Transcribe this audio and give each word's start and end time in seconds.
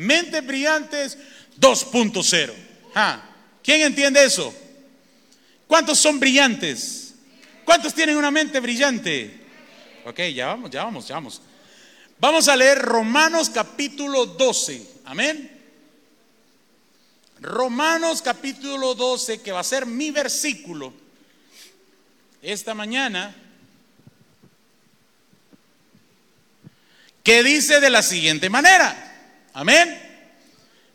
Mentes 0.00 0.46
brillantes 0.46 1.18
2.0. 1.58 2.54
Ah, 2.94 3.22
¿Quién 3.62 3.82
entiende 3.82 4.24
eso? 4.24 4.54
¿Cuántos 5.66 5.98
son 5.98 6.18
brillantes? 6.18 7.12
¿Cuántos 7.66 7.92
tienen 7.92 8.16
una 8.16 8.30
mente 8.30 8.60
brillante? 8.60 9.38
Ok, 10.06 10.20
ya 10.34 10.46
vamos, 10.46 10.70
ya 10.70 10.84
vamos, 10.84 11.06
ya 11.06 11.16
vamos. 11.16 11.42
Vamos 12.18 12.48
a 12.48 12.56
leer 12.56 12.78
Romanos 12.78 13.50
capítulo 13.50 14.24
12. 14.24 14.86
Amén. 15.04 15.50
Romanos 17.42 18.22
capítulo 18.22 18.94
12, 18.94 19.42
que 19.42 19.52
va 19.52 19.60
a 19.60 19.64
ser 19.64 19.84
mi 19.84 20.10
versículo 20.10 20.94
esta 22.40 22.72
mañana, 22.72 23.36
que 27.22 27.42
dice 27.42 27.80
de 27.80 27.90
la 27.90 28.02
siguiente 28.02 28.48
manera. 28.48 29.08
Amén. 29.52 30.10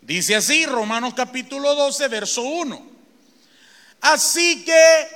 Dice 0.00 0.36
así, 0.36 0.64
Romanos 0.66 1.14
capítulo 1.14 1.74
12, 1.74 2.08
verso 2.08 2.42
1. 2.42 2.86
Así 4.00 4.64
que, 4.64 5.08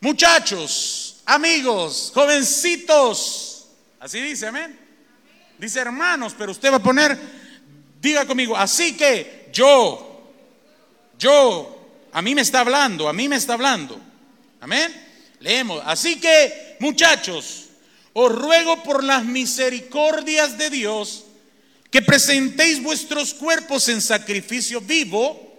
muchachos, 0.00 1.22
amigos, 1.26 2.10
jovencitos, 2.14 3.68
así 4.00 4.20
dice, 4.20 4.48
amén. 4.48 4.78
Dice 5.58 5.80
hermanos, 5.80 6.34
pero 6.36 6.52
usted 6.52 6.72
va 6.72 6.76
a 6.76 6.82
poner, 6.82 7.18
diga 8.00 8.26
conmigo, 8.26 8.56
así 8.56 8.96
que 8.96 9.48
yo, 9.52 10.32
yo, 11.18 11.78
a 12.12 12.20
mí 12.20 12.34
me 12.34 12.42
está 12.42 12.60
hablando, 12.60 13.08
a 13.08 13.12
mí 13.12 13.28
me 13.28 13.36
está 13.36 13.54
hablando. 13.54 14.00
Amén. 14.60 14.92
Leemos, 15.38 15.82
así 15.86 16.20
que, 16.20 16.76
muchachos, 16.80 17.68
os 18.12 18.32
ruego 18.32 18.82
por 18.82 19.04
las 19.04 19.24
misericordias 19.24 20.58
de 20.58 20.68
Dios 20.70 21.24
que 21.90 22.02
presentéis 22.02 22.82
vuestros 22.82 23.34
cuerpos 23.34 23.88
en 23.88 24.00
sacrificio 24.00 24.80
vivo, 24.80 25.58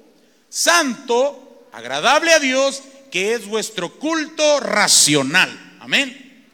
santo, 0.50 1.68
agradable 1.74 2.34
a 2.34 2.40
Dios, 2.40 2.82
que 3.12 3.34
es 3.34 3.46
vuestro 3.46 4.00
culto 4.00 4.60
racional. 4.62 5.78
Amén. 5.82 6.46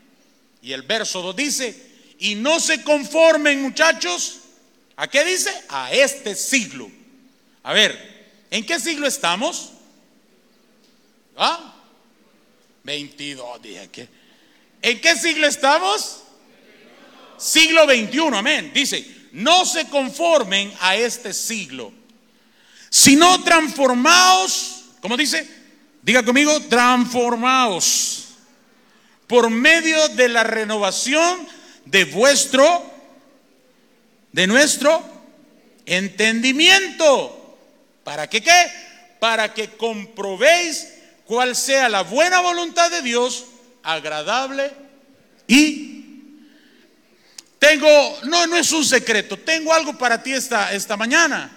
Y 0.61 0.73
el 0.73 0.81
verso 0.81 1.21
2 1.21 1.35
dice, 1.35 1.87
y 2.19 2.35
no 2.35 2.59
se 2.59 2.81
conformen 2.81 3.61
muchachos, 3.61 4.39
¿a 4.95 5.07
qué 5.07 5.23
dice? 5.23 5.51
A 5.69 5.91
este 5.91 6.35
siglo. 6.35 6.89
A 7.63 7.73
ver, 7.73 8.45
¿en 8.49 8.65
qué 8.65 8.79
siglo 8.79 9.07
estamos? 9.07 9.73
¿Ah? 11.37 11.75
22, 12.83 13.61
dije. 13.61 14.09
¿En 14.81 14.99
qué 14.99 15.15
siglo 15.15 15.47
estamos? 15.47 16.23
Siglo 17.37 17.85
21, 17.85 18.35
amén. 18.35 18.71
Dice, 18.73 19.16
no 19.37 19.65
se 19.65 19.87
conformen 19.87 20.73
a 20.81 20.95
este 20.95 21.31
siglo, 21.31 21.93
sino 22.89 23.43
transformaos, 23.43 24.85
¿cómo 24.99 25.15
dice? 25.15 25.47
Diga 26.01 26.23
conmigo, 26.23 26.59
transformaos 26.61 28.29
por 29.27 29.51
medio 29.51 30.09
de 30.09 30.29
la 30.29 30.43
renovación 30.43 31.47
de 31.85 32.05
vuestro, 32.05 32.83
de 34.31 34.47
nuestro 34.47 35.03
entendimiento. 35.85 37.59
¿Para 38.03 38.27
qué 38.27 38.41
qué? 38.41 38.71
Para 39.19 39.53
que 39.53 39.69
comprobéis 39.77 40.87
cuál 41.25 41.55
sea 41.55 41.89
la 41.89 42.01
buena 42.01 42.39
voluntad 42.39 42.89
de 42.89 43.03
Dios, 43.03 43.45
agradable 43.83 44.71
y 45.47 45.96
tengo, 47.59 48.19
no, 48.23 48.47
no 48.47 48.57
es 48.57 48.71
un 48.71 48.85
secreto, 48.85 49.37
tengo 49.37 49.73
algo 49.73 49.97
para 49.97 50.21
ti 50.21 50.33
esta, 50.33 50.73
esta 50.73 50.95
mañana. 50.95 51.51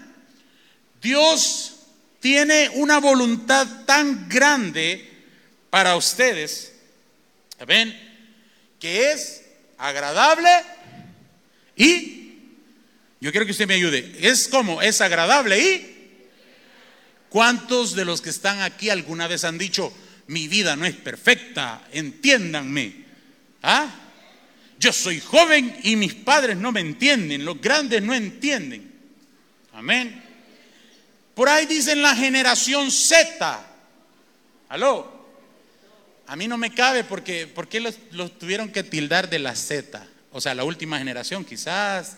Dios 1.01 1.77
tiene 2.21 2.69
una 2.75 2.99
voluntad 2.99 3.85
tan 3.87 4.29
grande 4.29 5.09
para 5.71 5.97
ustedes, 5.97 6.73
¿ven? 7.67 7.99
Que 8.79 9.13
es 9.13 9.43
agradable 9.79 10.51
y, 11.77 12.35
yo 13.21 13.31
quiero 13.31 13.47
que 13.47 13.53
usted 13.53 13.67
me 13.67 13.75
ayude, 13.75 14.17
es 14.21 14.49
como, 14.49 14.83
es 14.83 15.01
agradable 15.01 15.59
y, 15.59 16.29
¿cuántos 17.29 17.95
de 17.95 18.05
los 18.05 18.21
que 18.21 18.31
están 18.31 18.61
aquí 18.61 18.91
alguna 18.91 19.29
vez 19.29 19.45
han 19.45 19.59
dicho, 19.59 19.93
mi 20.27 20.49
vida 20.49 20.77
no 20.77 20.87
es 20.87 20.95
perfecta, 20.95 21.83
entiéndanme? 21.93 23.05
¿Ah? 23.63 24.10
Yo 24.81 24.95
soy 24.95 25.21
joven 25.21 25.79
y 25.83 25.95
mis 25.95 26.15
padres 26.15 26.57
no 26.57 26.73
me 26.73 26.81
entienden, 26.81 27.45
los 27.45 27.61
grandes 27.61 28.03
no 28.03 28.15
entienden. 28.15 28.91
Amén. 29.75 30.25
Por 31.35 31.51
ahí 31.51 31.67
dicen 31.67 32.01
la 32.01 32.17
generación 32.17 32.91
Z. 32.91 33.63
Aló. 34.71 35.21
A 36.27 36.35
mí 36.35 36.49
no 36.49 36.57
me 36.57 36.73
cabe 36.73 37.05
porque 37.05 37.47
¿por 37.47 37.69
qué 37.69 37.81
los, 37.81 37.99
tuvieron 38.39 38.71
que 38.71 38.83
tildar 38.83 39.29
de 39.29 39.39
la 39.39 39.55
Z? 39.55 40.03
O 40.33 40.41
sea, 40.41 40.55
la 40.55 40.65
última 40.65 40.97
generación 40.97 41.45
quizás. 41.45 42.17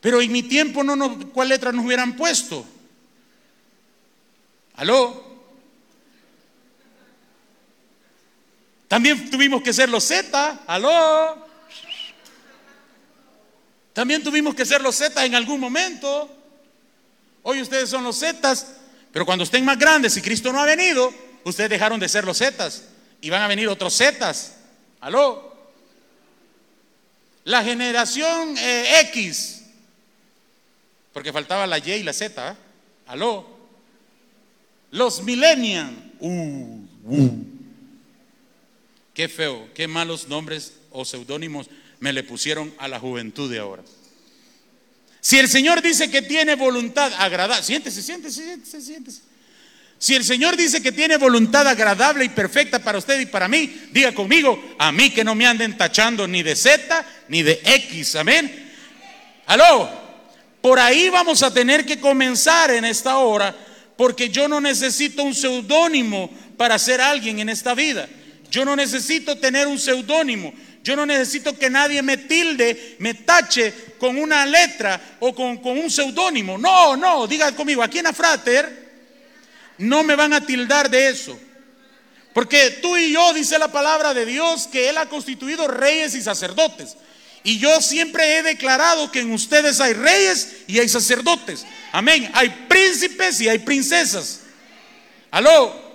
Pero 0.00 0.20
en 0.20 0.32
mi 0.32 0.42
tiempo 0.42 0.82
no 0.82 0.96
nos, 0.96 1.26
¿cuál 1.26 1.50
letra 1.50 1.70
nos 1.70 1.84
hubieran 1.84 2.16
puesto? 2.16 2.66
¿Aló? 4.74 5.25
También 8.88 9.30
tuvimos 9.30 9.62
que 9.62 9.72
ser 9.72 9.88
los 9.88 10.04
Z, 10.04 10.60
aló. 10.66 11.46
También 13.92 14.22
tuvimos 14.22 14.54
que 14.54 14.66
ser 14.66 14.80
los 14.82 14.94
Z 14.94 15.24
en 15.24 15.34
algún 15.34 15.58
momento. 15.58 16.30
Hoy 17.42 17.62
ustedes 17.62 17.88
son 17.88 18.04
los 18.04 18.18
Zetas, 18.18 18.66
pero 19.12 19.24
cuando 19.24 19.44
estén 19.44 19.64
más 19.64 19.78
grandes 19.78 20.16
y 20.16 20.20
Cristo 20.22 20.52
no 20.52 20.60
ha 20.60 20.66
venido, 20.66 21.12
ustedes 21.44 21.70
dejaron 21.70 21.98
de 21.98 22.08
ser 22.08 22.24
los 22.24 22.38
Zetas 22.38 22.84
y 23.20 23.30
van 23.30 23.42
a 23.42 23.48
venir 23.48 23.68
otros 23.68 23.96
Zetas. 23.96 24.56
Aló. 25.00 25.56
La 27.44 27.62
generación 27.62 28.58
eh, 28.58 29.00
X, 29.12 29.62
porque 31.12 31.32
faltaba 31.32 31.66
la 31.66 31.78
Y 31.78 31.92
y 31.92 32.02
la 32.02 32.12
Z. 32.12 32.50
¿eh? 32.50 32.54
Aló. 33.06 33.46
Los 34.90 35.22
millennials. 35.22 35.92
Uh, 36.18 36.80
uh. 37.04 37.55
Qué 39.16 39.30
feo, 39.30 39.70
qué 39.74 39.88
malos 39.88 40.28
nombres 40.28 40.74
o 40.90 41.06
seudónimos 41.06 41.70
me 42.00 42.12
le 42.12 42.22
pusieron 42.22 42.74
a 42.76 42.86
la 42.86 43.00
juventud 43.00 43.50
de 43.50 43.58
ahora. 43.58 43.82
Si 45.22 45.38
el 45.38 45.48
Señor 45.48 45.80
dice 45.80 46.10
que 46.10 46.20
tiene 46.20 46.54
voluntad 46.54 47.10
agradable, 47.14 47.64
siéntese, 47.64 48.02
siéntese, 48.02 48.44
siéntese, 48.44 48.80
siéntese. 48.82 49.22
Si 49.98 50.14
el 50.14 50.22
Señor 50.22 50.54
dice 50.54 50.82
que 50.82 50.92
tiene 50.92 51.16
voluntad 51.16 51.66
agradable 51.66 52.26
y 52.26 52.28
perfecta 52.28 52.78
para 52.78 52.98
usted 52.98 53.18
y 53.18 53.24
para 53.24 53.48
mí, 53.48 53.88
diga 53.90 54.12
conmigo, 54.12 54.62
a 54.78 54.92
mí 54.92 55.08
que 55.08 55.24
no 55.24 55.34
me 55.34 55.46
anden 55.46 55.78
tachando 55.78 56.28
ni 56.28 56.42
de 56.42 56.54
Z 56.54 57.06
ni 57.28 57.42
de 57.42 57.58
X, 57.64 58.16
amén. 58.16 58.70
Aló, 59.46 59.88
por 60.60 60.78
ahí 60.78 61.08
vamos 61.08 61.42
a 61.42 61.54
tener 61.54 61.86
que 61.86 61.98
comenzar 61.98 62.70
en 62.70 62.84
esta 62.84 63.16
hora, 63.16 63.56
porque 63.96 64.28
yo 64.28 64.46
no 64.46 64.60
necesito 64.60 65.22
un 65.22 65.34
seudónimo 65.34 66.30
para 66.58 66.78
ser 66.78 67.00
alguien 67.00 67.38
en 67.38 67.48
esta 67.48 67.74
vida. 67.74 68.06
Yo 68.50 68.64
no 68.64 68.76
necesito 68.76 69.36
tener 69.38 69.66
un 69.66 69.78
seudónimo. 69.78 70.52
Yo 70.82 70.94
no 70.94 71.04
necesito 71.04 71.58
que 71.58 71.68
nadie 71.68 72.00
me 72.00 72.16
tilde, 72.16 72.96
me 73.00 73.14
tache 73.14 73.74
con 73.98 74.16
una 74.16 74.46
letra 74.46 75.16
o 75.18 75.34
con, 75.34 75.58
un 75.64 75.90
seudónimo. 75.90 76.56
No, 76.58 76.96
no, 76.96 77.26
diga 77.26 77.50
conmigo, 77.52 77.82
aquí 77.82 77.98
en 77.98 78.06
Afrater 78.06 78.86
no 79.78 80.04
me 80.04 80.14
van 80.14 80.32
a 80.32 80.40
tildar 80.40 80.88
de 80.88 81.08
eso. 81.08 81.38
Porque 82.32 82.78
tú 82.82 82.96
y 82.96 83.12
yo, 83.12 83.32
dice 83.32 83.58
la 83.58 83.72
palabra 83.72 84.14
de 84.14 84.26
Dios, 84.26 84.68
que 84.68 84.88
Él 84.88 84.98
ha 84.98 85.06
constituido 85.06 85.66
reyes 85.66 86.14
y 86.14 86.22
sacerdotes. 86.22 86.96
Y 87.42 87.58
yo 87.58 87.80
siempre 87.80 88.38
he 88.38 88.42
declarado 88.42 89.10
que 89.10 89.20
en 89.20 89.32
ustedes 89.32 89.80
hay 89.80 89.92
reyes 89.92 90.56
y 90.66 90.78
hay 90.78 90.88
sacerdotes. 90.88 91.64
Amén. 91.92 92.30
Hay 92.34 92.48
príncipes 92.68 93.40
y 93.40 93.48
hay 93.48 93.58
princesas. 93.58 94.40
Aló. 95.30 95.85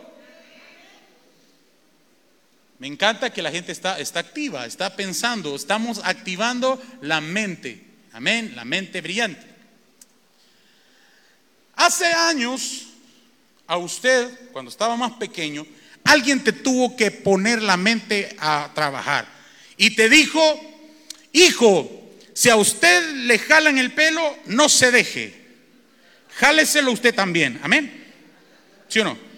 Me 2.82 2.88
encanta 2.88 3.32
que 3.32 3.44
la 3.44 3.52
gente 3.52 3.72
está, 3.72 4.00
está 4.00 4.22
activa, 4.22 4.66
está 4.66 4.96
pensando, 4.96 5.56
estamos 5.56 6.02
activando 6.04 6.82
la 7.02 7.22
mente. 7.22 7.80
Amén, 8.12 8.54
la 8.56 8.66
mente 8.66 9.02
brillante. 9.02 9.46
Hace 11.76 12.06
años, 12.08 12.88
a 13.68 13.78
usted, 13.78 14.50
cuando 14.52 14.72
estaba 14.72 14.98
más 14.98 15.12
pequeño, 15.12 15.64
alguien 16.04 16.44
te 16.44 16.54
tuvo 16.54 16.98
que 16.98 17.12
poner 17.12 17.62
la 17.62 17.78
mente 17.78 18.36
a 18.40 18.72
trabajar. 18.74 19.28
Y 19.78 19.96
te 19.96 20.10
dijo, 20.10 20.42
hijo, 21.34 22.10
si 22.34 22.50
a 22.50 22.56
usted 22.56 23.14
le 23.14 23.38
jalan 23.38 23.78
el 23.78 23.92
pelo, 23.92 24.40
no 24.46 24.70
se 24.70 24.90
deje. 24.90 25.40
Jáleselo 26.30 26.92
usted 26.92 27.14
también. 27.14 27.60
Amén. 27.62 28.12
¿Sí 28.88 29.02
o 29.02 29.04
no? 29.04 29.31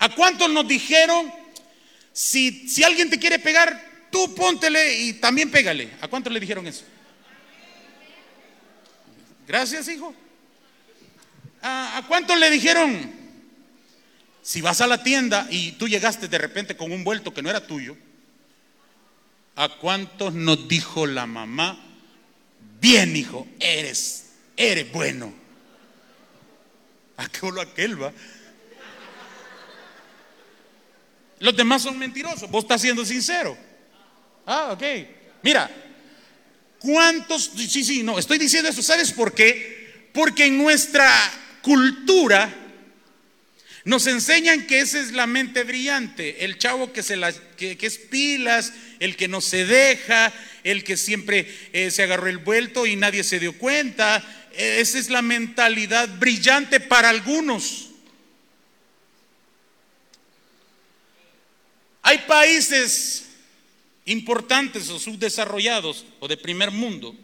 ¿A 0.00 0.08
cuántos 0.08 0.50
nos 0.50 0.66
dijeron, 0.66 1.30
si, 2.12 2.66
si 2.68 2.82
alguien 2.82 3.10
te 3.10 3.18
quiere 3.18 3.38
pegar, 3.38 4.08
tú 4.10 4.34
póntele 4.34 4.98
y 4.98 5.12
también 5.14 5.50
pégale? 5.50 5.90
¿A 6.00 6.08
cuántos 6.08 6.32
le 6.32 6.40
dijeron 6.40 6.66
eso? 6.66 6.84
Gracias, 9.46 9.88
hijo. 9.88 10.14
¿A, 11.60 12.02
cuántos 12.08 12.38
le 12.38 12.50
dijeron? 12.50 13.12
Si 14.40 14.62
vas 14.62 14.80
a 14.80 14.86
la 14.86 15.02
tienda 15.02 15.46
y 15.50 15.72
tú 15.72 15.86
llegaste 15.86 16.28
de 16.28 16.38
repente 16.38 16.78
con 16.78 16.92
un 16.92 17.04
vuelto 17.04 17.34
que 17.34 17.42
no 17.42 17.50
era 17.50 17.66
tuyo, 17.66 17.94
¿a 19.54 19.68
cuántos 19.68 20.32
nos 20.32 20.66
dijo 20.66 21.06
la 21.06 21.26
mamá? 21.26 21.78
Bien, 22.80 23.14
hijo, 23.14 23.46
eres, 23.58 24.30
eres 24.56 24.90
bueno. 24.90 25.34
¿A 27.18 27.28
qué 27.28 27.50
aquel 27.60 28.02
va? 28.02 28.14
Los 31.40 31.56
demás 31.56 31.82
son 31.82 31.98
mentirosos. 31.98 32.50
Vos 32.50 32.64
estás 32.64 32.80
siendo 32.82 33.04
sincero. 33.04 33.56
Ah, 34.46 34.70
ok. 34.72 34.82
Mira, 35.42 35.70
¿cuántos? 36.78 37.50
Sí, 37.56 37.82
sí, 37.82 38.02
no, 38.02 38.18
estoy 38.18 38.38
diciendo 38.38 38.68
eso. 38.68 38.82
¿Sabes 38.82 39.10
por 39.10 39.34
qué? 39.34 40.08
Porque 40.12 40.46
en 40.46 40.58
nuestra 40.58 41.10
cultura 41.62 42.54
nos 43.84 44.06
enseñan 44.06 44.66
que 44.66 44.80
esa 44.80 45.00
es 45.00 45.12
la 45.12 45.26
mente 45.26 45.64
brillante, 45.64 46.44
el 46.44 46.58
chavo 46.58 46.92
que, 46.92 47.02
se 47.02 47.16
la, 47.16 47.32
que, 47.32 47.78
es 47.80 47.96
pilas, 47.96 48.74
el 48.98 49.16
que 49.16 49.26
no 49.26 49.40
se 49.40 49.64
deja, 49.64 50.32
el 50.62 50.84
que 50.84 50.98
siempre 50.98 51.46
eh, 51.72 51.90
se 51.90 52.02
agarró 52.02 52.28
el 52.28 52.38
vuelto 52.38 52.86
y 52.86 52.96
nadie 52.96 53.24
se 53.24 53.40
dio 53.40 53.56
cuenta. 53.56 54.22
Esa 54.52 54.98
es 54.98 55.08
la 55.08 55.22
mentalidad 55.22 56.08
brillante 56.18 56.80
para 56.80 57.08
algunos. 57.08 57.89
Hay 62.02 62.18
países 62.18 63.26
importantes 64.04 64.88
o 64.88 64.98
subdesarrollados 64.98 66.04
o 66.18 66.28
de 66.28 66.36
primer 66.36 66.70
mundo. 66.70 67.14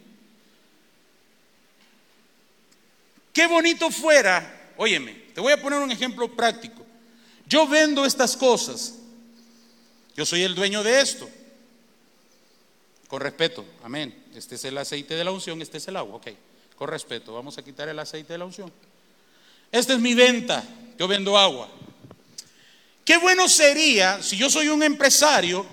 Qué 3.32 3.46
bonito 3.46 3.90
fuera, 3.90 4.72
óyeme, 4.76 5.12
te 5.34 5.40
voy 5.40 5.52
a 5.52 5.60
poner 5.60 5.80
un 5.80 5.90
ejemplo 5.90 6.34
práctico. 6.34 6.84
Yo 7.46 7.66
vendo 7.68 8.04
estas 8.04 8.36
cosas. 8.36 8.94
Yo 10.16 10.24
soy 10.24 10.42
el 10.42 10.54
dueño 10.54 10.82
de 10.82 11.00
esto. 11.00 11.28
Con 13.08 13.20
respeto, 13.20 13.64
amén. 13.82 14.24
Este 14.34 14.54
es 14.54 14.64
el 14.64 14.76
aceite 14.78 15.14
de 15.14 15.24
la 15.24 15.30
unción, 15.30 15.60
este 15.62 15.78
es 15.78 15.88
el 15.88 15.96
agua, 15.96 16.16
ok. 16.16 16.28
Con 16.76 16.88
respeto, 16.88 17.34
vamos 17.34 17.56
a 17.58 17.62
quitar 17.62 17.88
el 17.88 17.98
aceite 17.98 18.32
de 18.32 18.38
la 18.38 18.46
unción. 18.46 18.72
Esta 19.70 19.92
es 19.92 20.00
mi 20.00 20.14
venta, 20.14 20.64
yo 20.98 21.06
vendo 21.06 21.36
agua. 21.36 21.68
Qué 23.06 23.16
bueno 23.18 23.48
sería 23.48 24.20
si 24.20 24.36
yo 24.36 24.50
soy 24.50 24.66
un 24.66 24.82
empresario 24.82 25.64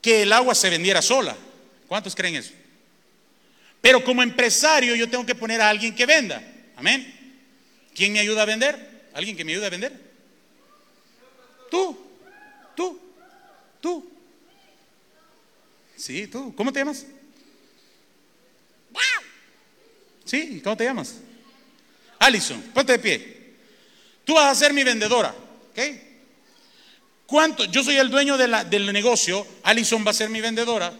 que 0.00 0.22
el 0.22 0.32
agua 0.32 0.54
se 0.54 0.70
vendiera 0.70 1.02
sola. 1.02 1.36
¿Cuántos 1.88 2.14
creen 2.14 2.36
eso? 2.36 2.52
Pero 3.80 4.04
como 4.04 4.22
empresario 4.22 4.94
yo 4.94 5.10
tengo 5.10 5.26
que 5.26 5.34
poner 5.34 5.60
a 5.60 5.68
alguien 5.68 5.92
que 5.92 6.06
venda. 6.06 6.40
Amén. 6.76 7.12
¿Quién 7.96 8.12
me 8.12 8.20
ayuda 8.20 8.42
a 8.42 8.46
vender? 8.46 9.08
¿Alguien 9.12 9.36
que 9.36 9.44
me 9.44 9.52
ayude 9.52 9.66
a 9.66 9.70
vender? 9.70 9.92
Tú, 11.68 11.98
tú, 12.76 13.00
tú. 13.80 14.08
Sí, 15.96 16.28
tú. 16.28 16.54
¿Cómo 16.54 16.72
te 16.72 16.78
llamas? 16.78 17.04
Sí, 20.24 20.60
¿cómo 20.62 20.76
te 20.76 20.84
llamas? 20.84 21.16
Alison, 22.20 22.62
ponte 22.72 22.92
de 22.92 22.98
pie. 23.00 23.54
Tú 24.24 24.34
vas 24.34 24.46
a 24.46 24.54
ser 24.54 24.72
mi 24.72 24.84
vendedora, 24.84 25.34
¿ok? 25.72 26.11
¿Cuánto? 27.32 27.64
Yo 27.64 27.82
soy 27.82 27.96
el 27.96 28.10
dueño 28.10 28.36
del 28.36 28.92
negocio, 28.92 29.46
Alison 29.62 30.06
va 30.06 30.10
a 30.10 30.12
ser 30.12 30.28
mi 30.28 30.42
vendedora 30.42 30.92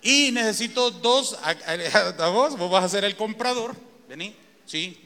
y 0.00 0.30
necesito 0.30 0.92
dos, 0.92 1.36
a, 1.42 2.28
vos, 2.28 2.56
vos 2.56 2.70
vas 2.70 2.84
a 2.84 2.88
ser 2.88 3.04
el 3.04 3.16
comprador, 3.16 3.74
vení, 4.08 4.36
sí. 4.64 5.04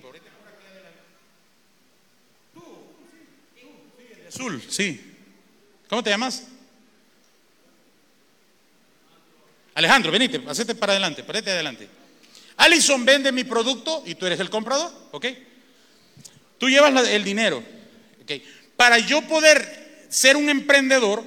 Azul, 4.29 4.63
sí. 4.69 5.01
¿Cómo 5.89 6.03
te 6.03 6.11
llamas? 6.11 6.43
Alejandro, 9.73 10.13
venite, 10.13 10.43
hacete 10.47 10.75
para 10.75 10.93
adelante, 10.93 11.25
parete 11.25 11.51
adelante. 11.51 11.89
Alison 12.59 13.07
vende 13.07 13.33
mi 13.33 13.45
producto 13.45 14.03
y 14.05 14.17
tú 14.17 14.27
eres 14.27 14.39
el 14.39 14.51
comprador, 14.51 14.93
¿ok? 15.13 15.27
Tú 16.59 16.69
llevas 16.69 17.09
el 17.09 17.25
dinero, 17.25 17.65
¿ok? 18.23 18.33
Para 18.77 18.99
yo 18.99 19.23
poder 19.23 19.82
ser 20.13 20.37
un 20.37 20.51
emprendedor, 20.51 21.25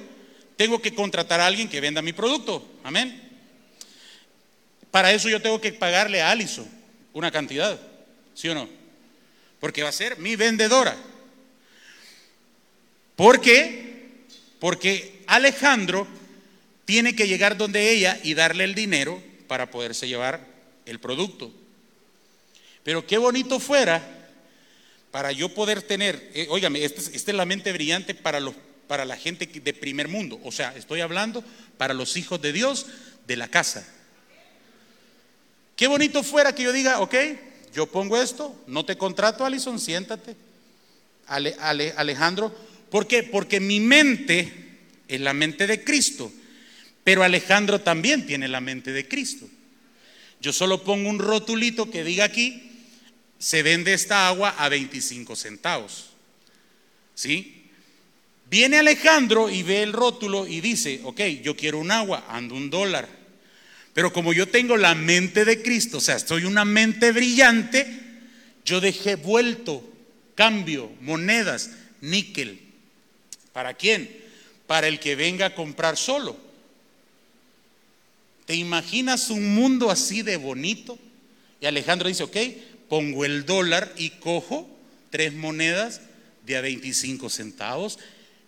tengo 0.56 0.82
que 0.82 0.94
contratar 0.94 1.42
a 1.42 1.48
alguien 1.48 1.68
que 1.68 1.82
venda 1.82 2.02
mi 2.02 2.14
producto. 2.14 2.66
Amén. 2.84 3.22
Para 4.92 5.12
eso 5.12 5.28
yo 5.28 5.42
tengo 5.42 5.60
que 5.60 5.74
pagarle 5.74 6.22
a 6.22 6.30
Alison 6.30 6.70
una 7.14 7.32
cantidad, 7.32 7.80
¿sí 8.36 8.48
o 8.48 8.54
no? 8.54 8.70
Porque 9.60 9.82
va 9.82 9.90
a 9.90 9.94
ser 9.94 10.20
mi 10.20 10.36
vendedora. 10.36 10.96
¿Por 13.16 13.42
qué? 13.42 14.26
Porque 14.60 15.24
Alejandro 15.28 16.08
tiene 16.86 17.16
que 17.16 17.28
llegar 17.28 17.58
donde 17.58 17.92
ella 17.92 18.20
y 18.24 18.36
darle 18.36 18.66
el 18.66 18.76
dinero 18.76 19.22
para 19.48 19.72
poderse 19.72 20.08
llevar 20.08 20.46
el 20.86 21.00
producto. 21.00 21.52
Pero 22.84 23.08
qué 23.08 23.18
bonito 23.18 23.60
fuera 23.60 24.30
para 25.10 25.31
yo 25.31 25.50
poder 25.50 25.81
tener, 25.81 26.30
eh, 26.36 26.46
óigame, 26.50 26.84
esta 26.84 27.02
es 27.02 27.28
la 27.36 27.46
mente 27.46 27.74
brillante 27.74 28.14
para 28.14 28.40
los 28.40 28.54
para 28.88 29.06
la 29.06 29.18
gente 29.18 29.46
de 29.46 29.74
primer 29.74 30.08
mundo. 30.08 30.40
O 30.44 30.52
sea, 30.52 30.76
estoy 30.76 31.02
hablando 31.02 31.44
para 31.78 31.94
los 31.94 32.18
hijos 32.18 32.42
de 32.42 32.54
Dios 32.54 32.86
de 33.28 33.36
la 33.36 33.48
casa. 33.48 33.88
Qué 35.76 35.88
bonito 35.88 36.24
fuera 36.24 36.56
que 36.56 36.64
yo 36.64 36.72
diga, 36.72 37.02
ok, 37.02 37.16
yo 37.74 37.88
pongo 37.88 38.22
esto, 38.22 38.64
no 38.68 38.86
te 38.86 38.98
contrato, 38.98 39.46
Alison, 39.46 39.80
siéntate. 39.80 40.36
Alejandro, 41.28 42.56
¿por 42.90 43.08
qué? 43.08 43.24
Porque 43.24 43.60
mi 43.60 43.80
mente 43.80 44.80
es 45.08 45.20
la 45.20 45.34
mente 45.34 45.68
de 45.68 45.84
Cristo, 45.84 46.31
pero 47.04 47.24
Alejandro 47.24 47.81
también 47.81 48.26
tiene 48.26 48.48
la 48.48 48.62
mente 48.62 48.92
de 48.92 49.08
Cristo. 49.08 49.50
Yo 50.40 50.54
solo 50.54 50.84
pongo 50.84 51.10
un 51.10 51.20
rotulito 51.20 51.90
que 51.90 52.04
diga 52.04 52.26
aquí, 52.26 52.72
se 53.40 53.64
vende 53.64 53.94
esta 53.94 54.28
agua 54.28 54.56
a 54.58 54.70
25 54.70 55.36
centavos. 55.36 56.12
¿Sí? 57.16 57.65
Viene 58.56 58.78
Alejandro 58.78 59.50
y 59.50 59.63
ve 59.63 59.84
el 59.84 59.92
rótulo 59.92 60.48
y 60.48 60.62
dice, 60.62 61.02
ok, 61.04 61.19
yo 61.44 61.57
quiero 61.57 61.78
un 61.78 61.92
agua, 61.92 62.24
ando 62.30 62.56
un 62.56 62.69
dólar. 62.69 63.06
Pero 63.94 64.13
como 64.13 64.31
yo 64.31 64.48
tengo 64.48 64.78
la 64.78 64.96
mente 64.96 65.44
de 65.44 65.62
Cristo, 65.62 65.98
o 65.98 66.00
sea, 66.00 66.16
estoy 66.16 66.46
una 66.46 66.63
mente 66.63 67.12
brillante, 67.12 67.86
yo 68.64 68.80
dejé 68.80 69.18
vuelto, 69.18 69.83
cambio, 70.35 70.90
monedas, 71.02 71.71
níquel. 72.00 72.62
¿Para 73.52 73.74
quién? 73.74 74.09
Para 74.68 74.88
el 74.88 75.02
que 75.02 75.18
venga 75.18 75.47
a 75.47 75.54
comprar 75.54 75.97
solo. 75.97 76.38
¿Te 78.45 78.56
imaginas 78.56 79.31
un 79.31 79.54
mundo 79.54 79.92
así 79.92 80.21
de 80.21 80.38
bonito? 80.38 80.97
Y 81.59 81.66
Alejandro 81.66 82.07
dice, 82.07 82.24
ok, 82.24 82.38
pongo 82.88 83.26
el 83.26 83.45
dólar 83.45 83.92
y 83.97 84.12
cojo 84.12 84.66
tres 85.09 85.33
monedas 85.33 86.00
de 86.45 86.56
a 86.56 86.62
25 86.62 87.30
centavos 87.30 88.00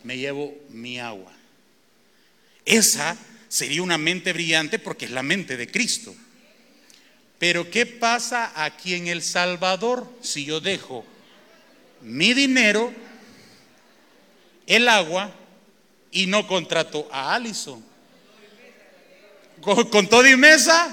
me 0.08 0.18
llevo 0.18 0.56
mi 0.70 1.02
agua. 1.02 1.34
Esa 2.64 3.18
sería 3.50 3.84
una 3.84 3.98
mente 3.98 4.32
brillante 4.32 4.80
porque 4.80 5.04
es 5.04 5.12
la 5.12 5.22
mente 5.22 5.58
de 5.58 5.70
Cristo. 5.70 6.16
Pero 7.38 7.70
¿qué 7.70 7.86
pasa 7.86 8.54
aquí 8.56 8.94
en 8.94 9.08
El 9.08 9.22
Salvador 9.22 10.10
si 10.22 10.46
yo 10.46 10.62
dejo 10.62 11.06
mi 12.04 12.34
dinero, 12.34 12.94
el 14.66 14.88
agua 14.88 15.30
y 16.12 16.26
no 16.26 16.48
contrato 16.48 17.10
a 17.12 17.36
Alison? 17.36 17.84
Con, 19.60 20.08
todo 20.08 20.26
y 20.26 20.38
mesa. 20.38 20.88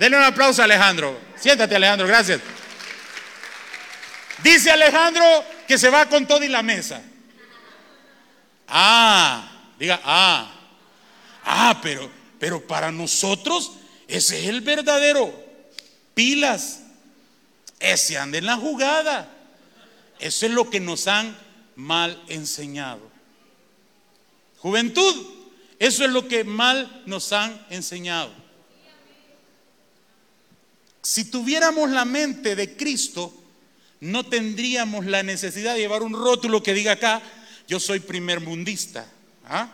Denle 0.00 0.16
un 0.16 0.24
aplauso 0.24 0.62
a 0.62 0.64
Alejandro. 0.64 1.16
Siéntate 1.36 1.76
Alejandro, 1.76 2.08
gracias. 2.08 2.40
Dice 4.42 4.68
Alejandro 4.72 5.24
que 5.68 5.78
se 5.78 5.88
va 5.90 6.06
con 6.06 6.26
todo 6.26 6.42
y 6.42 6.48
la 6.48 6.64
mesa. 6.64 7.00
Ah, 8.68 9.72
diga, 9.78 10.00
ah, 10.04 10.52
ah, 11.44 11.78
pero, 11.82 12.10
pero 12.38 12.66
para 12.66 12.90
nosotros 12.90 13.72
ese 14.08 14.40
es 14.40 14.48
el 14.48 14.60
verdadero. 14.60 15.34
Pilas, 16.14 16.80
ese 17.80 18.18
anda 18.18 18.38
en 18.38 18.46
la 18.46 18.56
jugada. 18.56 19.32
Eso 20.18 20.46
es 20.46 20.52
lo 20.52 20.70
que 20.70 20.80
nos 20.80 21.06
han 21.08 21.36
mal 21.74 22.22
enseñado. 22.28 23.00
Juventud, 24.58 25.14
eso 25.78 26.04
es 26.04 26.10
lo 26.10 26.26
que 26.26 26.44
mal 26.44 27.02
nos 27.06 27.32
han 27.32 27.64
enseñado. 27.70 28.32
Si 31.02 31.24
tuviéramos 31.30 31.90
la 31.90 32.04
mente 32.04 32.56
de 32.56 32.76
Cristo, 32.76 33.32
no 34.00 34.26
tendríamos 34.26 35.06
la 35.06 35.22
necesidad 35.22 35.74
de 35.74 35.80
llevar 35.80 36.02
un 36.02 36.14
rótulo 36.14 36.62
que 36.62 36.74
diga 36.74 36.92
acá, 36.92 37.22
yo 37.66 37.80
soy 37.80 38.00
primer 38.00 38.40
mundista. 38.40 39.10
¿ah? 39.46 39.70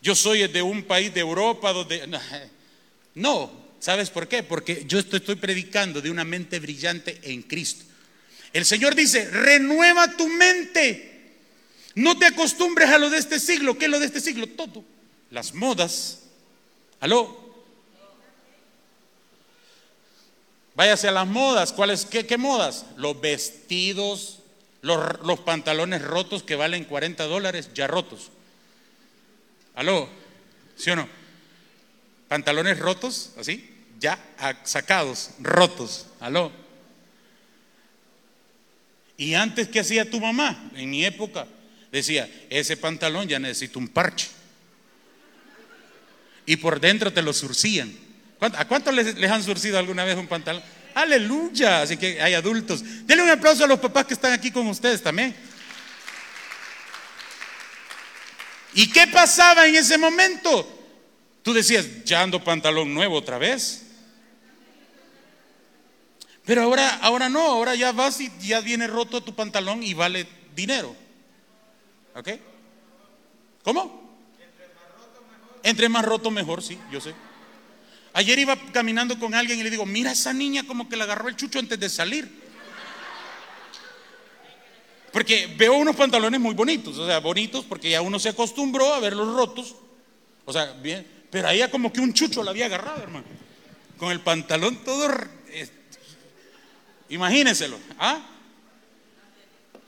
Yo 0.00 0.14
soy 0.14 0.46
de 0.48 0.62
un 0.62 0.82
país 0.82 1.12
de 1.12 1.20
Europa 1.20 1.72
donde... 1.72 2.08
No, 3.14 3.50
¿Sabes 3.80 4.10
por 4.10 4.26
qué? 4.26 4.42
Porque 4.42 4.84
yo 4.86 4.98
estoy, 4.98 5.36
predicando 5.36 6.00
de 6.00 6.10
una 6.10 6.24
mente 6.24 6.58
brillante 6.58 7.20
en 7.22 7.42
Cristo. 7.42 7.84
El 8.52 8.64
Señor 8.64 8.94
dice, 8.94 9.28
renueva 9.30 10.16
tu 10.16 10.28
mente. 10.28 11.36
No 11.94 12.18
te 12.18 12.26
acostumbres 12.26 12.88
a 12.90 12.98
lo 12.98 13.10
de 13.10 13.18
este 13.18 13.38
siglo. 13.38 13.78
¿Qué 13.78 13.84
es 13.84 13.90
lo 13.90 14.00
de 14.00 14.06
este 14.06 14.20
siglo? 14.20 14.46
Todo. 14.48 14.84
Las 15.30 15.54
modas. 15.54 16.20
¿Aló? 17.00 17.46
Váyase 20.74 21.08
a 21.08 21.12
las 21.12 21.26
modas. 21.26 21.72
¿Cuáles? 21.72 22.04
Qué 22.04 22.36
modas? 22.36 22.84
Los 22.96 23.20
vestidos, 23.20 24.37
los, 24.82 25.40
pantalones 25.40 26.02
rotos 26.02 26.42
que 26.42 26.56
valen 26.56 26.84
40 26.84 27.24
dólares, 27.24 27.70
ya 27.74 27.86
rotos. 27.86 28.30
¿Aló? 29.74 30.08
¿Sí 30.76 30.90
o 30.90 30.96
no? 30.96 31.08
Pantalones 32.28 32.78
rotos, 32.78 33.32
así, 33.38 33.68
ya 33.98 34.18
sacados, 34.64 35.30
rotos. 35.40 36.06
¿Aló? 36.20 36.52
Y 39.16 39.34
antes, 39.34 39.68
¿qué 39.68 39.80
hacía 39.80 40.08
tu 40.08 40.20
mamá? 40.20 40.70
En 40.74 40.90
mi 40.90 41.04
época, 41.04 41.46
decía, 41.90 42.30
ese 42.50 42.76
pantalón 42.76 43.26
ya 43.26 43.38
necesita 43.38 43.78
un 43.78 43.88
parche. 43.88 44.28
Y 46.46 46.56
por 46.56 46.80
dentro 46.80 47.12
te 47.12 47.22
lo 47.22 47.32
surcían. 47.32 47.92
¿A 48.40 48.68
cuántos 48.68 48.94
les, 48.94 49.18
les, 49.18 49.30
han 49.30 49.42
surcido 49.42 49.78
alguna 49.78 50.04
vez 50.04 50.16
un 50.16 50.28
pantalón? 50.28 50.62
Aleluya. 50.98 51.82
Así 51.82 51.96
que 51.96 52.20
hay 52.20 52.34
adultos. 52.34 52.82
Denle 53.06 53.22
un 53.22 53.30
aplauso 53.30 53.62
a 53.62 53.68
los 53.68 53.78
papás 53.78 54.04
que 54.04 54.14
están 54.14 54.32
aquí 54.32 54.50
con 54.50 54.66
ustedes 54.66 55.00
también. 55.00 55.32
¿Y 58.74 58.90
qué 58.90 59.06
pasaba 59.06 59.68
en 59.68 59.76
ese 59.76 59.96
momento? 59.96 60.66
Tú 61.44 61.52
decías, 61.52 62.04
ya 62.04 62.22
ando 62.22 62.42
pantalón 62.42 62.92
nuevo 62.92 63.16
otra 63.16 63.38
vez. 63.38 63.84
Pero 66.44 66.62
ahora, 66.62 66.96
ahora 66.96 67.28
no, 67.28 67.42
ahora 67.42 67.76
ya 67.76 67.92
vas 67.92 68.20
y 68.20 68.32
ya 68.40 68.60
viene 68.60 68.88
roto 68.88 69.22
tu 69.22 69.36
pantalón 69.36 69.84
y 69.84 69.94
vale 69.94 70.26
dinero. 70.56 70.96
¿Ok? 72.16 72.28
¿Cómo? 73.62 74.18
Entre 75.62 75.88
más 75.88 76.04
roto 76.04 76.32
mejor, 76.32 76.60
sí, 76.60 76.76
yo 76.90 77.00
sé. 77.00 77.14
Ayer 78.18 78.36
iba 78.40 78.56
caminando 78.72 79.16
con 79.16 79.32
alguien 79.32 79.60
y 79.60 79.62
le 79.62 79.70
digo, 79.70 79.86
mira 79.86 80.10
esa 80.10 80.32
niña 80.32 80.64
como 80.66 80.88
que 80.88 80.96
le 80.96 81.04
agarró 81.04 81.28
el 81.28 81.36
chucho 81.36 81.60
antes 81.60 81.78
de 81.78 81.88
salir. 81.88 82.28
Porque 85.12 85.54
veo 85.56 85.74
unos 85.74 85.94
pantalones 85.94 86.40
muy 86.40 86.52
bonitos, 86.52 86.98
o 86.98 87.06
sea, 87.06 87.20
bonitos 87.20 87.64
porque 87.64 87.90
ya 87.90 88.02
uno 88.02 88.18
se 88.18 88.30
acostumbró 88.30 88.92
a 88.92 88.98
verlos 88.98 89.32
rotos. 89.36 89.76
O 90.44 90.52
sea, 90.52 90.72
bien, 90.72 91.06
pero 91.30 91.46
ahí 91.46 91.62
como 91.70 91.92
que 91.92 92.00
un 92.00 92.12
chucho 92.12 92.42
la 92.42 92.50
había 92.50 92.66
agarrado, 92.66 93.00
hermano. 93.00 93.24
Con 93.96 94.10
el 94.10 94.18
pantalón 94.18 94.82
todo 94.82 95.08
Imagínenselo. 97.10 97.78
¿ah? 98.00 98.20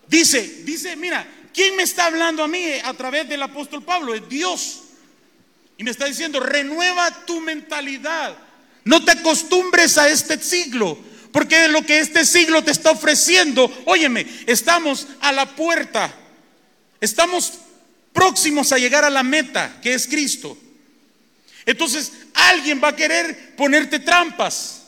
Dice, 0.07 0.63
dice, 0.63 0.95
mira, 0.95 1.27
¿quién 1.53 1.75
me 1.75 1.83
está 1.83 2.07
hablando 2.07 2.45
a 2.45 2.49
mí 2.49 2.65
a 2.85 2.95
través 2.95 3.29
del 3.29 3.43
apóstol 3.43 3.83
Pablo? 3.83 4.15
Es 4.15 4.29
Dios. 4.29 4.83
Y 5.81 5.83
me 5.83 5.93
está 5.93 6.05
diciendo, 6.05 6.41
renueva 6.41 7.25
tu 7.25 7.41
mentalidad. 7.41 8.37
No 8.85 9.03
te 9.03 9.13
acostumbres 9.13 9.97
a 9.97 10.11
este 10.11 10.39
siglo, 10.39 10.99
porque 11.33 11.69
lo 11.69 11.87
que 11.87 12.01
este 12.01 12.27
siglo 12.27 12.63
te 12.63 12.71
está 12.71 12.91
ofreciendo, 12.91 13.73
óyeme, 13.87 14.27
estamos 14.47 15.07
a 15.23 15.33
la 15.33 15.57
puerta. 15.57 16.15
Estamos 17.01 17.55
próximos 18.13 18.73
a 18.73 18.79
llegar 18.79 19.07
a 19.07 19.11
la 19.11 19.23
meta, 19.23 19.79
que 19.81 19.95
es 19.95 20.07
Cristo. 20.07 20.59
Entonces, 21.65 22.13
alguien 22.35 22.79
va 22.85 22.89
a 22.89 22.97
querer 22.97 23.57
ponerte 23.57 24.01
trampas. 24.01 24.83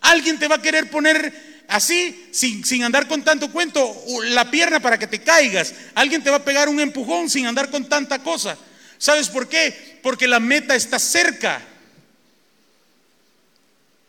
Alguien 0.00 0.38
te 0.38 0.48
va 0.48 0.54
a 0.54 0.62
querer 0.62 0.88
poner 0.88 1.66
así, 1.68 2.30
sin, 2.32 2.64
sin, 2.64 2.82
andar 2.82 3.06
con 3.08 3.22
tanto 3.22 3.52
cuento, 3.52 3.94
la 4.22 4.50
pierna 4.50 4.80
para 4.80 4.98
que 4.98 5.06
te 5.06 5.20
caigas. 5.20 5.74
Alguien 5.94 6.24
te 6.24 6.30
va 6.30 6.36
a 6.36 6.44
pegar 6.46 6.70
un 6.70 6.80
empujón 6.80 7.28
sin 7.28 7.44
andar 7.44 7.70
con 7.70 7.86
tanta 7.90 8.22
cosa. 8.22 8.56
¿Sabes 9.00 9.30
por 9.30 9.48
qué? 9.48 9.98
Porque 10.02 10.28
la 10.28 10.38
meta 10.38 10.76
está 10.76 10.98
cerca. 10.98 11.66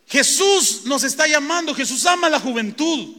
Jesús 0.06 0.82
nos 0.84 1.06
está 1.06 1.28
llamando, 1.28 1.74
Jesús 1.74 2.06
ama 2.06 2.28
a 2.28 2.30
la 2.30 2.42
juventud. 2.42 3.16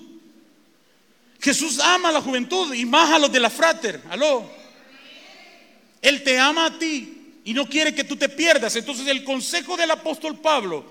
Jesús 1.41 1.81
ama 1.81 2.11
a 2.11 2.13
la 2.13 2.21
juventud 2.21 2.75
y 2.75 2.85
más 2.85 3.11
a 3.11 3.19
los 3.19 3.33
de 3.33 3.41
la 3.41 3.49
frater. 3.49 4.03
Aló. 4.11 4.49
Él 6.03 6.23
te 6.23 6.39
ama 6.39 6.67
a 6.67 6.79
ti 6.79 7.41
y 7.43 7.55
no 7.55 7.67
quiere 7.67 7.95
que 7.95 8.05
tú 8.05 8.17
te 8.17 8.29
pierdas. 8.29 8.77
Entonces 8.77 9.07
el 9.07 9.25
consejo 9.25 9.75
del 9.75 9.93
apóstol 9.93 10.39
Pablo 10.41 10.85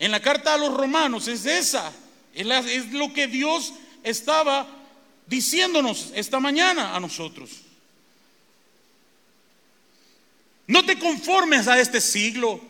en 0.00 0.10
la 0.10 0.18
carta 0.18 0.54
a 0.54 0.58
los 0.58 0.74
romanos 0.74 1.28
es 1.28 1.46
esa. 1.46 1.92
Es 2.34 2.90
lo 2.90 3.12
que 3.12 3.28
Dios 3.28 3.74
estaba 4.02 4.66
diciéndonos 5.28 6.10
esta 6.16 6.40
mañana 6.40 6.96
a 6.96 6.98
nosotros. 6.98 7.63
No 10.66 10.84
te 10.84 10.98
conformes 10.98 11.68
a 11.68 11.78
este 11.78 12.00
siglo. 12.00 12.60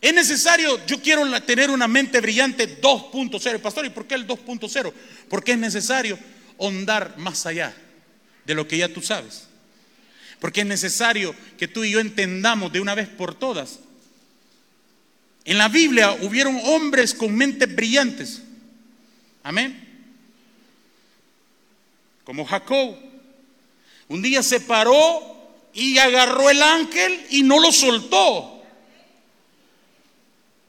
Es 0.00 0.14
necesario, 0.14 0.84
yo 0.86 1.00
quiero 1.02 1.42
tener 1.42 1.70
una 1.70 1.88
mente 1.88 2.20
brillante 2.20 2.80
2.0. 2.80 3.60
Pastor, 3.60 3.86
¿y 3.86 3.90
por 3.90 4.06
qué 4.06 4.14
el 4.14 4.26
2.0? 4.26 4.92
Porque 5.28 5.52
es 5.52 5.58
necesario 5.58 6.18
ondar 6.56 7.18
más 7.18 7.46
allá 7.46 7.74
de 8.44 8.54
lo 8.54 8.68
que 8.68 8.78
ya 8.78 8.88
tú 8.88 9.02
sabes. 9.02 9.48
Porque 10.38 10.60
es 10.60 10.66
necesario 10.66 11.34
que 11.56 11.66
tú 11.66 11.82
y 11.82 11.90
yo 11.90 12.00
entendamos 12.00 12.72
de 12.72 12.80
una 12.80 12.94
vez 12.94 13.08
por 13.08 13.34
todas 13.34 13.80
en 15.48 15.56
la 15.56 15.68
Biblia 15.68 16.12
hubieron 16.20 16.60
hombres 16.62 17.14
con 17.14 17.34
mentes 17.34 17.74
brillantes. 17.74 18.42
Amén. 19.42 19.82
Como 22.22 22.44
Jacob. 22.44 22.96
Un 24.08 24.20
día 24.20 24.42
se 24.42 24.60
paró 24.60 25.37
y 25.74 25.98
agarró 25.98 26.50
el 26.50 26.62
ángel 26.62 27.26
y 27.30 27.42
no 27.42 27.60
lo 27.60 27.72
soltó. 27.72 28.62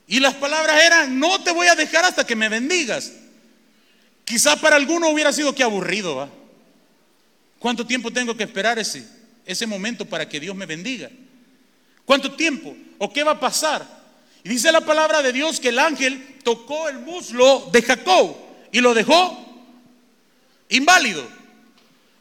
Y 0.07 0.19
las 0.19 0.33
palabras 0.35 0.83
eran, 0.83 1.19
no 1.19 1.41
te 1.43 1.51
voy 1.51 1.67
a 1.67 1.75
dejar 1.75 2.05
hasta 2.05 2.25
que 2.25 2.35
me 2.35 2.49
bendigas. 2.49 3.13
Quizá 4.25 4.55
para 4.55 4.75
alguno 4.75 5.09
hubiera 5.09 5.31
sido 5.31 5.53
que 5.53 5.63
aburrido. 5.63 6.15
¿va? 6.15 6.29
¿Cuánto 7.59 7.85
tiempo 7.85 8.11
tengo 8.11 8.35
que 8.35 8.43
esperar 8.43 8.79
ese, 8.79 9.07
ese 9.45 9.67
momento 9.67 10.05
para 10.05 10.27
que 10.27 10.39
Dios 10.39 10.55
me 10.55 10.65
bendiga? 10.65 11.09
¿Cuánto 12.05 12.33
tiempo? 12.33 12.75
¿O 12.97 13.13
qué 13.13 13.23
va 13.23 13.33
a 13.33 13.39
pasar? 13.39 13.85
Y 14.43 14.49
dice 14.49 14.71
la 14.71 14.81
palabra 14.81 15.21
de 15.21 15.33
Dios 15.33 15.59
que 15.59 15.69
el 15.69 15.79
ángel 15.79 16.37
tocó 16.43 16.89
el 16.89 16.99
muslo 16.99 17.69
de 17.71 17.81
Jacob 17.81 18.35
y 18.71 18.79
lo 18.79 18.93
dejó 18.93 19.45
inválido 20.69 21.27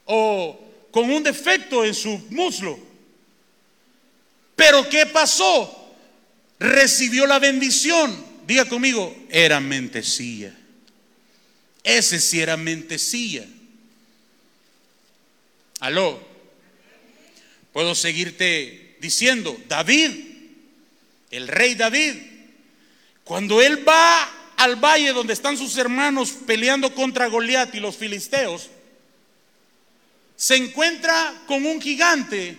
o 0.05 0.59
con 0.91 1.11
un 1.11 1.23
defecto 1.23 1.85
en 1.85 1.95
su 1.95 2.19
muslo. 2.31 2.79
Pero 4.57 4.89
¿qué 4.89 5.07
pasó? 5.07 5.95
Recibió 6.59 7.27
la 7.27 7.39
bendición. 7.39 8.27
Diga 8.47 8.65
conmigo, 8.65 9.15
era 9.29 9.61
mentecilla. 9.61 10.55
Ese 11.85 12.21
sí 12.21 12.41
era 12.41 12.57
mentecilla. 12.57 13.47
Aló. 15.81 16.27
Puedo 17.73 17.95
seguirte 17.95 18.97
diciendo, 19.01 19.57
David 19.69 20.29
el 21.31 21.49
rey 21.49 21.75
David, 21.75 22.15
cuando 23.25 23.61
él 23.61 23.87
va 23.87 24.29
al 24.57 24.77
valle 24.77 25.13
donde 25.13 25.35
están 25.35 25.57
sus 25.57 25.77
hermanos 25.77 26.33
peleando 26.47 26.95
contra 26.95 27.27
Goliat 27.27 27.75
y 27.75 27.81
los 27.81 27.97
filisteos, 27.97 28.71
se 30.39 30.55
encuentra 30.55 31.35
con 31.49 31.67
un 31.67 31.81
gigante 31.81 32.57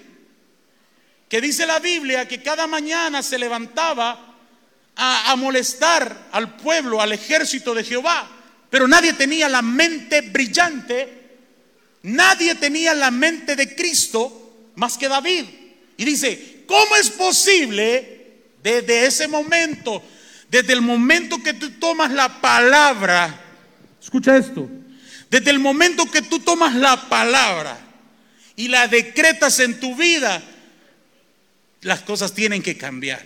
que 1.29 1.39
dice 1.39 1.65
la 1.65 1.79
Biblia 1.79 2.27
que 2.27 2.43
cada 2.43 2.67
mañana 2.67 3.24
se 3.24 3.39
levantaba 3.39 4.36
a, 4.98 5.33
molestar 5.38 6.27
al 6.33 6.57
pueblo, 6.57 7.01
al 7.01 7.13
ejército 7.13 7.74
de 7.74 7.86
Jehová, 7.86 8.29
pero 8.69 8.86
nadie 8.86 9.13
tenía 9.13 9.48
la 9.48 9.62
mente 9.62 10.19
brillante, 10.19 11.07
nadie 12.03 12.55
tenía 12.55 12.93
la 12.93 13.12
mente 13.12 13.55
de 13.55 13.74
Cristo 13.74 14.71
más 14.75 14.98
que 14.98 15.07
David. 15.07 15.45
Y 15.95 16.03
dice, 16.03 16.65
¿cómo 16.67 16.98
es 16.98 17.09
posible 17.09 18.41
desde 18.62 19.05
ese 19.05 19.29
momento, 19.29 20.03
desde 20.50 20.74
el 20.74 20.81
momento 20.81 21.41
que 21.41 21.53
tú 21.53 21.69
tomas 21.79 22.12
la 22.12 22.41
palabra, 22.41 23.39
escucha 24.01 24.36
esto, 24.36 24.67
desde 25.29 25.51
el 25.51 25.59
momento 25.59 26.09
que 26.09 26.21
tú 26.21 26.39
tomas 26.39 26.75
la 26.75 27.09
palabra 27.09 27.79
y 28.55 28.67
la 28.67 28.88
decretas 28.88 29.59
en 29.59 29.79
tu 29.79 29.95
vida, 29.95 30.41
las 31.81 32.01
cosas 32.01 32.33
tienen 32.33 32.62
que 32.62 32.77
cambiar. 32.77 33.24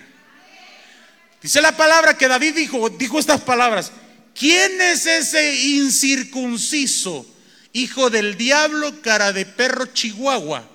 Dice 1.41 1.61
la 1.61 1.75
palabra 1.75 2.17
que 2.17 2.27
David 2.27 2.55
dijo, 2.55 2.89
dijo 2.89 3.19
estas 3.19 3.41
palabras, 3.41 3.91
¿quién 4.33 4.79
es 4.81 5.05
ese 5.05 5.55
incircunciso, 5.55 7.25
hijo 7.73 8.09
del 8.09 8.37
diablo, 8.37 9.01
cara 9.01 9.33
de 9.33 9.45
perro 9.45 9.87
chihuahua? 9.87 10.69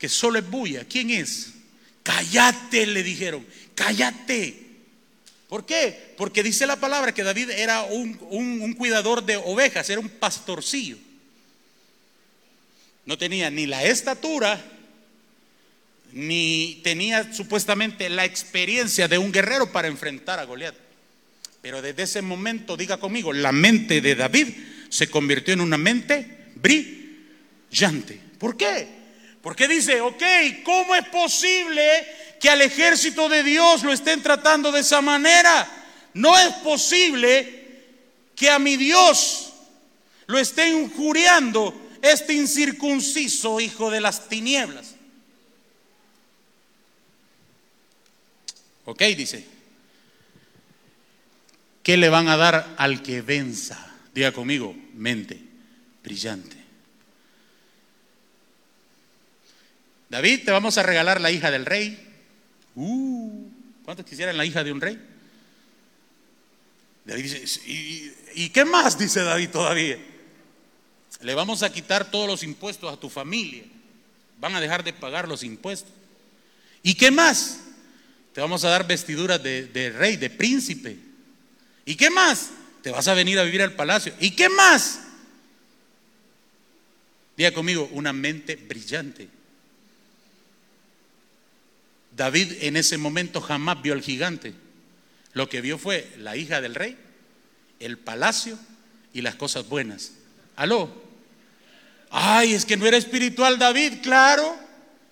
que 0.00 0.08
solo 0.08 0.38
es 0.38 0.48
bulla. 0.48 0.84
¿Quién 0.86 1.10
es? 1.10 1.50
Cállate, 2.02 2.86
le 2.86 3.02
dijeron, 3.02 3.46
cállate. 3.74 4.69
¿Por 5.50 5.66
qué? 5.66 6.14
Porque 6.16 6.44
dice 6.44 6.64
la 6.64 6.76
palabra 6.76 7.12
que 7.12 7.24
David 7.24 7.50
era 7.50 7.82
un, 7.82 8.16
un 8.30 8.72
cuidador 8.72 9.24
de 9.24 9.36
ovejas, 9.36 9.90
era 9.90 10.00
un 10.00 10.08
pastorcillo. 10.08 10.96
No 13.04 13.18
tenía 13.18 13.50
ni 13.50 13.66
la 13.66 13.82
estatura, 13.82 14.64
ni 16.12 16.80
tenía 16.84 17.32
supuestamente 17.32 18.08
la 18.08 18.24
experiencia 18.24 19.08
de 19.08 19.18
un 19.18 19.32
guerrero 19.32 19.72
para 19.72 19.88
enfrentar 19.88 20.38
a 20.38 20.44
Goliat. 20.44 20.76
Pero 21.60 21.82
desde 21.82 22.04
ese 22.04 22.22
momento, 22.22 22.76
diga 22.76 22.98
conmigo, 22.98 23.32
la 23.32 23.50
mente 23.50 24.00
de 24.00 24.14
David 24.14 24.48
se 24.88 25.10
convirtió 25.10 25.52
en 25.52 25.62
una 25.62 25.78
mente 25.78 26.52
brillante. 26.54 28.20
¿Por 28.38 28.56
qué? 28.56 28.99
Porque 29.42 29.66
dice, 29.68 30.00
ok, 30.00 30.22
¿cómo 30.64 30.94
es 30.94 31.06
posible 31.08 32.06
que 32.40 32.50
al 32.50 32.60
ejército 32.60 33.28
de 33.28 33.42
Dios 33.42 33.82
lo 33.82 33.92
estén 33.92 34.22
tratando 34.22 34.70
de 34.70 34.80
esa 34.80 35.00
manera? 35.00 35.68
No 36.14 36.38
es 36.38 36.52
posible 36.56 37.60
que 38.36 38.50
a 38.50 38.58
mi 38.58 38.76
Dios 38.76 39.52
lo 40.26 40.38
estén 40.38 40.84
injuriando 40.84 41.88
este 42.02 42.34
incircunciso 42.34 43.60
hijo 43.60 43.90
de 43.90 44.00
las 44.00 44.28
tinieblas. 44.28 44.94
Ok, 48.84 49.02
dice. 49.16 49.44
¿Qué 51.82 51.96
le 51.96 52.08
van 52.08 52.28
a 52.28 52.36
dar 52.36 52.74
al 52.76 53.02
que 53.02 53.22
venza? 53.22 53.94
Diga 54.14 54.32
conmigo, 54.32 54.76
mente 54.94 55.40
brillante. 56.02 56.59
David, 60.10 60.44
te 60.44 60.50
vamos 60.50 60.76
a 60.76 60.82
regalar 60.82 61.20
la 61.20 61.30
hija 61.30 61.50
del 61.50 61.64
rey. 61.64 61.98
Uh, 62.74 63.48
¿Cuántos 63.84 64.04
quisieran 64.04 64.36
la 64.36 64.44
hija 64.44 64.64
de 64.64 64.72
un 64.72 64.80
rey? 64.80 65.00
David 67.04 67.22
dice, 67.22 67.60
¿y, 67.66 68.12
¿y 68.34 68.48
qué 68.50 68.64
más? 68.64 68.98
Dice 68.98 69.22
David 69.22 69.50
todavía. 69.50 69.98
Le 71.20 71.34
vamos 71.34 71.62
a 71.62 71.72
quitar 71.72 72.10
todos 72.10 72.26
los 72.26 72.42
impuestos 72.42 72.92
a 72.92 72.98
tu 72.98 73.08
familia. 73.08 73.64
Van 74.40 74.54
a 74.54 74.60
dejar 74.60 74.82
de 74.82 74.92
pagar 74.92 75.28
los 75.28 75.44
impuestos. 75.44 75.92
¿Y 76.82 76.94
qué 76.94 77.10
más? 77.10 77.60
Te 78.32 78.40
vamos 78.40 78.64
a 78.64 78.70
dar 78.70 78.86
vestiduras 78.86 79.42
de, 79.42 79.94
rey, 79.96 80.16
de 80.16 80.30
príncipe. 80.30 80.96
¿Y 81.84 81.94
qué 81.94 82.10
más? 82.10 82.50
Te 82.82 82.90
vas 82.90 83.06
a 83.08 83.14
venir 83.14 83.38
a 83.38 83.44
vivir 83.44 83.62
al 83.62 83.74
palacio. 83.74 84.14
¿Y 84.18 84.30
qué 84.32 84.48
más? 84.48 85.00
Diga 87.36 87.52
conmigo, 87.52 87.88
una 87.92 88.12
mente 88.12 88.56
brillante. 88.56 89.28
David 92.20 92.64
en 92.64 92.76
ese 92.76 92.98
momento 92.98 93.40
jamás 93.40 93.80
vio 93.80 93.94
al 93.94 94.02
gigante. 94.02 94.52
Lo 95.32 95.48
que 95.48 95.62
vio 95.62 95.78
fue 95.78 96.06
la 96.18 96.36
hija 96.36 96.60
del 96.60 96.74
rey, 96.74 96.98
el 97.78 97.96
palacio 97.96 98.58
y 99.14 99.22
las 99.22 99.36
cosas 99.36 99.70
buenas. 99.70 100.12
¿Aló? 100.54 100.92
Ay, 102.10 102.52
es 102.52 102.66
que 102.66 102.76
no 102.76 102.86
era 102.86 102.98
espiritual 102.98 103.58
David, 103.58 104.02
claro. 104.02 104.54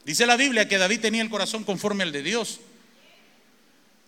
Dice 0.05 0.27
la 0.27 0.37
Biblia 0.37 0.69
que 0.69 0.77
David 0.77 1.01
tenía 1.01 1.23
el 1.23 1.31
corazón 1.31 1.65
conforme 1.65 2.03
al 2.03 2.13
de 2.13 2.23
Dios. 2.23 2.61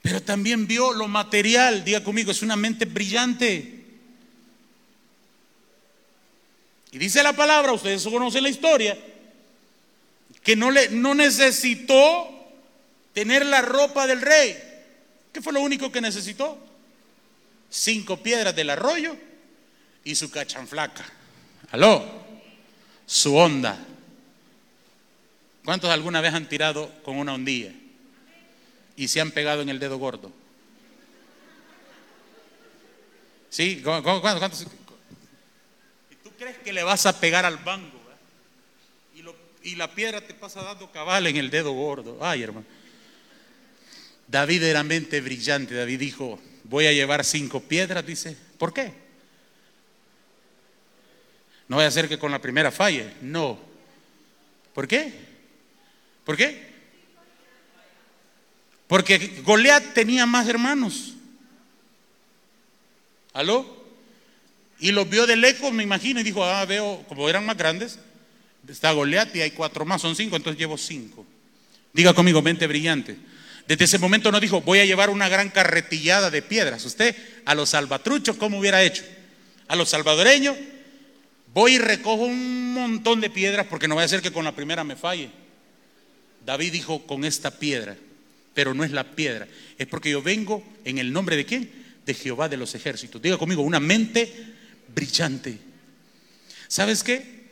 Pero 0.03 0.21
también 0.21 0.67
vio 0.67 0.93
lo 0.93 1.09
material, 1.09 1.83
diga 1.87 2.05
conmigo, 2.05 2.31
es 2.31 2.43
una 2.43 2.57
mente 2.57 2.85
brillante. 2.85 3.83
Y 6.93 6.99
dice 6.99 7.23
la 7.23 7.33
palabra, 7.33 7.73
ustedes 7.73 8.05
conocen 8.05 8.43
la 8.43 8.51
historia, 8.51 8.99
que 10.43 10.55
no, 10.55 10.71
le, 10.71 10.91
no 10.91 11.15
necesitó 11.15 12.37
tener 13.13 13.45
la 13.47 13.63
ropa 13.63 14.07
del 14.07 14.21
rey. 14.21 14.57
¿Qué 15.33 15.41
fue 15.41 15.53
lo 15.53 15.61
único 15.61 15.93
que 15.93 16.01
necesitó? 16.01 16.59
Cinco 17.69 18.23
piedras 18.23 18.55
del 18.55 18.71
arroyo 18.71 19.17
y 20.05 20.15
su 20.15 20.31
cachanflaca. 20.31 21.05
¿Aló? 21.71 22.05
Su 23.07 23.37
onda. 23.37 23.79
¿Cuántos 25.65 25.91
alguna 25.91 26.21
vez 26.21 26.35
han 26.35 26.49
tirado 26.49 26.91
con 27.03 27.17
una 27.17 27.35
ondilla? 27.35 27.73
y 29.01 29.09
se 29.09 29.19
han 29.19 29.31
pegado 29.31 29.63
en 29.63 29.71
el 29.71 29.79
dedo 29.79 29.97
gordo. 29.97 30.31
¿Sí? 33.49 33.81
¿Cuántos? 33.83 34.67
¿Y 36.11 36.15
tú 36.17 36.31
crees 36.39 36.59
que 36.59 36.71
le 36.71 36.83
vas 36.83 37.07
a 37.07 37.19
pegar 37.19 37.47
al 37.47 37.57
banco? 37.57 37.99
Y, 39.15 39.25
y 39.71 39.77
la 39.77 39.91
piedra 39.95 40.21
te 40.21 40.35
pasa 40.35 40.63
dando 40.63 40.93
cabal 40.93 41.27
en 41.27 41.39
el 41.39 41.49
dedo 41.49 41.73
gordo. 41.73 42.19
Ay, 42.21 42.43
hermano. 42.43 42.67
David 44.31 44.63
era 44.63 44.85
mente 44.85 45.21
brillante. 45.21 45.75
David 45.75 45.99
dijo, 45.99 46.39
voy 46.65 46.87
a 46.87 46.93
llevar 46.93 47.25
cinco 47.25 47.61
piedras, 47.61 48.07
dice. 48.07 48.37
¿Por 48.59 48.73
qué? 48.73 48.93
No 51.67 51.77
voy 51.77 51.85
a 51.85 51.89
hacer 51.89 52.09
que 52.09 52.19
con 52.19 52.31
la 52.31 52.41
primera 52.41 52.71
falle. 52.71 53.13
No. 53.23 53.59
¿Por 54.73 54.87
qué? 54.87 55.13
¿Por 56.25 56.37
qué? 56.37 56.71
Porque 58.87 59.41
Goliat 59.45 59.95
tenía 59.95 60.27
más 60.27 60.49
hermanos. 60.49 61.15
¿Aló? 63.33 63.79
Y 64.79 64.93
los 64.93 65.09
vio 65.09 65.27
de 65.27 65.37
lejos, 65.37 65.73
me 65.73 65.83
imagino, 65.83 66.21
y 66.21 66.25
dijo, 66.25 66.43
ah, 66.45 66.65
veo, 66.65 67.05
como 67.09 67.29
eran 67.29 67.45
más 67.47 67.57
grandes, 67.57 67.99
está 68.67 68.93
Goliat 68.93 69.35
y 69.37 69.43
hay 69.43 69.51
cuatro 69.51 69.85
más, 69.85 70.01
son 70.01 70.17
cinco, 70.17 70.37
entonces 70.37 70.59
llevo 70.59 70.79
cinco. 70.79 71.27
Diga 71.93 72.15
conmigo, 72.15 72.41
mente 72.43 72.67
brillante. 72.67 73.17
Desde 73.71 73.85
ese 73.85 73.99
momento 73.99 74.33
no 74.33 74.41
dijo, 74.41 74.63
voy 74.63 74.81
a 74.81 74.85
llevar 74.85 75.11
una 75.11 75.29
gran 75.29 75.49
carretillada 75.49 76.29
de 76.29 76.43
piedras. 76.43 76.85
Usted, 76.85 77.15
a 77.45 77.55
los 77.55 77.71
salvatruchos, 77.71 78.37
¿cómo 78.37 78.59
hubiera 78.59 78.83
hecho? 78.83 79.05
A 79.69 79.77
los 79.77 79.91
salvadoreños, 79.91 80.57
voy 81.55 81.75
y 81.75 81.79
recojo 81.79 82.25
un 82.25 82.75
montón 82.75 83.21
de 83.21 83.31
piedras 83.31 83.69
porque 83.71 83.87
no 83.87 83.95
voy 83.95 84.03
a 84.03 84.07
hacer 84.07 84.23
que 84.23 84.33
con 84.33 84.45
la 84.45 84.57
primera 84.57 84.83
me 84.83 84.97
falle. 84.97 85.31
David 86.45 86.73
dijo, 86.73 87.07
con 87.07 87.25
esta 87.25 87.53
piedra 87.53 87.97
pero 88.55 88.75
no 88.75 88.83
es 88.83 88.91
la 88.91 89.13
piedra. 89.13 89.47
Es 89.79 89.87
porque 89.87 90.11
yo 90.11 90.21
vengo 90.21 90.65
en 90.85 90.99
el 90.99 91.13
nombre 91.13 91.37
de 91.37 91.47
quién? 91.47 91.71
De 92.05 92.13
Jehová 92.15 92.49
de 92.49 92.57
los 92.57 92.75
ejércitos. 92.75 93.23
Diga 93.23 93.39
conmigo, 93.39 93.63
una 93.63 93.79
mente 93.79 94.33
brillante. 94.93 95.57
¿Sabes 96.67 97.05
qué? 97.05 97.45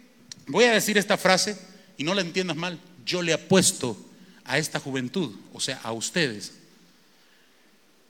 Voy 0.49 0.65
a 0.65 0.73
decir 0.73 0.99
esta 0.99 1.17
frase 1.17 1.57
y 1.97 2.03
no 2.03 2.15
la 2.15 2.23
entiendas 2.23 2.57
mal. 2.57 2.81
Yo 3.05 3.23
le 3.23 3.33
apuesto 3.33 4.08
a 4.49 4.59
esta 4.59 4.81
juventud, 4.81 5.35
o 5.53 5.61
sea, 5.61 5.79
a 5.83 5.93
ustedes, 5.93 6.55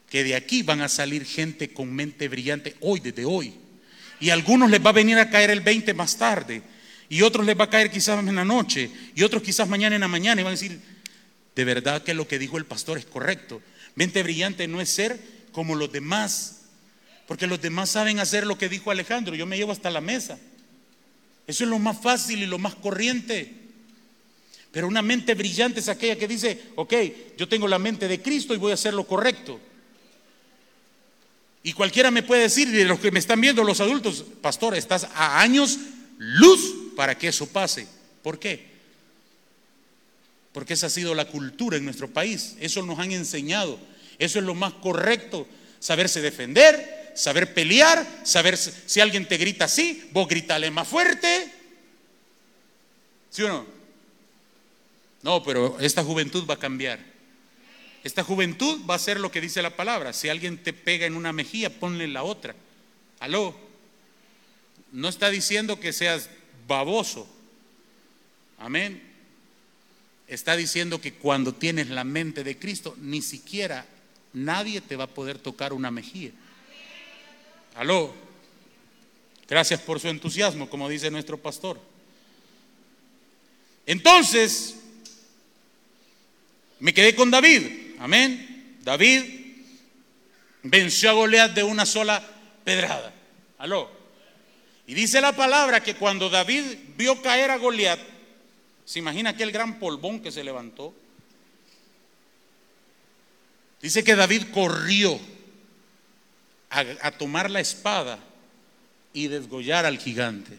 que 0.08 0.24
de 0.24 0.34
aquí 0.34 0.62
van 0.62 0.80
a 0.80 0.88
salir 0.88 1.24
gente 1.24 1.72
con 1.72 1.92
mente 1.92 2.28
brillante 2.28 2.76
hoy, 2.80 3.00
desde 3.00 3.24
hoy. 3.24 3.54
Y 4.20 4.30
a 4.30 4.34
algunos 4.34 4.70
les 4.70 4.84
va 4.84 4.90
a 4.90 4.94
venir 4.94 5.18
a 5.18 5.28
caer 5.28 5.50
el 5.50 5.60
20 5.60 5.92
más 5.94 6.16
tarde, 6.16 6.62
y 7.08 7.22
otros 7.22 7.44
les 7.44 7.58
va 7.58 7.64
a 7.64 7.70
caer 7.70 7.90
quizás 7.90 8.18
en 8.18 8.34
la 8.34 8.44
noche, 8.44 8.90
y 9.14 9.22
otros 9.22 9.42
quizás 9.42 9.68
mañana 9.68 9.96
en 9.96 10.00
la 10.00 10.08
mañana, 10.08 10.40
y 10.40 10.44
van 10.44 10.52
a 10.52 10.56
decir, 10.56 10.80
de 11.54 11.64
verdad 11.64 12.02
que 12.02 12.14
lo 12.14 12.28
que 12.28 12.38
dijo 12.38 12.56
el 12.56 12.64
pastor 12.66 12.98
es 12.98 13.04
correcto. 13.04 13.60
Mente 13.96 14.22
brillante 14.22 14.68
no 14.68 14.80
es 14.80 14.88
ser 14.88 15.20
como 15.50 15.74
los 15.74 15.90
demás, 15.90 16.62
porque 17.26 17.46
los 17.46 17.60
demás 17.60 17.90
saben 17.90 18.20
hacer 18.20 18.46
lo 18.46 18.56
que 18.56 18.68
dijo 18.68 18.90
Alejandro, 18.90 19.34
yo 19.34 19.44
me 19.44 19.56
llevo 19.56 19.72
hasta 19.72 19.90
la 19.90 20.00
mesa. 20.00 20.38
Eso 21.48 21.64
es 21.64 21.70
lo 21.70 21.78
más 21.78 22.00
fácil 22.00 22.42
y 22.42 22.46
lo 22.46 22.58
más 22.58 22.74
corriente. 22.74 23.67
Pero 24.70 24.86
una 24.86 25.02
mente 25.02 25.34
brillante 25.34 25.80
es 25.80 25.88
aquella 25.88 26.16
que 26.16 26.28
dice, 26.28 26.70
ok, 26.76 26.94
yo 27.36 27.48
tengo 27.48 27.66
la 27.66 27.78
mente 27.78 28.06
de 28.06 28.20
Cristo 28.20 28.54
y 28.54 28.58
voy 28.58 28.72
a 28.72 28.74
hacer 28.74 28.94
lo 28.94 29.06
correcto. 29.06 29.60
Y 31.62 31.72
cualquiera 31.72 32.10
me 32.10 32.22
puede 32.22 32.42
decir, 32.42 32.70
de 32.70 32.84
los 32.84 33.00
que 33.00 33.10
me 33.10 33.18
están 33.18 33.40
viendo, 33.40 33.64
los 33.64 33.80
adultos, 33.80 34.24
pastor, 34.40 34.74
estás 34.74 35.08
a 35.14 35.40
años 35.40 35.78
luz 36.18 36.94
para 36.96 37.16
que 37.16 37.28
eso 37.28 37.46
pase. 37.46 37.86
¿Por 38.22 38.38
qué? 38.38 38.68
porque 40.58 40.74
esa 40.74 40.88
ha 40.88 40.90
sido 40.90 41.14
la 41.14 41.26
cultura 41.26 41.76
en 41.76 41.84
nuestro 41.84 42.08
país. 42.08 42.56
Eso 42.58 42.82
nos 42.82 42.98
han 42.98 43.12
enseñado. 43.12 43.78
Eso 44.18 44.40
es 44.40 44.44
lo 44.44 44.56
más 44.56 44.72
correcto. 44.72 45.46
Saberse 45.78 46.20
defender, 46.20 47.12
saber 47.14 47.54
pelear, 47.54 48.04
saber 48.24 48.56
si 48.56 48.98
alguien 48.98 49.28
te 49.28 49.36
grita 49.36 49.66
así, 49.66 50.08
vos 50.10 50.26
gritale 50.26 50.72
más 50.72 50.88
fuerte. 50.88 51.52
¿Sí 53.30 53.42
o 53.42 53.48
no? 53.48 53.77
No, 55.22 55.42
pero 55.42 55.78
esta 55.80 56.04
juventud 56.04 56.46
va 56.48 56.54
a 56.54 56.58
cambiar. 56.58 56.98
Esta 58.04 58.22
juventud 58.22 58.86
va 58.88 58.94
a 58.94 58.96
hacer 58.96 59.18
lo 59.18 59.30
que 59.30 59.40
dice 59.40 59.60
la 59.62 59.76
palabra. 59.76 60.12
Si 60.12 60.28
alguien 60.28 60.62
te 60.62 60.72
pega 60.72 61.06
en 61.06 61.16
una 61.16 61.32
mejilla, 61.32 61.70
ponle 61.70 62.06
la 62.06 62.22
otra. 62.22 62.54
Aló. 63.18 63.54
No 64.92 65.08
está 65.08 65.30
diciendo 65.30 65.80
que 65.80 65.92
seas 65.92 66.30
baboso. 66.66 67.28
Amén 68.58 69.08
está 70.28 70.56
diciendo 70.56 71.00
que 71.00 71.14
cuando 71.14 71.54
tienes 71.54 71.88
la 71.88 72.04
mente 72.04 72.44
de 72.44 72.58
Cristo, 72.58 72.94
ni 73.00 73.22
siquiera 73.22 73.86
nadie 74.34 74.80
te 74.80 74.94
va 74.94 75.04
a 75.04 75.08
poder 75.08 75.38
tocar 75.38 75.72
una 75.72 75.90
mejilla. 75.90 76.32
Aló. 77.74 78.14
Gracias 79.48 79.80
por 79.80 79.98
su 79.98 80.08
entusiasmo, 80.08 80.68
como 80.68 80.88
dice 80.88 81.10
nuestro 81.10 81.38
pastor. 81.38 81.80
Entonces, 83.86 84.76
Me 86.80 86.94
quedé 86.94 87.14
con 87.14 87.30
David. 87.30 87.96
Amén. 87.98 88.76
David 88.82 89.22
venció 90.62 91.10
a 91.10 91.14
Goliat 91.14 91.54
de 91.54 91.62
una 91.62 91.86
sola 91.86 92.22
pedrada. 92.64 93.12
Aló. 93.58 93.90
Y 94.86 94.94
dice 94.94 95.20
la 95.20 95.34
palabra 95.34 95.82
que 95.82 95.96
cuando 95.96 96.30
David 96.30 96.64
vio 96.96 97.20
caer 97.20 97.50
a 97.50 97.58
Goliat, 97.58 98.00
se 98.84 98.98
imagina 99.00 99.30
aquel 99.30 99.52
gran 99.52 99.78
polvón 99.78 100.20
que 100.20 100.32
se 100.32 100.44
levantó. 100.44 100.94
Dice 103.82 104.02
que 104.02 104.16
David 104.16 104.44
corrió 104.52 105.20
a, 106.70 106.84
a 107.02 107.10
tomar 107.12 107.50
la 107.50 107.60
espada 107.60 108.18
y 109.12 109.28
desgollar 109.28 109.84
al 109.84 109.98
gigante. 109.98 110.58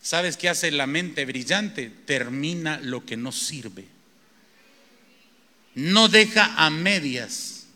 ¿Sabes 0.00 0.36
qué 0.36 0.48
hace 0.48 0.70
la 0.70 0.86
mente 0.86 1.24
brillante? 1.24 1.90
Termina 2.06 2.78
lo 2.80 3.04
que 3.04 3.16
no 3.16 3.32
sirve. 3.32 3.91
No 5.74 6.08
deja 6.08 6.54
a 6.56 6.70
medias 6.70 7.66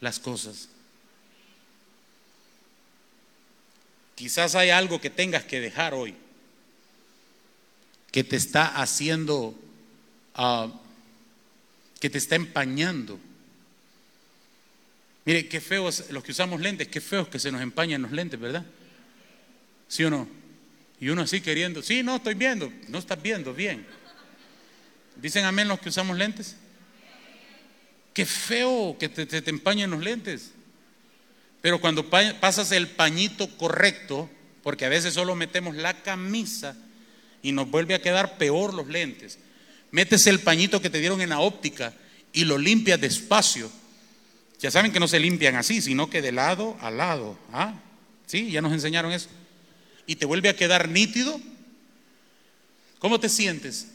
las 0.00 0.18
cosas. 0.18 0.68
Quizás 4.14 4.54
hay 4.54 4.70
algo 4.70 5.00
que 5.00 5.10
tengas 5.10 5.44
que 5.44 5.60
dejar 5.60 5.92
hoy, 5.92 6.14
que 8.10 8.24
te 8.24 8.36
está 8.36 8.66
haciendo, 8.80 9.54
ah, 10.34 10.68
que 12.00 12.08
te 12.08 12.18
está 12.18 12.34
empañando. 12.34 13.20
Mire, 15.26 15.48
qué 15.48 15.60
feos 15.60 16.04
los 16.10 16.22
que 16.22 16.32
usamos 16.32 16.60
lentes, 16.60 16.88
qué 16.88 17.00
feos 17.00 17.28
que 17.28 17.38
se 17.38 17.52
nos 17.52 17.60
empañan 17.60 18.02
los 18.02 18.12
lentes, 18.12 18.40
¿verdad? 18.40 18.64
¿Sí 19.88 20.04
o 20.04 20.10
no? 20.10 20.28
Y 20.98 21.08
uno 21.10 21.22
así 21.22 21.40
queriendo, 21.40 21.82
sí, 21.82 22.02
no, 22.02 22.16
estoy 22.16 22.34
viendo, 22.34 22.72
no 22.88 22.98
estás 22.98 23.20
viendo 23.20 23.52
bien. 23.52 23.86
¿Dicen 25.16 25.44
amén 25.44 25.68
los 25.68 25.80
que 25.80 25.90
usamos 25.90 26.16
lentes? 26.16 26.56
Qué 28.16 28.24
feo 28.24 28.96
que 28.98 29.10
te, 29.10 29.26
te, 29.26 29.50
empañen 29.50 29.90
los 29.90 30.02
lentes. 30.02 30.52
Pero 31.60 31.82
cuando 31.82 32.08
pasas 32.08 32.72
el 32.72 32.88
pañito 32.88 33.54
correcto, 33.58 34.30
porque 34.62 34.86
a 34.86 34.88
veces 34.88 35.12
solo 35.12 35.34
metemos 35.34 35.76
la 35.76 36.02
camisa 36.02 36.74
y 37.42 37.52
nos 37.52 37.70
vuelve 37.70 37.92
a 37.92 38.00
quedar 38.00 38.38
peor 38.38 38.72
los 38.72 38.88
lentes, 38.88 39.38
metes 39.90 40.26
el 40.28 40.40
pañito 40.40 40.80
que 40.80 40.88
te 40.88 40.98
dieron 40.98 41.20
en 41.20 41.28
la 41.28 41.40
óptica 41.40 41.92
y 42.32 42.46
lo 42.46 42.56
limpias 42.56 42.98
despacio. 42.98 43.70
Ya 44.60 44.70
saben 44.70 44.92
que 44.92 45.00
no 45.00 45.08
se 45.08 45.20
limpian 45.20 45.54
así, 45.56 45.82
sino 45.82 46.08
que 46.08 46.22
de 46.22 46.32
lado 46.32 46.78
a 46.80 46.90
lado. 46.90 47.38
¿Ah? 47.52 47.74
Sí, 48.24 48.50
ya 48.50 48.62
nos 48.62 48.72
enseñaron 48.72 49.12
eso. 49.12 49.28
Y 50.06 50.16
te 50.16 50.24
vuelve 50.24 50.48
a 50.48 50.56
quedar 50.56 50.88
nítido. 50.88 51.38
¿Cómo 52.98 53.20
te 53.20 53.28
sientes? 53.28 53.88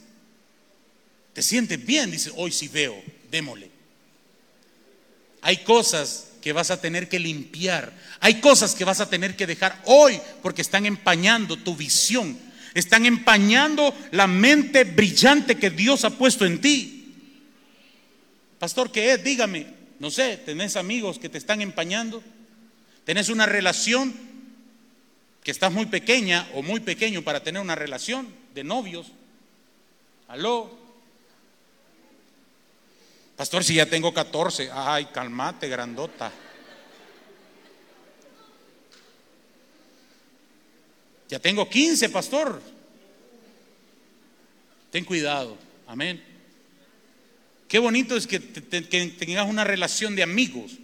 ¿Te 1.32 1.42
sientes 1.42 1.84
bien? 1.84 2.12
Dice, 2.12 2.30
hoy 2.36 2.52
sí 2.52 2.68
veo, 2.68 3.02
démosle. 3.28 3.71
Hay 5.42 5.58
cosas 5.58 6.28
que 6.40 6.52
vas 6.52 6.70
a 6.70 6.80
tener 6.80 7.08
que 7.08 7.18
limpiar. 7.18 7.92
Hay 8.20 8.40
cosas 8.40 8.74
que 8.74 8.84
vas 8.84 9.00
a 9.00 9.10
tener 9.10 9.36
que 9.36 9.46
dejar 9.46 9.80
hoy 9.84 10.20
porque 10.42 10.62
están 10.62 10.86
empañando 10.86 11.56
tu 11.56 11.76
visión. 11.76 12.38
Están 12.74 13.04
empañando 13.04 13.94
la 14.12 14.26
mente 14.26 14.84
brillante 14.84 15.56
que 15.56 15.70
Dios 15.70 16.04
ha 16.04 16.10
puesto 16.10 16.46
en 16.46 16.60
ti. 16.60 17.14
Pastor, 18.58 18.90
¿qué 18.90 19.12
es? 19.12 19.24
Dígame. 19.24 19.66
No 19.98 20.10
sé, 20.10 20.36
¿tenés 20.38 20.76
amigos 20.76 21.18
que 21.18 21.28
te 21.28 21.38
están 21.38 21.60
empañando? 21.60 22.22
¿Tenés 23.04 23.28
una 23.28 23.46
relación 23.46 24.14
que 25.44 25.50
estás 25.50 25.72
muy 25.72 25.86
pequeña 25.86 26.48
o 26.54 26.62
muy 26.62 26.80
pequeño 26.80 27.22
para 27.22 27.42
tener 27.42 27.60
una 27.60 27.74
relación 27.74 28.28
de 28.54 28.64
novios? 28.64 29.08
¿Aló? 30.28 30.81
Pastor, 33.42 33.64
si 33.64 33.74
ya 33.74 33.86
tengo 33.86 34.14
14, 34.14 34.70
ay, 34.72 35.06
calmate, 35.06 35.66
grandota. 35.66 36.30
Ya 41.28 41.40
tengo 41.40 41.68
15, 41.68 42.08
pastor. 42.10 42.62
Ten 44.92 45.04
cuidado, 45.04 45.58
amén. 45.88 46.22
Qué 47.66 47.80
bonito 47.80 48.16
es 48.16 48.28
que, 48.28 48.38
tengas 48.38 49.48
una 49.50 49.64
relación 49.64 50.14
de 50.14 50.22
amigos. 50.22 50.78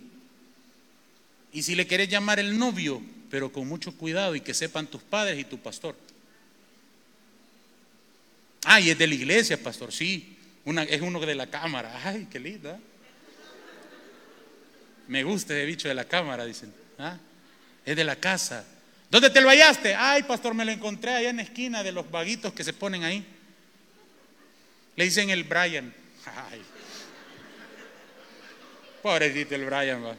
Y 1.52 1.62
si 1.62 1.76
le 1.76 1.86
quieres 1.86 2.08
llamar 2.08 2.40
el 2.40 2.58
novio, 2.58 3.00
pero 3.30 3.52
con 3.52 3.68
mucho 3.68 3.96
cuidado 3.96 4.34
y 4.34 4.40
que 4.40 4.52
sepan 4.52 4.88
tus 4.88 5.02
padres 5.02 5.38
y 5.38 5.44
tu 5.44 5.58
pastor. 5.58 5.94
Ah, 8.64 8.80
y 8.80 8.90
es 8.90 8.98
de 8.98 9.06
la 9.06 9.14
iglesia, 9.14 9.62
pastor, 9.62 9.92
sí 9.92 10.34
es 10.88 11.00
uno 11.00 11.20
de 11.20 11.34
la 11.34 11.46
cámara. 11.46 12.00
Ay, 12.04 12.28
qué 12.30 12.38
linda. 12.38 12.78
Me 15.06 15.24
gusta 15.24 15.54
ese 15.54 15.64
bicho 15.64 15.88
de 15.88 15.94
la 15.94 16.04
cámara, 16.04 16.44
dicen. 16.44 16.72
¿Ah? 16.98 17.16
Es 17.84 17.96
de 17.96 18.04
la 18.04 18.16
casa. 18.16 18.64
¿Dónde 19.10 19.30
te 19.30 19.40
lo 19.40 19.48
hallaste? 19.48 19.94
Ay, 19.94 20.24
pastor, 20.24 20.52
me 20.52 20.64
lo 20.64 20.70
encontré 20.70 21.12
allá 21.12 21.30
en 21.30 21.36
la 21.36 21.42
esquina 21.42 21.82
de 21.82 21.92
los 21.92 22.10
vaguitos 22.10 22.52
que 22.52 22.62
se 22.62 22.74
ponen 22.74 23.04
ahí. 23.04 23.26
Le 24.96 25.04
dicen 25.04 25.30
el 25.30 25.44
Brian. 25.44 25.94
Ay. 26.50 26.62
Pobrecito 29.02 29.54
el 29.54 29.64
Brian, 29.64 30.04
va. 30.04 30.16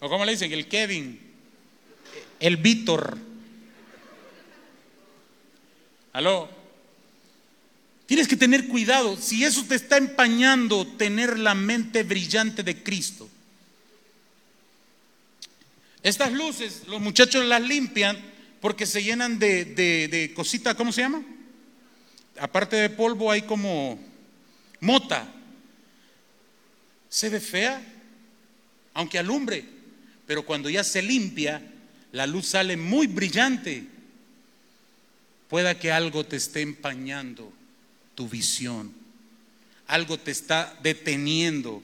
¿O 0.00 0.08
cómo 0.08 0.24
le 0.24 0.32
dicen? 0.32 0.52
El 0.52 0.66
Kevin. 0.66 1.20
El 2.40 2.56
Víctor. 2.56 3.16
¿Aló? 6.12 6.57
Tienes 8.08 8.26
que 8.26 8.38
tener 8.38 8.68
cuidado. 8.68 9.18
Si 9.18 9.44
eso 9.44 9.66
te 9.66 9.74
está 9.74 9.98
empañando, 9.98 10.86
tener 10.86 11.38
la 11.38 11.54
mente 11.54 12.04
brillante 12.04 12.62
de 12.62 12.82
Cristo. 12.82 13.28
Estas 16.02 16.32
luces, 16.32 16.84
los 16.86 17.02
muchachos 17.02 17.44
las 17.44 17.60
limpian 17.60 18.18
porque 18.62 18.86
se 18.86 19.02
llenan 19.02 19.38
de, 19.38 19.66
de, 19.66 20.32
cositas, 20.34 20.74
¿cómo 20.74 20.90
se 20.90 21.02
llama? 21.02 21.22
Aparte 22.40 22.76
de 22.76 22.88
polvo 22.88 23.30
hay 23.30 23.42
como 23.42 24.00
mota. 24.80 25.30
Se 27.10 27.28
ve 27.28 27.40
fea, 27.40 27.82
aunque 28.94 29.18
alumbre, 29.18 29.66
pero 30.26 30.46
cuando 30.46 30.70
ya 30.70 30.82
se 30.82 31.02
limpia, 31.02 31.60
la 32.12 32.26
luz 32.26 32.46
sale 32.46 32.78
muy 32.78 33.06
brillante. 33.06 33.84
Pueda 35.50 35.78
que 35.78 35.92
algo 35.92 36.24
te 36.24 36.36
esté 36.36 36.62
empañando 36.62 37.57
tu 38.18 38.28
visión. 38.28 38.92
Algo 39.86 40.18
te 40.18 40.32
está 40.32 40.76
deteniendo 40.82 41.80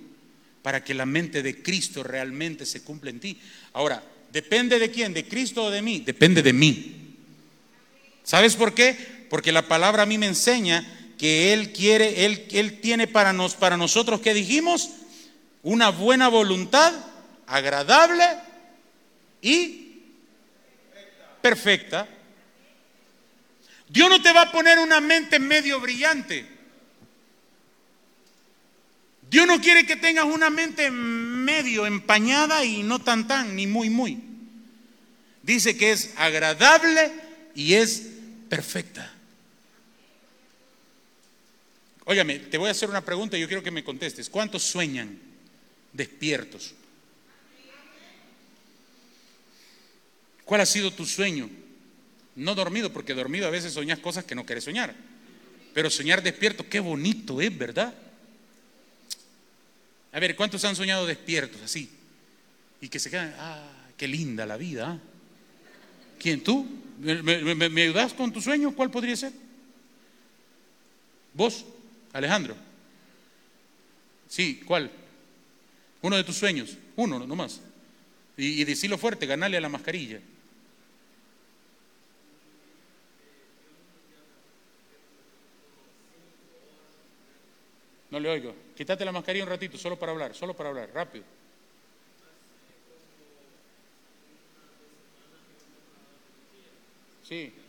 para 0.63 0.83
que 0.83 0.93
la 0.93 1.07
mente 1.07 1.45
de 1.45 1.63
Cristo 1.63 2.03
realmente 2.03 2.67
se 2.67 2.83
cumpla 2.83 3.11
en 3.11 3.21
ti. 3.21 3.39
Ahora, 3.73 4.03
¿depende 4.33 4.81
de 4.81 4.91
quién? 4.91 5.15
¿De 5.15 5.29
Cristo 5.29 5.67
o 5.67 5.71
de 5.71 5.81
mí? 5.81 6.01
Depende 6.01 6.43
de 6.43 6.53
mí. 6.53 7.15
¿Sabes 8.25 8.57
por 8.57 8.75
qué? 8.75 9.27
Porque 9.31 9.53
la 9.53 9.69
palabra 9.69 10.03
a 10.03 10.07
mí 10.07 10.19
me 10.19 10.27
enseña 10.27 11.15
que 11.19 11.53
Él 11.53 11.73
quiere, 11.73 12.25
Él, 12.25 12.49
Él 12.51 12.81
tiene 12.81 13.07
para, 13.07 13.33
nos, 13.33 13.55
para 13.55 13.77
nosotros, 13.77 14.21
¿qué 14.21 14.35
dijimos? 14.35 14.91
Una 15.63 15.91
buena 15.91 16.27
voluntad, 16.27 16.93
agradable 17.47 18.25
y 19.41 20.01
perfecta. 21.41 22.09
Dios 23.95 24.09
no 24.09 24.21
te 24.21 24.33
va 24.33 24.43
a 24.43 24.51
poner 24.51 24.81
una 24.81 25.01
mente 25.01 25.39
medio 25.39 25.79
brillante. 25.79 26.45
Dios 29.31 29.47
no 29.47 29.61
quiere 29.61 29.87
que 29.87 29.95
tengas 29.95 30.25
una 30.25 30.51
mente 30.51 30.91
medio 30.91 31.87
empañada 31.87 32.65
y 32.65 32.83
no 32.83 32.99
tan 32.99 33.29
tan, 33.29 33.55
ni 33.55 33.69
muy 33.69 33.91
muy. 33.91 34.19
Dice 35.45 35.77
que 35.77 35.93
es 35.93 36.13
agradable 36.17 37.13
y 37.55 37.75
es 37.75 38.03
perfecta. 38.49 39.15
Óyame, 42.05 42.41
te 42.41 42.59
voy 42.59 42.71
a 42.71 42.73
hacer 42.73 42.91
una 42.91 43.05
pregunta 43.05 43.37
y 43.37 43.43
yo 43.43 43.47
quiero 43.47 43.63
que 43.63 43.71
me 43.71 43.85
contestes. 43.85 44.29
¿Cuántos 44.29 44.65
sueñan 44.65 45.21
despiertos? 45.93 46.75
¿Cuál 50.45 50.63
ha 50.63 50.67
sido 50.67 50.93
tu 50.93 51.07
sueño? 51.07 51.49
No 52.37 52.55
dormido, 52.55 52.93
porque 52.93 53.15
dormido 53.15 53.47
a 53.47 53.51
veces 53.51 53.73
soñas 53.73 53.99
cosas 53.99 54.25
que 54.25 54.35
no 54.35 54.45
quieres 54.45 54.65
soñar. 54.65 54.95
Pero 55.73 55.91
soñar 55.91 56.23
despierto, 56.23 56.69
qué 56.69 56.81
bonito 56.81 57.41
es, 57.41 57.57
¿verdad? 57.57 57.95
A 60.13 60.21
ver, 60.21 60.37
¿cuántos 60.37 60.65
han 60.65 60.77
soñado 60.77 61.07
despiertos 61.07 61.61
así? 61.63 61.91
Y 62.81 62.89
que 62.89 62.99
se 62.99 63.11
quedan, 63.11 63.35
ah, 63.39 63.69
qué 63.97 64.07
linda 64.07 64.47
la 64.47 64.57
vida. 64.57 64.93
¿ah? 64.93 64.99
¿Quién 66.19 66.43
tú? 66.43 66.67
¿Me, 67.01 67.83
ayudas 67.83 68.15
con 68.15 68.33
tu 68.33 68.41
sueño? 68.41 68.75
¿Cuál 68.75 68.91
podría 68.91 69.17
ser? 69.17 69.33
¿Vos, 71.33 71.65
Alejandro? 72.13 72.57
Sí, 74.29 74.63
¿cuál? 74.65 74.91
Uno 76.03 76.17
de 76.17 76.25
tus 76.25 76.37
sueños, 76.37 76.77
uno 76.97 77.27
nomás. 77.27 77.61
Y, 78.37 78.61
y 78.61 78.65
decirlo 78.65 78.99
fuerte, 78.99 79.27
ganarle 79.27 79.57
a 79.57 79.61
la 79.61 79.69
mascarilla. 79.69 80.21
Le 88.21 88.29
oigo. 88.29 88.55
Quítate 88.75 89.05
la 89.05 89.13
mascarilla 89.13 89.45
un 89.45 89.51
ratito, 89.51 89.79
solo 89.79 89.99
para 89.99 90.13
hablar, 90.13 90.35
solo 90.35 90.55
para 90.55 90.69
hablar, 90.71 90.91
rápido. 90.93 91.25
Sí. 97.23 97.64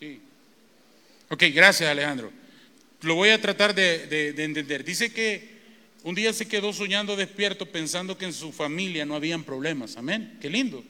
Sí. 0.00 0.18
Ok, 1.28 1.44
gracias 1.52 1.90
Alejandro. 1.90 2.32
Lo 3.02 3.16
voy 3.16 3.28
a 3.28 3.40
tratar 3.40 3.74
de, 3.74 4.34
entender. 4.36 4.82
Dice 4.82 5.12
que 5.12 5.60
un 6.02 6.14
día 6.14 6.32
se 6.32 6.48
quedó 6.48 6.72
soñando 6.72 7.16
despierto 7.16 7.66
pensando 7.66 8.16
que 8.16 8.24
en 8.24 8.32
su 8.32 8.50
familia 8.50 9.04
no 9.04 9.14
habían 9.14 9.44
problemas. 9.44 9.98
Amén. 9.98 10.38
Qué 10.40 10.48
lindo. 10.48 10.82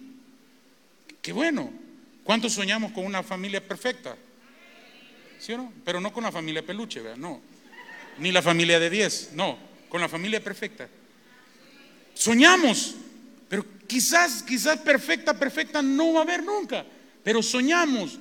Qué 1.23 1.33
bueno. 1.33 1.73
¿Cuántos 2.23 2.53
soñamos 2.53 2.93
con 2.93 3.05
una 3.05 3.25
familia 3.25 3.67
perfecta? 3.67 4.17
¿Sí 5.41 5.53
o 5.55 5.59
no? 5.59 5.73
Pero 5.85 6.01
no 6.01 6.13
con 6.13 6.23
la 6.23 6.31
familia 6.31 6.65
peluche, 6.65 7.01
¿verdad? 7.01 7.19
No. 7.19 7.41
Ni 8.19 8.31
la 8.31 8.43
familia 8.43 8.79
de 8.79 8.91
10, 8.91 9.31
no. 9.35 9.59
Con 9.89 10.01
la 10.01 10.09
familia 10.09 10.43
perfecta. 10.43 10.89
Soñamos, 12.15 12.95
pero 13.49 13.67
quizás, 13.89 14.45
quizás 14.45 14.79
perfecta, 14.79 15.37
perfecta 15.37 15.83
no 15.83 16.13
va 16.13 16.21
a 16.21 16.23
haber 16.23 16.45
nunca. 16.45 16.87
Pero 17.25 17.43
soñamos. 17.43 18.21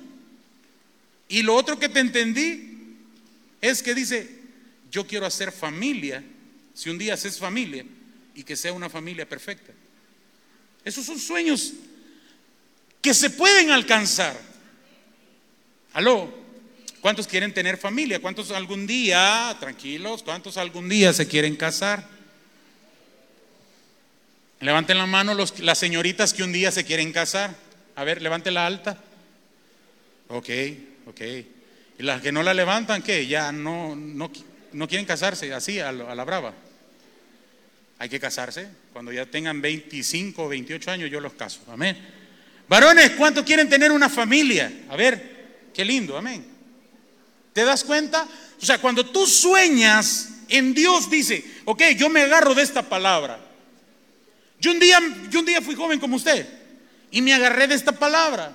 Y 1.30 1.44
lo 1.44 1.54
otro 1.54 1.78
que 1.78 1.88
te 1.88 2.00
entendí 2.00 2.96
es 3.60 3.84
que 3.84 3.94
dice, 3.94 4.28
yo 4.90 5.06
quiero 5.06 5.24
hacer 5.24 5.52
familia, 5.52 6.24
si 6.74 6.90
un 6.90 6.98
día 6.98 7.14
haces 7.14 7.38
familia, 7.38 7.86
y 8.34 8.42
que 8.42 8.56
sea 8.56 8.72
una 8.72 8.90
familia 8.90 9.28
perfecta. 9.28 9.72
Esos 10.84 11.06
son 11.06 11.20
sueños 11.20 11.72
que 13.00 13.14
se 13.14 13.30
pueden 13.30 13.70
alcanzar. 13.70 14.36
Aló, 15.92 16.34
¿cuántos 17.00 17.28
quieren 17.28 17.54
tener 17.54 17.76
familia? 17.76 18.20
¿Cuántos 18.20 18.50
algún 18.50 18.88
día, 18.88 19.56
tranquilos, 19.60 20.24
cuántos 20.24 20.56
algún 20.56 20.88
día 20.88 21.12
se 21.12 21.28
quieren 21.28 21.54
casar? 21.54 22.08
Levanten 24.58 24.98
la 24.98 25.06
mano 25.06 25.34
los, 25.34 25.60
las 25.60 25.78
señoritas 25.78 26.34
que 26.34 26.42
un 26.42 26.50
día 26.52 26.72
se 26.72 26.84
quieren 26.84 27.12
casar. 27.12 27.54
A 27.94 28.02
ver, 28.02 28.20
levanten 28.20 28.54
la 28.54 28.66
alta. 28.66 29.00
Ok, 30.28 30.48
ok. 31.10 31.20
Y 31.98 32.02
las 32.02 32.22
que 32.22 32.32
no 32.32 32.42
la 32.42 32.54
levantan, 32.54 33.02
¿qué? 33.02 33.26
Ya 33.26 33.52
no, 33.52 33.94
no, 33.94 34.30
no 34.72 34.88
quieren 34.88 35.06
casarse 35.06 35.52
así 35.52 35.78
a, 35.78 35.92
la 35.92 36.24
brava. 36.24 36.54
Hay 37.98 38.08
que 38.08 38.18
casarse. 38.18 38.68
Cuando 38.92 39.12
ya 39.12 39.26
tengan 39.26 39.60
25 39.60 40.44
o 40.44 40.48
28 40.48 40.90
años, 40.90 41.10
yo 41.10 41.20
los 41.20 41.34
caso. 41.34 41.60
Amén. 41.68 41.98
Varones, 42.68 43.10
¿cuántos 43.10 43.44
quieren 43.44 43.68
tener 43.68 43.92
una 43.92 44.08
familia? 44.08 44.72
A 44.88 44.96
ver, 44.96 45.68
qué 45.74 45.84
lindo, 45.84 46.16
amén. 46.16 46.44
¿Te 47.52 47.64
das 47.64 47.84
cuenta? 47.84 48.26
O 48.60 48.64
sea, 48.64 48.78
cuando 48.78 49.04
tú 49.04 49.26
sueñas 49.26 50.30
en 50.48 50.72
Dios, 50.72 51.10
dice, 51.10 51.44
ok, 51.64 51.82
yo 51.96 52.08
me 52.08 52.22
agarro 52.22 52.54
de 52.54 52.62
esta 52.62 52.88
palabra. 52.88 53.40
Yo 54.60 54.70
un 54.70 54.78
día, 54.78 55.00
yo 55.30 55.40
un 55.40 55.46
día 55.46 55.60
fui 55.60 55.74
joven 55.74 55.98
como 55.98 56.16
usted 56.16 56.46
y 57.10 57.20
me 57.22 57.34
agarré 57.34 57.66
de 57.66 57.74
esta 57.74 57.92
palabra 57.92 58.54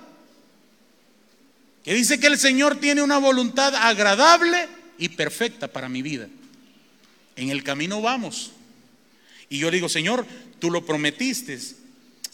que 1.86 1.94
dice 1.94 2.18
que 2.18 2.26
el 2.26 2.36
Señor 2.36 2.80
tiene 2.80 3.00
una 3.00 3.18
voluntad 3.18 3.72
agradable 3.76 4.68
y 4.98 5.10
perfecta 5.10 5.68
para 5.68 5.88
mi 5.88 6.02
vida. 6.02 6.26
En 7.36 7.50
el 7.50 7.62
camino 7.62 8.02
vamos. 8.02 8.50
Y 9.48 9.58
yo 9.60 9.70
digo, 9.70 9.88
Señor, 9.88 10.26
tú 10.58 10.72
lo 10.72 10.84
prometiste 10.84 11.56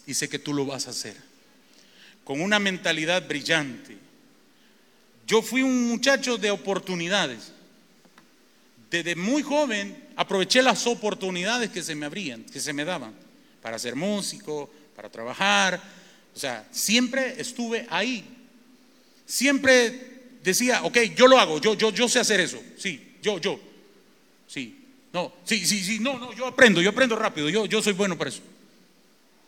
y 0.07 0.15
sé 0.15 0.31
que 0.31 0.39
tú 0.39 0.55
lo 0.55 0.65
vas 0.65 0.87
a 0.87 0.91
hacer. 0.93 1.15
Con 2.25 2.41
una 2.41 2.59
mentalidad 2.59 3.29
brillante. 3.29 3.99
Yo 5.27 5.43
fui 5.43 5.61
un 5.61 5.87
muchacho 5.87 6.39
de 6.39 6.51
oportunidades. 6.51 7.53
Desde 8.91 9.17
muy 9.17 9.43
joven 9.43 10.03
aproveché 10.17 10.63
las 10.63 10.87
oportunidades 10.87 11.69
que 11.69 11.83
se 11.83 11.95
me 11.95 12.07
abrían, 12.07 12.43
que 12.45 12.59
se 12.59 12.73
me 12.73 12.87
daban, 12.87 13.13
para 13.61 13.79
ser 13.79 13.97
músico, 13.97 14.73
para 14.97 15.11
trabajar. 15.11 15.79
O 16.35 16.39
sea, 16.39 16.67
siempre 16.71 17.39
estuve 17.39 17.87
ahí 17.91 18.39
siempre 19.33 20.39
decía, 20.43 20.83
ok, 20.83 20.99
yo 21.17 21.27
lo 21.27 21.39
hago, 21.39 21.59
yo, 21.59 21.73
yo, 21.73 21.91
yo 21.91 22.07
sé 22.07 22.21
hacer 22.21 22.39
eso, 22.41 22.63
sí, 22.77 23.17
yo, 23.23 23.39
yo, 23.39 23.59
sí, 24.47 24.77
no, 25.11 25.33
sí, 25.45 25.65
sí, 25.67 25.83
sí, 25.83 25.99
no, 26.01 26.19
no, 26.19 26.35
yo 26.35 26.47
aprendo, 26.47 26.83
yo 26.83 26.91
aprendo 26.91 27.17
rápido, 27.17 27.49
yo, 27.49 27.65
yo 27.65 27.83
soy 27.83 27.95
bueno 27.95 28.19
para 28.19 28.29
eso. 28.29 28.43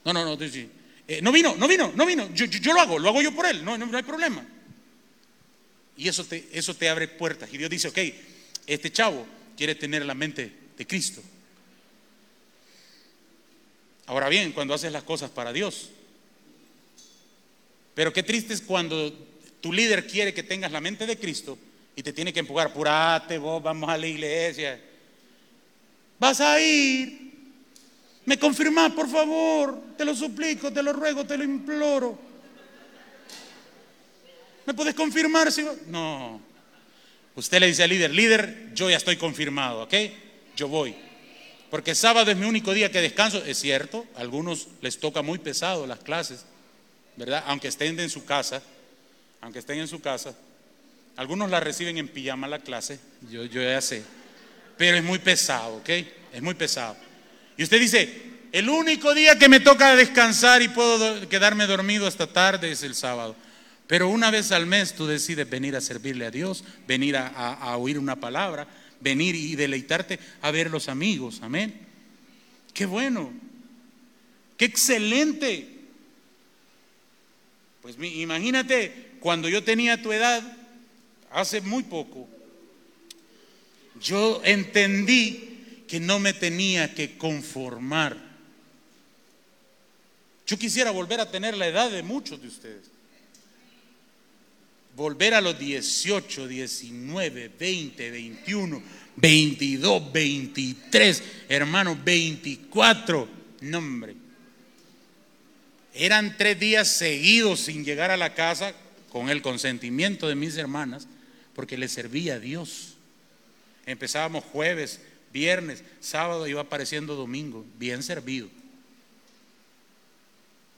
No, 0.07 0.15
no, 0.15 0.25
no, 0.25 0.49
sí, 0.49 0.71
eh, 1.07 1.21
no 1.21 1.31
vino, 1.31 1.55
no 1.57 1.69
vino, 1.69 1.93
no 1.95 2.07
vino, 2.07 2.33
yo, 2.33 2.47
yo, 2.47 2.73
lo 2.73 2.81
hago, 2.81 2.99
lo 2.99 3.11
hago 3.11 3.21
yo 3.21 3.35
por 3.35 3.45
él, 3.45 3.63
no, 3.63 3.77
no, 3.77 3.95
hay 3.95 4.03
problema. 4.03 4.47
Y 5.99 6.09
eso 6.09 6.25
te, 6.25 6.49
eso 6.53 6.75
te 6.75 6.89
abre 6.89 7.07
puertas. 7.07 7.53
Y 7.53 7.59
Dios 7.59 7.71
dice, 7.71 7.89
ok, 7.89 7.99
este 8.67 8.91
chavo 8.91 9.27
quiere 9.57 9.75
tener 9.75 10.05
la 10.07 10.15
mente 10.15 10.51
de 10.77 10.87
Cristo. 10.87 11.23
Ahora 14.07 14.29
bien, 14.29 14.53
cuando 14.53 14.75
haces 14.75 14.91
las 14.91 15.05
cosas 15.05 15.31
para 15.31 15.53
Dios. 15.53 15.91
Pero 17.95 18.13
qué 18.13 18.23
triste 18.23 18.53
es 18.55 18.61
cuando 18.61 19.34
tu 19.65 19.73
líder 19.73 20.07
quiere 20.07 20.35
que 20.35 20.43
tengas 20.43 20.71
la 20.71 20.79
mente 20.83 21.07
de 21.07 21.19
Cristo 21.19 21.57
y 21.97 22.03
te 22.03 22.13
tiene 22.13 22.35
que 22.35 22.41
empujar, 22.41 22.67
apurate 22.67 23.39
vos, 23.39 23.63
vamos 23.63 23.89
a 23.89 23.97
la 23.97 24.07
iglesia. 24.07 24.79
Vas 26.19 26.39
a 26.43 26.61
ir. 26.61 27.33
Me 28.27 28.39
confirmás, 28.39 28.93
por 28.93 29.09
favor. 29.09 29.83
Te 29.97 30.05
lo 30.05 30.15
suplico, 30.15 30.71
te 30.71 30.83
lo 30.83 30.93
ruego, 30.93 31.25
te 31.25 31.39
lo 31.39 31.45
imploro. 31.45 32.19
¿Me 34.67 34.75
puedes 34.75 34.95
confirmar? 34.95 35.51
Si... 35.51 35.65
No. 35.87 36.43
Usted 37.35 37.59
le 37.59 37.69
dice 37.69 37.85
al 37.85 37.89
líder, 37.89 38.11
líder, 38.11 38.71
yo 38.75 38.91
ya 38.91 38.99
estoy 38.99 39.17
confirmado, 39.17 39.85
¿ok? 39.85 39.95
Yo 40.59 40.69
voy. 40.69 40.95
Porque 41.71 41.95
sábado 41.95 42.31
es 42.31 42.37
mi 42.37 42.45
único 42.45 42.75
día 42.75 42.93
que 42.93 43.01
descanso. 43.01 43.43
Es 43.43 43.61
cierto, 43.61 44.05
a 44.15 44.21
algunos 44.21 44.69
les 44.83 44.99
toca 44.99 45.23
muy 45.23 45.39
pesado 45.39 45.87
las 45.87 46.01
clases, 46.01 46.45
¿verdad? 47.17 47.45
Aunque 47.47 47.69
estén 47.69 47.99
en 47.99 48.11
su 48.11 48.27
casa 48.27 48.63
aunque 49.45 49.59
estén 49.59 49.79
en 49.79 49.89
su 49.89 50.01
casa. 50.01 50.35
Algunos 51.17 51.51
la 51.51 51.61
reciben 51.61 51.99
en 51.99 52.09
pijama 52.09 52.49
la 52.49 52.61
clase, 52.61 52.99
yo, 53.31 53.45
yo 53.45 53.63
ya 53.63 53.81
sé. 53.83 54.03
Pero 54.79 54.97
es 54.97 55.05
muy 55.05 55.19
pesado, 55.19 55.77
¿ok? 55.77 55.89
Es 56.33 56.41
muy 56.41 56.55
pesado. 56.55 56.97
Y 57.59 57.63
usted 57.63 57.79
dice, 57.79 58.23
el 58.53 58.71
único 58.71 59.13
día 59.13 59.39
que 59.39 59.51
me 59.51 59.61
toca 59.61 59.97
descansar 59.97 60.63
y 60.63 60.69
puedo 60.69 61.29
quedarme 61.29 61.67
dormido 61.67 62.07
hasta 62.07 62.27
tarde 62.27 62.73
es 62.73 62.83
el 62.83 62.95
sábado. 62.95 63.37
Pero 63.87 64.09
una 64.09 64.31
vez 64.31 64.51
al 64.51 64.65
mes 64.65 64.95
tú 64.95 65.07
decides 65.07 65.49
venir 65.49 65.77
a 65.77 65.83
servirle 65.83 66.25
a 66.25 66.31
Dios, 66.31 66.65
venir 66.89 67.15
a, 67.19 67.27
a, 67.29 67.77
oír 67.77 67.99
una 67.99 68.17
palabra, 68.17 68.67
venir 68.99 69.35
y 69.35 69.57
deleitarte 69.57 70.19
a 70.41 70.51
ver 70.51 70.71
los 70.71 70.89
amigos. 70.89 71.41
Amén. 71.43 71.87
Qué 72.73 72.87
bueno. 72.87 73.31
Qué 74.57 74.65
excelente. 74.65 75.69
Pues 77.83 77.97
imagínate 78.01 79.14
cuando 79.25 79.49
yo 79.49 79.65
tenía 79.65 80.03
tu 80.03 80.13
edad, 80.13 80.43
hace 81.31 81.63
muy 81.63 81.83
poco, 81.83 82.29
yo 83.99 84.43
entendí 84.45 85.85
que 85.89 85.99
no 85.99 86.19
me 86.19 86.35
tenía 86.35 86.93
que 86.93 87.17
conformar. 87.17 88.19
Yo 90.47 90.59
quisiera 90.59 90.91
volver 90.91 91.21
a 91.21 91.31
tener 91.31 91.57
la 91.57 91.67
edad 91.67 91.91
de 91.91 92.03
muchos 92.03 92.43
de 92.43 92.49
ustedes. 92.49 92.91
Volver 94.95 95.33
a 95.33 95.41
los 95.41 95.59
18, 95.59 96.47
19, 96.47 97.51
20, 97.59 98.11
21, 98.11 98.83
22, 99.17 100.13
23, 100.13 101.23
hermanos, 101.49 101.97
24, 102.05 103.27
nombre. 103.63 104.17
Eran 105.95 106.37
tres 106.37 106.61
días 106.61 106.89
seguidos 106.89 107.61
sin 107.61 107.87
llegar 107.87 108.11
a 108.11 108.19
la 108.19 108.35
casa 108.35 108.75
con 109.15 109.31
el 109.31 109.43
consentimiento 109.43 110.27
de 110.27 110.35
mis 110.35 110.57
hermanas, 110.57 111.07
porque 111.55 111.79
le 111.79 111.87
servía 111.87 112.35
a 112.35 112.41
Dios. 112.41 112.97
Empezábamos 113.87 114.43
jueves, 114.43 115.03
viernes, 115.33 115.85
sábado, 116.01 116.49
iba 116.49 116.63
apareciendo 116.63 117.15
domingo, 117.15 117.65
bien 117.79 118.03
servido. 118.03 118.49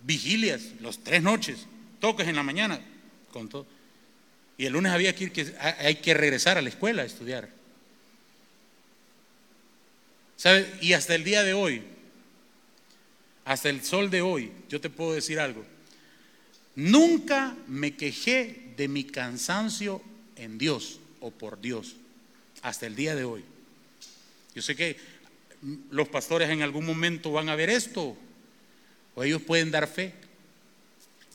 Vigilias, 0.03 0.65
los 0.83 1.03
tres 1.03 1.23
noches, 1.23 1.61
toques 1.99 2.29
en 2.29 2.37
la 2.37 2.43
mañana, 2.43 2.79
con 3.33 3.49
todo. 3.49 3.67
Y 4.59 4.67
el 4.67 4.75
lunes 4.75 4.93
había 4.93 5.15
que 5.15 5.25
ir, 5.25 5.33
que 5.33 5.55
hay 5.59 5.95
que 5.95 6.13
regresar 6.13 6.59
a 6.59 6.63
la 6.63 6.69
escuela 6.69 7.05
a 7.05 7.07
estudiar. 7.07 7.49
¿Sabe? 10.37 10.71
Y 10.83 10.93
hasta 10.93 11.15
el 11.15 11.25
día 11.25 11.43
de 11.43 11.55
hoy, 11.55 11.81
hasta 13.47 13.71
el 13.71 13.83
sol 13.83 14.11
de 14.11 14.21
hoy, 14.21 14.53
yo 14.69 14.79
te 14.79 14.91
puedo 14.91 15.15
decir 15.15 15.41
algo. 15.41 15.65
Nunca 16.77 17.57
me 17.67 17.97
quejé 17.97 18.75
de 18.77 18.87
mi 18.87 19.05
cansancio 19.05 20.03
en 20.37 20.59
Dios 20.59 21.01
o 21.21 21.31
por 21.31 21.61
Dios, 21.61 21.97
hasta 22.63 22.87
el 22.87 22.95
día 22.95 23.15
de 23.15 23.25
hoy. 23.25 23.43
Yo 24.55 24.61
sé 24.61 24.77
que 24.77 24.97
los 25.91 26.09
pastores 26.09 26.51
en 26.51 26.63
algún 26.63 26.85
momento 26.85 27.33
van 27.33 27.49
a 27.49 27.57
ver 27.57 27.71
esto, 27.71 28.17
o 29.15 29.25
ellos 29.25 29.41
pueden 29.43 29.71
dar 29.71 29.89
fe. 29.89 30.13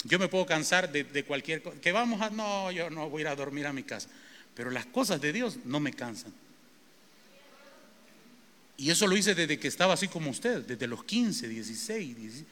Yo 0.03 0.19
me 0.19 0.27
puedo 0.27 0.45
cansar 0.45 0.91
de, 0.91 1.23
cualquier 1.23 1.63
cosa. 1.63 1.79
Que 1.81 1.91
vamos 1.91 2.21
a, 2.21 2.29
no, 2.29 2.71
yo 2.71 2.89
no 2.91 3.09
voy 3.09 3.21
a 3.21 3.23
ir 3.23 3.27
a 3.27 3.35
dormir 3.35 3.65
a 3.65 3.73
mi 3.73 3.83
casa. 3.83 4.09
Pero 4.55 4.69
las 4.69 4.85
cosas 4.85 5.21
de 5.21 5.33
Dios 5.33 5.57
no 5.65 5.79
me 5.79 5.93
cansan. 5.93 6.33
Y 8.77 8.89
eso 8.89 9.07
lo 9.07 9.15
hice 9.15 9.35
desde 9.35 9.59
que 9.59 9.67
estaba 9.67 9.93
así 9.93 10.07
como 10.07 10.31
usted, 10.31 10.63
desde 10.65 10.87
los 10.87 11.03
15, 11.03 11.47
16, 11.47 12.15
16. 12.15 12.45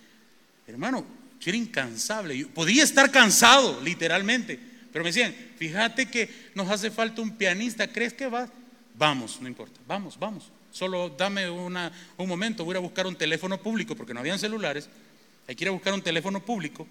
Hermano, 0.68 1.06
yo 1.40 1.50
era 1.50 1.58
incansable. 1.58 2.46
Podía 2.48 2.84
estar 2.84 3.12
cansado, 3.12 3.82
literalmente. 3.82 4.60
Pero 4.92 5.04
me 5.04 5.10
decían, 5.10 5.34
fíjate 5.58 6.08
que 6.08 6.50
nos 6.56 6.70
hace 6.70 6.92
falta 6.92 7.22
un 7.22 7.38
pianista, 7.38 7.88
¿crees 7.88 8.14
que 8.14 8.28
va? 8.28 8.50
Vamos, 8.96 9.40
no 9.40 9.48
importa, 9.48 9.80
vamos, 9.88 10.18
vamos. 10.20 10.52
Solo 10.72 11.10
dame 11.10 11.50
un 11.50 11.90
momento, 12.18 12.66
voy 12.66 12.76
a 12.76 12.80
buscar 12.80 13.08
un 13.08 13.16
teléfono 13.16 13.62
público, 13.62 13.96
porque 13.96 14.14
no 14.14 14.20
habían 14.20 14.40
celulares. 14.40 14.90
Hay 15.48 15.56
que 15.56 15.64
ir 15.64 15.70
a 15.70 15.72
buscar 15.72 15.94
un 15.94 16.02
teléfono 16.02 16.44
público, 16.44 16.86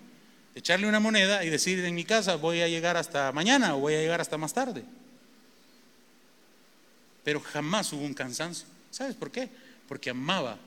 echarle 0.55 0.89
una 0.89 1.01
moneda 1.01 1.45
y 1.45 1.51
decir 1.51 1.85
en 1.85 1.95
mi 1.95 2.05
casa 2.05 2.37
voy 2.37 2.61
a 2.61 2.69
llegar 2.69 2.97
hasta 2.97 3.31
mañana 3.33 3.77
o 3.77 3.81
voy 3.81 3.95
a 3.95 4.01
llegar 4.01 4.21
hasta 4.21 4.39
más 4.39 4.53
tarde. 4.53 4.83
Pero 7.25 7.41
jamás 7.41 7.93
hubo 7.93 8.05
un 8.05 8.15
cansancio. 8.15 8.67
¿Sabes 8.91 9.15
por 9.15 9.31
qué? 9.31 9.49
Porque 9.87 10.11
amaba 10.11 10.59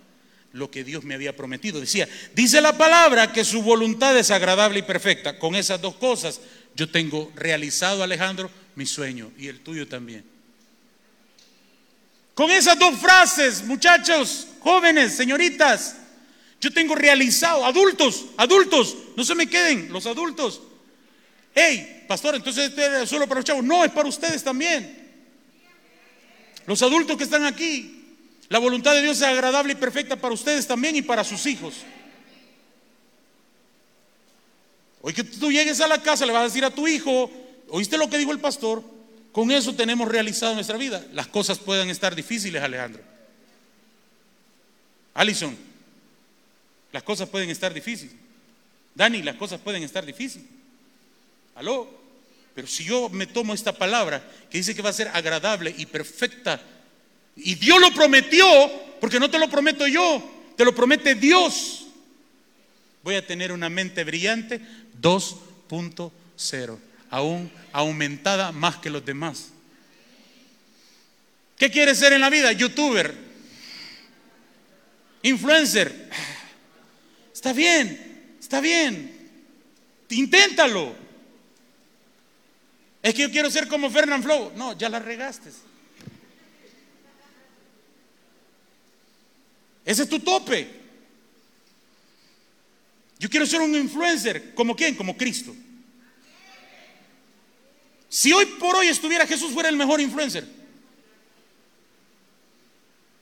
lo 0.54 0.70
que 0.70 0.84
Dios 0.84 1.04
me 1.04 1.16
había 1.16 1.36
prometido. 1.36 1.80
Decía, 1.80 2.08
dice 2.34 2.62
la 2.62 2.78
palabra 2.78 3.32
que 3.32 3.46
su 3.46 3.62
voluntad 3.62 4.18
es 4.18 4.32
agradable 4.32 4.80
y 4.80 4.84
perfecta. 4.84 5.40
Con 5.40 5.56
esas 5.56 5.82
dos 5.82 5.96
cosas 5.96 6.42
yo 6.76 6.90
tengo 6.90 7.32
realizado, 7.36 8.04
Alejandro, 8.04 8.50
mi 8.76 8.86
sueño 8.86 9.32
y 9.38 9.48
el 9.48 9.60
tuyo 9.62 9.88
también. 9.88 10.24
Con 12.34 12.50
esas 12.50 12.80
dos 12.80 12.98
frases, 13.00 13.64
muchachos, 13.64 14.48
jóvenes, 14.62 15.16
señoritas, 15.16 15.98
yo 16.60 16.72
tengo 16.72 16.96
realizado, 16.96 17.66
adultos, 17.66 18.26
adultos, 18.38 18.96
no 19.18 19.24
se 19.24 19.36
me 19.36 19.48
queden, 19.48 19.92
los 19.92 20.06
adultos. 20.06 20.62
Hey, 21.54 22.06
pastor, 22.08 22.36
entonces 22.36 22.70
este 22.70 23.04
es 23.04 23.10
solo 23.10 23.28
para 23.28 23.40
los 23.40 23.46
chavos. 23.46 23.64
No, 23.64 23.84
es 23.84 23.92
para 23.92 24.08
ustedes 24.08 24.44
también. 24.44 25.00
Los 26.66 26.82
adultos 26.82 27.18
que 27.18 27.24
están 27.24 27.46
aquí, 27.46 28.01
la 28.52 28.60
voluntad 28.60 28.94
de 28.94 29.02
Dios 29.02 29.16
es 29.16 29.24
agradable 29.24 29.72
y 29.72 29.76
perfecta 29.78 30.18
para 30.18 30.34
ustedes 30.34 30.68
también 30.68 30.94
y 30.98 31.02
para 31.02 31.24
sus 31.24 31.46
hijos. 31.46 31.74
Hoy 35.02 35.14
que 35.14 35.24
tú 35.24 35.50
llegues 35.50 35.80
a 35.80 35.88
la 35.88 36.04
casa, 36.04 36.26
le 36.26 36.34
vas 36.34 36.42
a 36.42 36.46
decir 36.48 36.66
a 36.66 36.70
tu 36.70 36.86
hijo, 36.86 37.32
¿oíste 37.70 37.98
lo 37.98 38.10
que 38.10 38.18
dijo 38.18 38.34
el 38.34 38.42
pastor? 38.42 38.84
Con 39.32 39.52
eso 39.52 39.74
tenemos 39.74 40.06
realizado 40.10 40.54
nuestra 40.54 40.76
vida. 40.76 41.02
Las 41.14 41.28
cosas 41.28 41.60
pueden 41.60 41.90
estar 41.90 42.14
difíciles, 42.14 42.62
Alejandro. 42.62 43.02
Alison, 45.14 45.56
las 46.92 47.04
cosas 47.04 47.30
pueden 47.30 47.50
estar 47.52 47.74
difíciles. 47.74 48.16
Dani, 48.94 49.24
las 49.24 49.38
cosas 49.38 49.62
pueden 49.62 49.82
estar 49.84 50.06
difíciles. 50.06 50.50
Aló. 51.56 51.88
Pero 52.54 52.68
si 52.68 52.84
yo 52.84 53.08
me 53.08 53.28
tomo 53.28 53.54
esta 53.54 53.72
palabra 53.72 54.22
que 54.50 54.58
dice 54.58 54.76
que 54.76 54.82
va 54.82 54.90
a 54.90 54.94
ser 54.94 55.08
agradable 55.14 55.74
y 55.78 55.86
perfecta 55.86 56.62
y 57.36 57.56
Dios 57.56 57.80
lo 57.80 57.92
prometió, 57.92 58.46
porque 59.00 59.20
no 59.20 59.30
te 59.30 59.40
lo 59.40 59.50
prometo 59.50 59.88
yo, 59.88 60.24
te 60.56 60.66
lo 60.66 60.76
promete 60.76 61.16
Dios. 61.16 61.88
Voy 63.04 63.16
a 63.16 63.26
tener 63.26 63.52
una 63.52 63.70
mente 63.70 64.04
brillante 64.04 64.62
2.0, 65.02 66.78
aún 67.10 67.52
aumentada 67.72 68.52
más 68.52 68.78
que 68.78 68.90
los 68.90 69.04
demás. 69.04 69.50
¿Qué 71.58 71.70
quieres 71.70 72.00
ser 72.00 72.14
en 72.14 72.22
la 72.22 72.30
vida? 72.30 72.52
Youtuber, 72.52 73.16
influencer. 75.24 76.10
Está 77.34 77.54
bien, 77.54 78.36
está 78.40 78.62
bien. 78.62 79.20
Inténtalo. 80.10 80.96
Es 83.02 83.14
que 83.16 83.24
yo 83.24 83.32
quiero 83.32 83.50
ser 83.50 83.68
como 83.68 83.90
Fernand 83.90 84.24
Flow. 84.24 84.52
No, 84.56 84.78
ya 84.78 84.90
la 84.90 85.00
regaste. 85.00 85.50
Ese 89.86 90.04
es 90.04 90.10
tu 90.10 90.20
tope. 90.20 90.82
Yo 93.20 93.30
quiero 93.30 93.46
ser 93.46 93.62
un 93.62 93.76
influencer. 93.76 94.54
¿Como 94.54 94.76
quién? 94.76 94.96
Como 94.96 95.16
Cristo. 95.16 95.56
Si 98.10 98.34
hoy 98.34 98.46
por 98.46 98.76
hoy 98.76 98.88
estuviera 98.88 99.26
Jesús 99.26 99.54
fuera 99.54 99.70
el 99.70 99.78
mejor 99.78 100.02
influencer. 100.02 100.48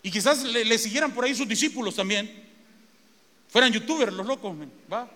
Y 0.02 0.10
quizás 0.10 0.44
le, 0.44 0.78
siguieran 0.78 1.14
por 1.14 1.26
ahí 1.26 1.36
sus 1.36 1.48
discípulos 1.48 1.96
también. 1.96 2.48
Fueran 3.50 3.72
youtubers 3.72 4.14
los 4.14 4.26
locos. 4.26 4.56
¿va? 4.92 5.10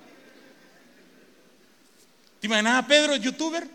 ¿Te 2.40 2.48
imaginas 2.48 2.84
a 2.84 2.88
Pedro, 2.88 3.16
youtuber? 3.16 3.68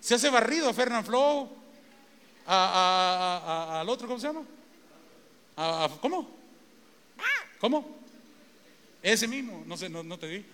Se 0.00 0.14
hace 0.14 0.30
barrido 0.30 0.68
a 0.68 0.74
Fernand 0.74 1.06
Flow, 1.06 1.48
al 2.46 3.88
otro, 3.88 4.08
¿cómo 4.08 4.18
se 4.18 4.26
llama? 4.26 4.42
¿Cómo? 6.00 6.41
¿Cómo? 7.62 7.86
Ese 9.04 9.28
mismo, 9.28 9.62
no 9.68 9.76
sé, 9.76 9.88
no, 9.88 10.18
te 10.18 10.26
di. 10.26 10.44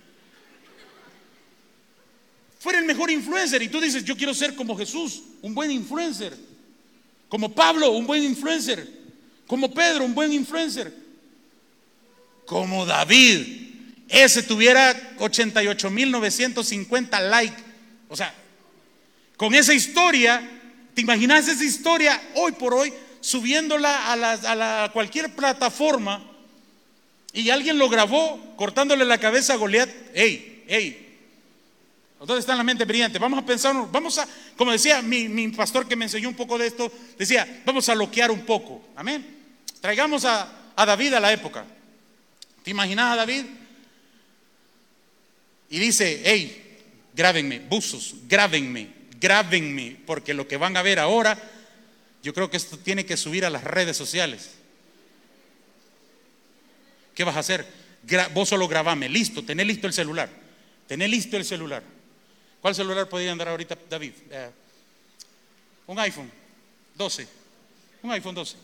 Fuera 2.60 2.80
el 2.80 2.84
mejor 2.84 3.10
influencer 3.10 3.62
y 3.62 3.70
tú 3.70 3.80
dices, 3.80 4.04
yo 4.04 4.14
quiero 4.14 4.34
ser 4.34 4.54
como 4.54 4.76
Jesús, 4.76 5.22
un 5.40 5.54
buen 5.54 5.70
influencer. 5.70 6.36
Como 7.30 7.54
Pablo, 7.54 7.92
un 7.92 8.06
buen 8.06 8.22
influencer. 8.22 8.86
Como 9.46 9.72
Pedro, 9.72 10.04
un 10.04 10.14
buen 10.14 10.34
influencer. 10.34 10.94
Como 12.44 12.84
David, 12.84 13.70
ese 14.06 14.42
tuviera 14.42 15.16
88.950 15.16 17.30
likes. 17.30 17.62
O 18.10 18.16
sea, 18.16 18.34
con 19.38 19.54
esa 19.54 19.72
historia, 19.72 20.46
¿te 20.92 21.00
imaginas 21.00 21.48
esa 21.48 21.64
historia 21.64 22.20
hoy 22.34 22.52
por 22.52 22.74
hoy 22.74 22.92
subiéndola 23.22 24.12
a, 24.12 24.84
a 24.84 24.92
cualquier 24.92 25.34
plataforma? 25.34 26.27
Y 27.38 27.50
alguien 27.50 27.78
lo 27.78 27.88
grabó 27.88 28.56
cortándole 28.56 29.04
la 29.04 29.18
cabeza 29.18 29.52
a 29.52 29.56
Goliat. 29.56 29.88
¡Ey! 30.12 30.64
¡Ey! 30.66 31.18
¿Dónde 32.18 32.40
está 32.40 32.56
la 32.56 32.64
mente 32.64 32.84
brillante? 32.84 33.20
Vamos 33.20 33.38
a 33.38 33.46
pensar, 33.46 33.76
vamos 33.92 34.18
a, 34.18 34.26
como 34.56 34.72
decía 34.72 35.02
mi, 35.02 35.46
pastor 35.50 35.86
que 35.86 35.94
me 35.94 36.06
enseñó 36.06 36.28
un 36.28 36.34
poco 36.34 36.58
de 36.58 36.66
esto, 36.66 36.90
decía, 37.16 37.62
vamos 37.64 37.88
a 37.88 37.94
loquear 37.94 38.32
un 38.32 38.40
poco. 38.40 38.88
Amén. 38.96 39.24
Traigamos 39.80 40.24
a, 40.24 40.52
David 40.76 41.14
a 41.14 41.20
la 41.20 41.32
época. 41.32 41.64
¿Te 42.64 42.72
imaginas 42.72 43.12
a 43.12 43.16
David? 43.16 43.44
Y 45.70 45.78
dice, 45.78 46.20
hey, 46.24 46.80
grábenme, 47.14 47.60
buzos, 47.60 48.16
grábenme, 48.26 48.88
grábenme, 49.20 49.96
porque 50.04 50.34
lo 50.34 50.48
que 50.48 50.56
van 50.56 50.76
a 50.76 50.82
ver 50.82 50.98
ahora, 50.98 51.38
yo 52.20 52.34
creo 52.34 52.50
que 52.50 52.56
esto 52.56 52.76
tiene 52.78 53.06
que 53.06 53.16
subir 53.16 53.44
a 53.44 53.50
las 53.50 53.62
redes 53.62 53.96
sociales. 53.96 54.57
¿Qué 57.18 57.24
vas 57.24 57.34
a 57.34 57.40
hacer? 57.40 57.66
vos 58.32 58.48
solo 58.48 58.68
grabame, 58.68 59.08
listo, 59.08 59.44
tené 59.44 59.64
listo 59.64 59.88
el 59.88 59.92
celular. 59.92 60.28
Tené 60.86 61.08
listo 61.08 61.36
el 61.36 61.44
celular. 61.44 61.82
¿Cuál 62.60 62.76
celular 62.76 63.08
podría 63.08 63.32
andar 63.32 63.48
ahorita, 63.48 63.76
David? 63.90 64.12
Eh, 64.30 64.50
un 65.88 65.98
iPhone 65.98 66.30
12. 66.94 67.26
Un 68.04 68.12
iPhone 68.12 68.36
12. 68.36 68.56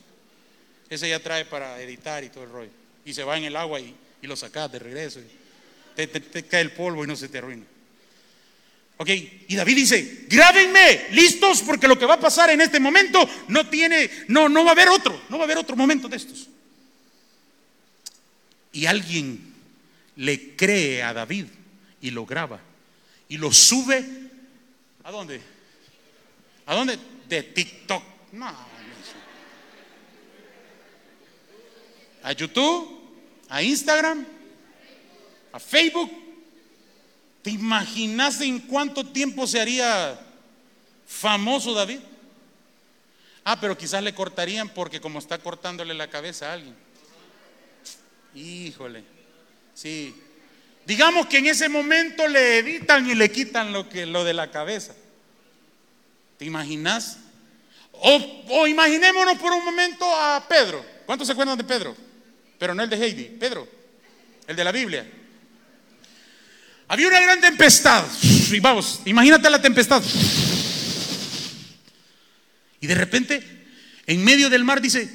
Ese 0.89 1.09
ya 1.09 1.19
trae 1.19 1.43
para 1.43 1.81
editar 1.81 2.23
y 2.23 2.29
todo 2.29 2.45
el 2.45 2.49
rollo. 2.49 2.71
Y 3.03 3.13
se 3.13 3.25
va 3.25 3.37
en 3.37 3.43
el 3.43 3.57
agua 3.57 3.81
y, 3.81 3.93
lo 4.21 4.37
sacas 4.37 4.71
de 4.71 4.79
regreso. 4.79 5.19
te, 5.93 6.07
cae 6.43 6.61
el 6.61 6.71
polvo 6.71 7.03
y 7.03 7.07
no 7.07 7.17
se 7.17 7.27
te 7.27 7.39
arruina. 7.39 7.65
Ok, 8.95 9.09
y 9.49 9.53
David 9.53 9.75
dice, 9.75 10.27
grábenme, 10.29 11.07
listos, 11.11 11.61
porque 11.61 11.89
lo 11.89 11.99
que 11.99 12.05
va 12.05 12.13
a 12.13 12.19
pasar 12.21 12.51
en 12.51 12.61
este 12.61 12.79
momento 12.79 13.29
no 13.49 13.67
tiene, 13.67 14.09
no, 14.29 14.47
no 14.47 14.63
va 14.63 14.69
a 14.69 14.73
haber 14.75 14.87
otro, 14.87 15.23
no 15.27 15.37
va 15.37 15.43
a 15.43 15.45
haber 15.45 15.57
otro 15.57 15.75
momento 15.75 16.07
de 16.07 16.15
estos 16.15 16.54
y 18.75 18.85
alguien 18.87 19.53
le 20.17 20.55
cree 20.55 21.01
a 21.01 21.13
David 21.13 21.45
y 22.01 22.11
lo 22.11 22.25
graba 22.25 22.59
y 23.29 23.37
lo 23.37 23.51
sube 23.51 24.05
¿a 25.03 25.11
dónde? 25.11 25.41
¿A 26.65 26.75
dónde? 26.75 26.99
De 27.29 27.41
TikTok. 27.41 28.03
No. 28.33 28.53
A 32.23 32.31
YouTube, 32.33 33.01
a 33.47 33.61
Instagram, 33.61 34.25
a 35.53 35.59
Facebook. 35.59 36.11
¿Te 37.43 37.51
imaginas 37.51 38.41
en 38.41 38.59
cuánto 38.59 39.05
tiempo 39.05 39.47
se 39.47 39.61
haría 39.61 40.19
famoso 41.05 41.73
David? 41.73 41.99
Ah, 43.43 43.57
pero 43.61 43.77
quizás 43.77 44.03
le 44.03 44.15
cortarían 44.15 44.67
porque 44.69 44.99
como 44.99 45.19
está 45.19 45.37
cortándole 45.37 45.93
la 45.93 46.09
cabeza 46.09 46.49
a 46.49 46.53
alguien. 46.53 46.84
Híjole. 48.35 49.03
Sí. 49.73 50.13
Digamos 50.85 51.25
que 51.27 51.39
en 51.39 51.47
ese 51.47 51.69
momento 51.69 52.27
le 52.27 52.59
editan 52.59 53.09
y 53.09 53.15
le 53.15 53.31
quitan 53.31 53.73
lo, 53.73 53.89
que, 53.89 54.05
lo 54.05 54.23
de 54.23 54.33
la 54.33 54.51
cabeza. 54.51 54.93
¿Te 56.37 56.45
imaginas? 56.45 57.17
O, 57.93 58.43
o, 58.49 58.67
imaginémonos 58.67 59.37
por 59.37 59.51
un 59.51 59.63
momento 59.63 60.05
a 60.05 60.45
Pedro. 60.47 60.85
¿Cuántos 61.05 61.27
se 61.27 61.31
acuerdan 61.31 61.57
de 61.57 61.63
Pedro? 61.63 61.95
Pero 62.59 62.75
no 62.75 62.83
el 62.83 62.89
de 62.89 62.97
Heidi, 62.97 63.23
Pedro, 63.23 63.67
el 64.47 64.55
de 64.55 64.63
la 64.63 64.71
Biblia. 64.71 65.09
Había 66.87 67.07
una 67.07 67.19
gran 67.19 67.41
tempestad. 67.41 68.05
Y 68.51 68.59
vamos, 68.59 69.01
imagínate 69.05 69.49
la 69.49 69.61
tempestad. 69.61 70.03
Y 72.79 72.87
de 72.87 72.95
repente, 72.95 73.65
en 74.05 74.23
medio 74.23 74.49
del 74.49 74.63
mar 74.63 74.81
dice, 74.81 75.09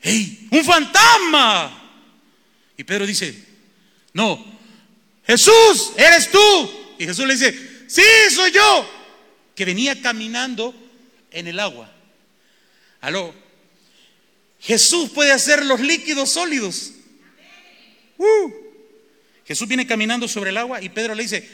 ¡Hey! 0.00 0.48
¡Un 0.50 0.64
fantasma! 0.64 1.79
Y 2.80 2.84
Pedro 2.84 3.06
dice, 3.06 3.34
no, 4.14 4.42
Jesús, 5.26 5.92
eres 5.98 6.30
tú. 6.30 6.94
Y 6.98 7.04
Jesús 7.04 7.26
le 7.26 7.34
dice, 7.34 7.84
sí, 7.86 8.02
soy 8.34 8.52
yo. 8.52 8.90
Que 9.54 9.66
venía 9.66 10.00
caminando 10.00 10.74
en 11.30 11.46
el 11.46 11.60
agua. 11.60 11.92
Aló. 13.02 13.34
Jesús 14.60 15.10
puede 15.10 15.30
hacer 15.30 15.62
los 15.66 15.78
líquidos 15.80 16.30
sólidos. 16.30 16.92
Uh. 18.16 18.50
Jesús 19.44 19.68
viene 19.68 19.86
caminando 19.86 20.26
sobre 20.26 20.48
el 20.48 20.56
agua 20.56 20.80
y 20.80 20.88
Pedro 20.88 21.14
le 21.14 21.24
dice, 21.24 21.46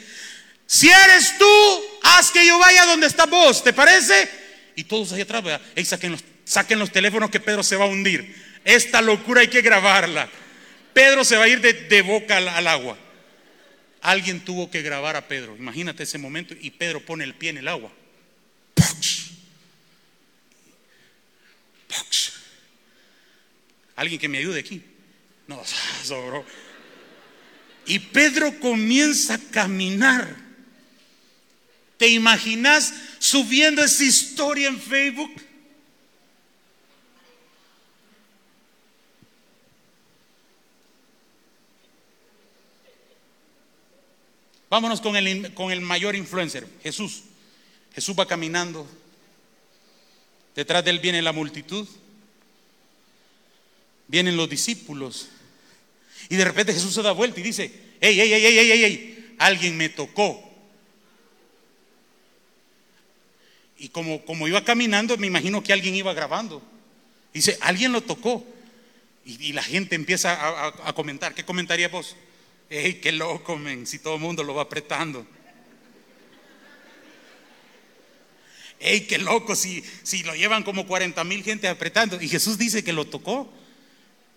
si 0.65 0.87
eres 0.87 1.37
tú, 1.37 1.83
haz 2.03 2.31
que 2.31 2.47
yo 2.47 2.57
vaya 2.57 2.85
donde 2.85 3.07
está 3.07 3.25
vos, 3.25 3.65
¿te 3.65 3.73
parece? 3.73 4.29
Y 4.77 4.85
todos 4.85 5.11
allá 5.11 5.23
atrás, 5.23 5.59
saquen, 5.83 6.13
los, 6.13 6.23
saquen 6.45 6.79
los 6.79 6.93
teléfonos 6.93 7.29
que 7.29 7.41
Pedro 7.41 7.63
se 7.63 7.75
va 7.75 7.83
a 7.83 7.89
hundir. 7.89 8.33
Esta 8.63 9.01
locura 9.01 9.41
hay 9.41 9.49
que 9.49 9.61
grabarla. 9.61 10.29
Pedro 10.97 11.23
se 11.23 11.37
va 11.37 11.43
a 11.43 11.47
ir 11.47 11.61
de, 11.61 12.01
boca 12.01 12.37
al, 12.37 12.65
agua. 12.65 12.97
Alguien 14.01 14.43
tuvo 14.43 14.71
que 14.71 14.81
grabar 14.81 15.15
a 15.15 15.27
Pedro. 15.27 15.55
Imagínate 15.55 16.01
ese 16.01 16.17
momento 16.17 16.55
y 16.59 16.71
Pedro 16.71 17.05
pone 17.05 17.23
el 17.23 17.35
pie 17.35 17.51
en 17.51 17.59
el 17.59 17.67
agua. 17.67 17.91
Alguien 23.95 24.19
que 24.19 24.27
me 24.27 24.39
ayude 24.39 24.59
aquí. 24.59 24.81
No, 25.45 25.61
sobró. 26.03 26.43
Y 27.85 27.99
Pedro 27.99 28.59
comienza 28.59 29.35
a 29.35 29.39
caminar. 29.51 30.35
¿Te 31.97 32.07
imaginas 32.07 32.91
subiendo 33.19 33.83
esa 33.83 34.03
historia 34.03 34.67
en 34.67 34.81
Facebook? 34.81 35.46
Vámonos 44.69 44.99
con 45.01 45.15
el, 45.15 45.53
con 45.53 45.71
el 45.71 45.81
mayor 45.81 46.15
influencer, 46.15 46.67
Jesús. 46.83 47.23
Jesús 47.93 48.15
va 48.17 48.27
caminando. 48.27 48.87
Detrás 50.55 50.83
de 50.83 50.91
él 50.91 50.99
viene 50.99 51.21
la 51.21 51.31
multitud. 51.31 51.87
Vienen 54.07 54.35
los 54.35 54.49
discípulos. 54.49 55.29
Y 56.29 56.35
de 56.35 56.45
repente 56.45 56.73
Jesús 56.73 56.93
se 56.93 57.01
da 57.01 57.11
vuelta 57.11 57.39
y 57.39 57.43
dice, 57.43 57.71
hey, 58.01 58.15
hey, 58.19 58.29
hey, 58.31 58.41
hey, 58.43 58.57
hey, 58.57 58.81
hey, 58.83 59.35
alguien 59.39 59.77
me 59.77 59.89
tocó. 59.89 60.43
Y 63.79 63.89
como, 63.89 64.25
como 64.25 64.47
iba 64.47 64.63
caminando, 64.63 65.17
me 65.17 65.27
imagino 65.27 65.63
que 65.63 65.71
alguien 65.71 65.95
iba 65.95 66.13
grabando. 66.13 66.61
Dice, 67.33 67.57
alguien 67.61 67.91
lo 67.91 68.01
tocó. 68.01 68.45
Y, 69.25 69.51
la 69.51 69.61
gente 69.61 69.95
empieza 69.95 70.33
a, 70.33 70.67
a, 70.85 70.93
comentar. 70.93 71.35
¿Qué 71.35 71.43
comentaría 71.43 71.89
vos? 71.89 72.15
¡Ey, 72.69 72.95
qué 72.95 73.11
loco, 73.11 73.57
men! 73.57 73.87
Si 73.87 73.99
todo 73.99 74.15
el 74.15 74.21
mundo 74.21 74.43
lo 74.43 74.53
va 74.53 74.63
apretando. 74.63 75.25
¡Ey, 78.79 79.01
qué 79.01 79.17
loco! 79.17 79.55
Si, 79.55 79.83
si 80.03 80.23
lo 80.23 80.35
llevan 80.35 80.63
como 80.63 80.85
40 80.85 81.23
mil 81.23 81.43
gente 81.43 81.67
apretando. 81.67 82.21
Y 82.21 82.27
Jesús 82.27 82.57
dice 82.57 82.83
que 82.83 82.93
lo 82.93 83.05
tocó. 83.05 83.51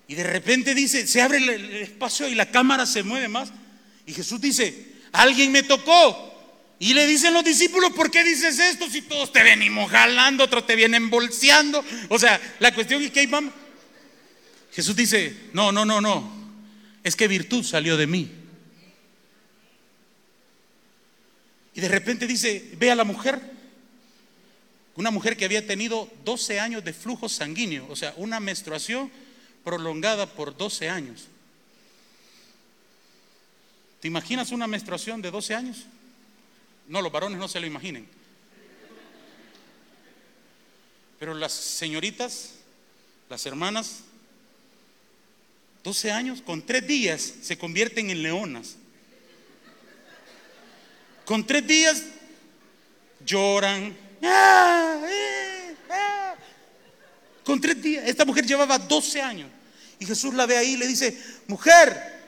Y 0.06 0.14
de 0.14 0.22
repente 0.24 0.74
dice, 0.74 1.06
se 1.06 1.20
abre 1.20 1.38
el 1.38 1.74
espacio 1.76 2.28
y 2.28 2.34
la 2.34 2.50
cámara 2.50 2.86
se 2.86 3.02
mueve 3.02 3.28
más. 3.28 3.52
Y 4.06 4.14
Jesús 4.14 4.40
dice, 4.40 4.92
alguien 5.12 5.50
me 5.52 5.62
tocó. 5.62 6.28
Y 6.78 6.94
le 6.94 7.06
dicen 7.06 7.34
los 7.34 7.44
discípulos, 7.44 7.92
¿por 7.92 8.10
qué 8.10 8.24
dices 8.24 8.58
esto 8.58 8.88
si 8.88 9.02
todos 9.02 9.32
te 9.32 9.42
venimos 9.42 9.90
jalando, 9.90 10.44
otros 10.44 10.66
te 10.66 10.76
vienen 10.76 11.10
bolseando? 11.10 11.84
O 12.08 12.18
sea, 12.18 12.40
la 12.58 12.72
cuestión 12.74 13.02
es 13.02 13.10
que 13.10 13.26
vamos. 13.26 13.52
Jesús 14.72 14.96
dice, 14.96 15.36
no, 15.52 15.72
no, 15.72 15.84
no, 15.84 16.00
no 16.00 16.39
es 17.02 17.16
que 17.16 17.28
virtud 17.28 17.64
salió 17.64 17.96
de 17.96 18.06
mí. 18.06 18.30
Y 21.74 21.80
de 21.80 21.88
repente 21.88 22.26
dice, 22.26 22.72
ve 22.76 22.90
a 22.90 22.94
la 22.94 23.04
mujer, 23.04 23.40
una 24.96 25.10
mujer 25.10 25.36
que 25.36 25.44
había 25.44 25.66
tenido 25.66 26.10
12 26.24 26.60
años 26.60 26.84
de 26.84 26.92
flujo 26.92 27.28
sanguíneo, 27.28 27.86
o 27.88 27.96
sea, 27.96 28.12
una 28.16 28.40
menstruación 28.40 29.10
prolongada 29.64 30.26
por 30.26 30.56
12 30.56 30.88
años. 30.88 31.28
¿Te 34.00 34.08
imaginas 34.08 34.50
una 34.50 34.66
menstruación 34.66 35.22
de 35.22 35.30
12 35.30 35.54
años? 35.54 35.86
No, 36.88 37.02
los 37.02 37.12
varones 37.12 37.38
no 37.38 37.48
se 37.48 37.60
lo 37.60 37.66
imaginen. 37.66 38.06
Pero 41.18 41.34
las 41.34 41.52
señoritas, 41.52 42.54
las 43.28 43.44
hermanas, 43.46 44.04
12 45.82 46.10
años, 46.10 46.42
con 46.42 46.64
tres 46.64 46.86
días 46.86 47.32
se 47.42 47.56
convierten 47.56 48.10
en 48.10 48.22
leonas. 48.22 48.76
Con 51.24 51.46
tres 51.46 51.66
días 51.66 52.02
lloran. 53.24 53.96
Ah, 54.22 55.00
eh, 55.08 55.76
ah. 55.90 56.34
Con 57.44 57.60
tres 57.60 57.80
días. 57.80 58.06
Esta 58.06 58.24
mujer 58.24 58.44
llevaba 58.46 58.78
12 58.78 59.22
años. 59.22 59.50
Y 59.98 60.06
Jesús 60.06 60.34
la 60.34 60.46
ve 60.46 60.56
ahí 60.56 60.72
y 60.72 60.76
le 60.76 60.86
dice, 60.86 61.18
mujer. 61.46 62.20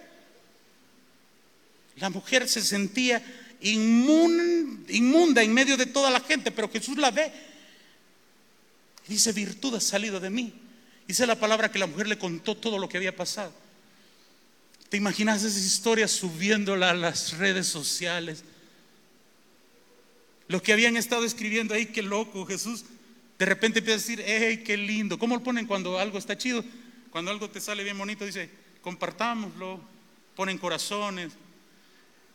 La 1.96 2.10
mujer 2.10 2.48
se 2.48 2.62
sentía 2.62 3.22
inmunda 3.60 5.42
en 5.42 5.52
medio 5.52 5.76
de 5.76 5.86
toda 5.86 6.10
la 6.10 6.20
gente, 6.20 6.50
pero 6.50 6.70
Jesús 6.70 6.96
la 6.96 7.10
ve. 7.10 7.32
Y 9.08 9.12
dice, 9.12 9.32
virtud 9.32 9.74
ha 9.74 9.80
salido 9.80 10.20
de 10.20 10.30
mí. 10.30 10.52
Dice 11.06 11.26
la 11.26 11.38
palabra 11.38 11.70
que 11.70 11.78
la 11.78 11.86
mujer 11.86 12.08
le 12.08 12.18
contó 12.18 12.56
todo 12.56 12.78
lo 12.78 12.88
que 12.88 12.96
había 12.96 13.14
pasado. 13.14 13.52
¿Te 14.88 14.96
imaginas 14.96 15.42
esa 15.42 15.58
historia 15.58 16.06
subiéndola 16.06 16.90
a 16.90 16.94
las 16.94 17.38
redes 17.38 17.66
sociales? 17.66 18.44
Lo 20.48 20.62
que 20.62 20.72
habían 20.72 20.96
estado 20.96 21.24
escribiendo, 21.24 21.74
¡ay, 21.74 21.86
qué 21.86 22.02
loco! 22.02 22.44
Jesús 22.44 22.84
de 23.38 23.46
repente 23.46 23.78
empieza 23.78 23.96
a 23.96 24.00
decir, 24.00 24.24
¡ay, 24.26 24.58
qué 24.58 24.76
lindo! 24.76 25.18
¿Cómo 25.18 25.34
lo 25.34 25.42
ponen 25.42 25.66
cuando 25.66 25.98
algo 25.98 26.18
está 26.18 26.36
chido? 26.36 26.64
Cuando 27.10 27.30
algo 27.30 27.50
te 27.50 27.60
sale 27.60 27.82
bien 27.84 27.98
bonito, 27.98 28.24
dice, 28.24 28.50
compartámoslo. 28.82 29.80
Ponen 30.36 30.58
corazones, 30.58 31.32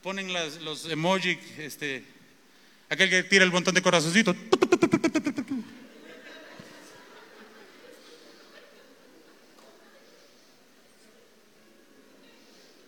ponen 0.03 0.31
los 0.63 0.85
emojis, 0.85 1.37
este, 1.57 2.05
aquel 2.89 3.09
que 3.09 3.23
tira 3.23 3.43
el 3.43 3.51
montón 3.51 3.73
de 3.73 3.81
corazoncitos. 3.81 4.35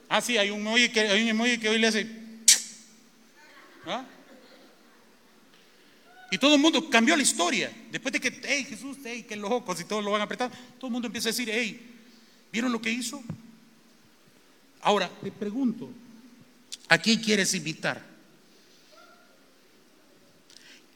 Ah, 0.09 0.21
sí, 0.21 0.37
hay 0.37 0.49
un 0.49 0.61
emoji 0.61 0.89
que, 0.89 1.01
hay 1.01 1.31
un 1.31 1.59
que 1.59 1.69
hoy 1.69 1.77
le 1.77 1.87
hace. 1.87 2.07
¿Ah? 3.85 4.03
Y 6.31 6.37
todo 6.37 6.55
el 6.55 6.61
mundo 6.61 6.89
cambió 6.89 7.15
la 7.15 7.21
historia. 7.23 7.71
Después 7.91 8.11
de 8.13 8.19
que, 8.19 8.41
hey 8.43 8.65
Jesús, 8.67 8.97
hey, 9.03 9.25
qué 9.27 9.35
locos, 9.35 9.79
y 9.79 9.85
todos 9.85 10.03
lo 10.03 10.11
van 10.11 10.21
a 10.21 10.23
apretar, 10.25 10.51
todo 10.77 10.87
el 10.87 10.93
mundo 10.93 11.07
empieza 11.07 11.29
a 11.29 11.31
decir, 11.31 11.49
hey, 11.51 11.79
¿vieron 12.51 12.71
lo 12.71 12.81
que 12.81 12.91
hizo? 12.91 13.23
Ahora, 14.81 15.09
te 15.21 15.31
pregunto, 15.31 15.91
¿a 16.87 16.97
quién 16.97 17.21
quieres 17.21 17.53
invitar? 17.53 18.03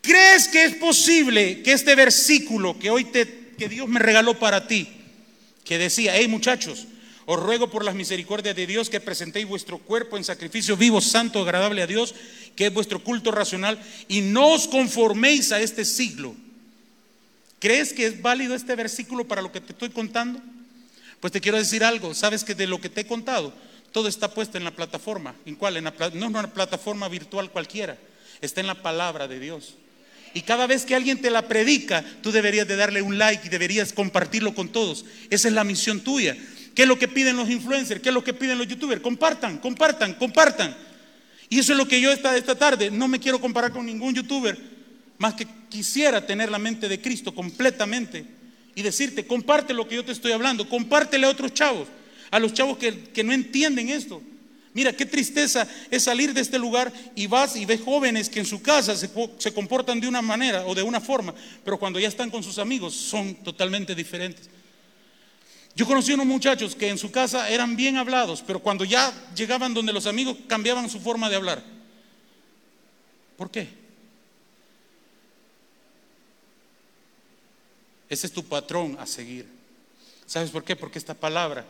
¿Crees 0.01 0.47
que 0.47 0.65
es 0.65 0.75
posible 0.75 1.61
que 1.61 1.71
este 1.71 1.95
versículo 1.95 2.77
que 2.77 2.89
hoy 2.89 3.05
te, 3.05 3.53
que 3.57 3.69
Dios 3.69 3.87
me 3.87 3.99
regaló 3.99 4.37
para 4.37 4.67
ti, 4.67 4.89
que 5.63 5.77
decía, 5.77 6.15
hey 6.15 6.27
muchachos, 6.27 6.87
os 7.25 7.39
ruego 7.39 7.69
por 7.69 7.85
las 7.85 7.95
misericordias 7.95 8.55
de 8.55 8.67
Dios 8.67 8.89
que 8.89 8.99
presentéis 8.99 9.47
vuestro 9.47 9.77
cuerpo 9.77 10.17
en 10.17 10.23
sacrificio 10.23 10.75
vivo, 10.75 11.01
santo, 11.01 11.41
agradable 11.41 11.81
a 11.81 11.87
Dios, 11.87 12.13
que 12.55 12.67
es 12.67 12.73
vuestro 12.73 13.03
culto 13.03 13.31
racional, 13.31 13.81
y 14.07 14.21
no 14.21 14.49
os 14.49 14.67
conforméis 14.67 15.51
a 15.51 15.61
este 15.61 15.85
siglo. 15.85 16.35
¿Crees 17.59 17.93
que 17.93 18.05
es 18.05 18.21
válido 18.21 18.55
este 18.55 18.75
versículo 18.75 19.25
para 19.25 19.41
lo 19.41 19.51
que 19.51 19.61
te 19.61 19.71
estoy 19.71 19.89
contando? 19.89 20.41
Pues 21.21 21.31
te 21.31 21.39
quiero 21.39 21.57
decir 21.57 21.85
algo, 21.85 22.13
sabes 22.13 22.43
que 22.43 22.55
de 22.55 22.67
lo 22.67 22.81
que 22.81 22.89
te 22.89 23.01
he 23.01 23.07
contado, 23.07 23.53
todo 23.93 24.09
está 24.09 24.33
puesto 24.33 24.57
en 24.57 24.65
la 24.65 24.71
plataforma. 24.71 25.35
¿En 25.45 25.55
cuál? 25.55 25.77
En 25.77 25.85
la, 25.85 25.93
no 26.13 26.25
en 26.25 26.35
una 26.35 26.53
plataforma 26.53 27.07
virtual 27.07 27.51
cualquiera, 27.51 27.97
está 28.41 28.59
en 28.59 28.67
la 28.67 28.81
palabra 28.81 29.29
de 29.29 29.39
Dios. 29.39 29.75
Y 30.33 30.41
cada 30.41 30.67
vez 30.67 30.83
que 30.83 30.95
alguien 30.95 31.21
te 31.21 31.29
la 31.29 31.47
predica, 31.47 32.03
tú 32.21 32.31
deberías 32.31 32.67
de 32.67 32.75
darle 32.75 33.01
un 33.01 33.17
like 33.17 33.45
y 33.45 33.49
deberías 33.49 33.93
compartirlo 33.93 34.55
con 34.55 34.69
todos. 34.69 35.05
Esa 35.29 35.47
es 35.47 35.53
la 35.53 35.63
misión 35.63 36.01
tuya. 36.01 36.35
¿Qué 36.73 36.83
es 36.83 36.87
lo 36.87 36.97
que 36.97 37.07
piden 37.07 37.35
los 37.35 37.49
influencers? 37.49 38.01
¿Qué 38.01 38.09
es 38.09 38.15
lo 38.15 38.23
que 38.23 38.33
piden 38.33 38.57
los 38.57 38.67
youtubers? 38.67 39.01
Compartan, 39.01 39.59
compartan, 39.59 40.13
compartan. 40.15 40.75
Y 41.49 41.59
eso 41.59 41.73
es 41.73 41.77
lo 41.77 41.87
que 41.87 42.01
yo 42.01 42.11
esta, 42.11 42.35
esta 42.35 42.55
tarde, 42.55 42.89
no 42.89 43.07
me 43.07 43.19
quiero 43.19 43.39
comparar 43.39 43.71
con 43.71 43.85
ningún 43.85 44.15
youtuber, 44.15 44.57
más 45.19 45.35
que 45.35 45.47
quisiera 45.69 46.25
tener 46.25 46.49
la 46.49 46.57
mente 46.57 46.89
de 46.89 46.99
Cristo 46.99 47.33
completamente 47.33 48.25
y 48.75 48.81
decirte, 48.81 49.27
comparte 49.27 49.73
lo 49.73 49.87
que 49.87 49.95
yo 49.95 50.03
te 50.03 50.11
estoy 50.11 50.31
hablando, 50.31 50.67
compártele 50.67 51.27
a 51.27 51.29
otros 51.29 51.53
chavos, 51.53 51.87
a 52.31 52.39
los 52.39 52.53
chavos 52.53 52.77
que, 52.77 53.03
que 53.11 53.23
no 53.23 53.33
entienden 53.33 53.89
esto. 53.89 54.21
Mira, 54.73 54.93
qué 54.93 55.05
tristeza 55.05 55.67
es 55.91 56.03
salir 56.03 56.33
de 56.33 56.41
este 56.41 56.57
lugar 56.57 56.91
y 57.15 57.27
vas 57.27 57.55
y 57.55 57.65
ves 57.65 57.81
jóvenes 57.81 58.29
que 58.29 58.39
en 58.39 58.47
su 58.47 58.63
casa 58.63 58.95
se, 58.95 59.07
se, 59.37 59.53
comportan 59.53 59.99
de 59.99 60.07
una 60.07 60.23
manera 60.23 60.65
o 60.65 60.73
de 60.73 60.81
una 60.81 60.99
forma, 60.99 61.35
pero 61.63 61.77
cuando 61.77 61.99
ya 61.99 62.07
están 62.07 62.31
con 62.31 62.41
sus 62.41 62.57
amigos 62.57 62.95
son 62.95 63.35
totalmente 63.35 63.93
diferentes. 63.93 64.49
Yo 65.75 65.87
conocí 65.87 66.13
unos 66.13 66.25
muchachos 66.25 66.75
que 66.75 66.89
en 66.89 66.97
su 66.97 67.11
casa 67.11 67.49
eran 67.49 67.75
bien 67.75 67.97
hablados, 67.97 68.43
pero 68.45 68.59
cuando 68.59 68.85
ya 68.85 69.11
llegaban 69.35 69.73
donde 69.73 69.93
los 69.93 70.05
amigos 70.05 70.37
cambiaban 70.47 70.89
su 70.89 70.99
forma 70.99 71.29
de 71.29 71.35
hablar. 71.35 71.63
¿Por 73.37 73.49
qué? 73.49 73.67
Ese 78.09 78.27
es 78.27 78.33
tu 78.33 78.43
patrón 78.43 78.97
a 78.99 79.07
seguir. 79.07 79.47
¿Sabes 80.27 80.51
por 80.51 80.63
qué? 80.63 80.75
Porque 80.75 80.99
esta 80.99 81.15
palabra 81.15 81.65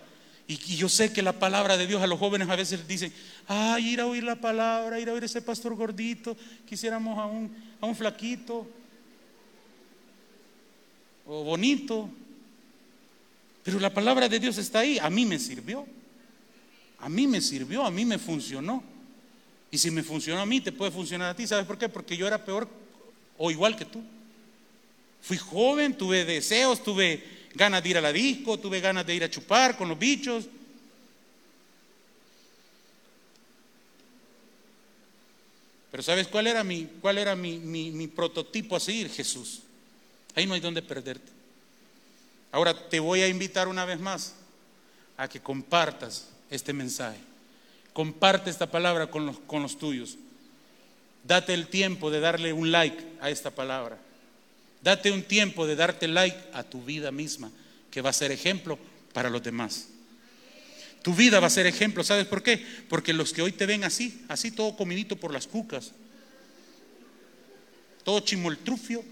y, 0.48 0.58
yo 0.76 0.90
sé 0.90 1.14
que 1.14 1.22
la 1.22 1.34
palabra 1.34 1.78
de 1.78 1.88
Dios 1.88 2.02
a 2.02 2.08
los 2.08 2.20
jóvenes 2.20 2.50
a 2.50 2.56
veces 2.56 2.88
dicen, 2.88 3.14
ay, 3.48 3.90
ir 3.90 4.02
a 4.02 4.06
oír 4.06 4.24
la 4.24 4.36
palabra, 4.36 5.00
ir 5.00 5.10
a 5.10 5.14
oír 5.14 5.24
ese 5.24 5.42
pastor 5.42 5.74
gordito, 5.76 6.36
quisiéramos 6.68 7.18
a 7.18 7.26
un, 7.26 7.56
a 7.80 7.86
un 7.86 7.96
flaquito 7.96 8.68
o 11.26 11.44
bonito. 11.44 12.10
Pero 13.64 13.80
la 13.80 13.94
palabra 13.94 14.28
de 14.28 14.40
Dios 14.40 14.58
está 14.58 14.80
ahí, 14.80 15.00
a 15.00 15.10
mí 15.10 15.26
me 15.26 15.40
sirvió. 15.40 15.86
A 17.00 17.10
mí 17.10 17.28
me 17.28 17.42
sirvió, 17.42 17.86
a 17.86 17.92
mí 17.92 18.06
me 18.06 18.18
funcionó. 18.18 18.84
Y 19.72 19.78
si 19.78 19.90
me 19.90 20.04
funcionó 20.04 20.42
a 20.42 20.46
mí, 20.46 20.62
te 20.62 20.72
puede 20.72 20.92
funcionar 20.92 21.32
a 21.32 21.36
ti. 21.36 21.48
¿Sabes 21.48 21.66
por 21.66 21.78
qué? 21.78 21.90
Porque 21.90 22.16
yo 22.16 22.28
era 22.28 22.44
peor 22.44 22.68
o 23.38 23.52
igual 23.52 23.76
que 23.76 23.86
tú. 23.86 24.02
Fui 25.22 25.38
joven, 25.38 25.98
tuve 25.98 26.26
deseos, 26.26 26.84
tuve 26.84 27.24
ganas 27.56 27.82
de 27.82 27.90
ir 27.90 27.98
a 27.98 28.02
la 28.02 28.14
disco, 28.14 28.60
tuve 28.60 28.82
ganas 28.82 29.06
de 29.06 29.16
ir 29.16 29.24
a 29.24 29.30
chupar 29.30 29.78
con 29.78 29.90
los 29.90 29.98
bichos. 29.98 30.46
Pero 35.92 36.04
¿sabes 36.04 36.28
cuál 36.28 36.48
era 36.48 36.64
mi, 36.64 36.88
cuál 37.02 37.18
era 37.18 37.36
mi, 37.36 37.60
mi 37.60 38.08
prototipo 38.08 38.76
a 38.76 38.80
seguir? 38.80 39.10
Jesús. 39.10 39.62
Ahí 40.36 40.46
no 40.46 40.54
hay 40.54 40.60
donde 40.60 40.82
perderte. 40.82 41.43
Ahora 42.54 42.76
te 42.88 43.00
voy 43.00 43.22
a 43.22 43.28
invitar 43.28 43.68
una 43.68 43.84
vez 43.84 44.00
más 44.00 44.36
a 45.18 45.28
que 45.28 45.40
compartas 45.40 46.28
este 46.52 46.72
mensaje. 46.72 47.18
Comparte 47.94 48.52
esta 48.52 48.70
palabra 48.70 49.08
con 49.08 49.26
los, 49.26 49.40
con 49.40 49.64
los 49.64 49.80
tuyos. 49.80 50.20
Date 51.24 51.56
el 51.56 51.68
tiempo 51.68 52.12
de 52.12 52.20
darle 52.20 52.54
un 52.54 52.72
like 52.72 53.04
a 53.22 53.32
esta 53.32 53.50
palabra. 53.50 53.98
Date 54.84 55.12
un 55.12 55.24
tiempo 55.24 55.66
de 55.66 55.76
darte 55.76 56.08
like 56.08 56.38
a 56.54 56.62
tu 56.62 56.84
vida 56.84 57.12
misma, 57.12 57.50
que 57.90 58.02
va 58.04 58.12
a 58.12 58.14
ser 58.14 58.32
ejemplo 58.32 58.78
para 59.14 59.32
los 59.32 59.42
demás. 59.42 59.88
Tu 61.02 61.12
vida 61.16 61.40
va 61.40 61.48
a 61.48 61.50
ser 61.50 61.66
ejemplo, 61.66 62.04
¿sabes 62.04 62.28
por 62.28 62.44
qué? 62.44 62.64
Porque 62.88 63.14
los 63.14 63.34
que 63.34 63.42
hoy 63.42 63.52
te 63.52 63.66
ven 63.66 63.84
así, 63.84 64.24
así 64.28 64.52
todo 64.52 64.76
comidito 64.76 65.16
por 65.16 65.34
las 65.34 65.48
cucas, 65.48 65.92
todo 68.04 68.20
chimoltrufio, 68.20 69.04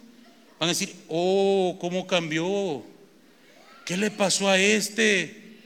van 0.59 0.69
a 0.69 0.73
decir, 0.73 0.95
oh, 1.07 1.75
¿cómo 1.81 2.05
cambió? 2.05 2.85
¿Qué 3.91 3.97
le 3.97 4.09
pasó 4.09 4.47
a 4.47 4.57
este? 4.57 5.57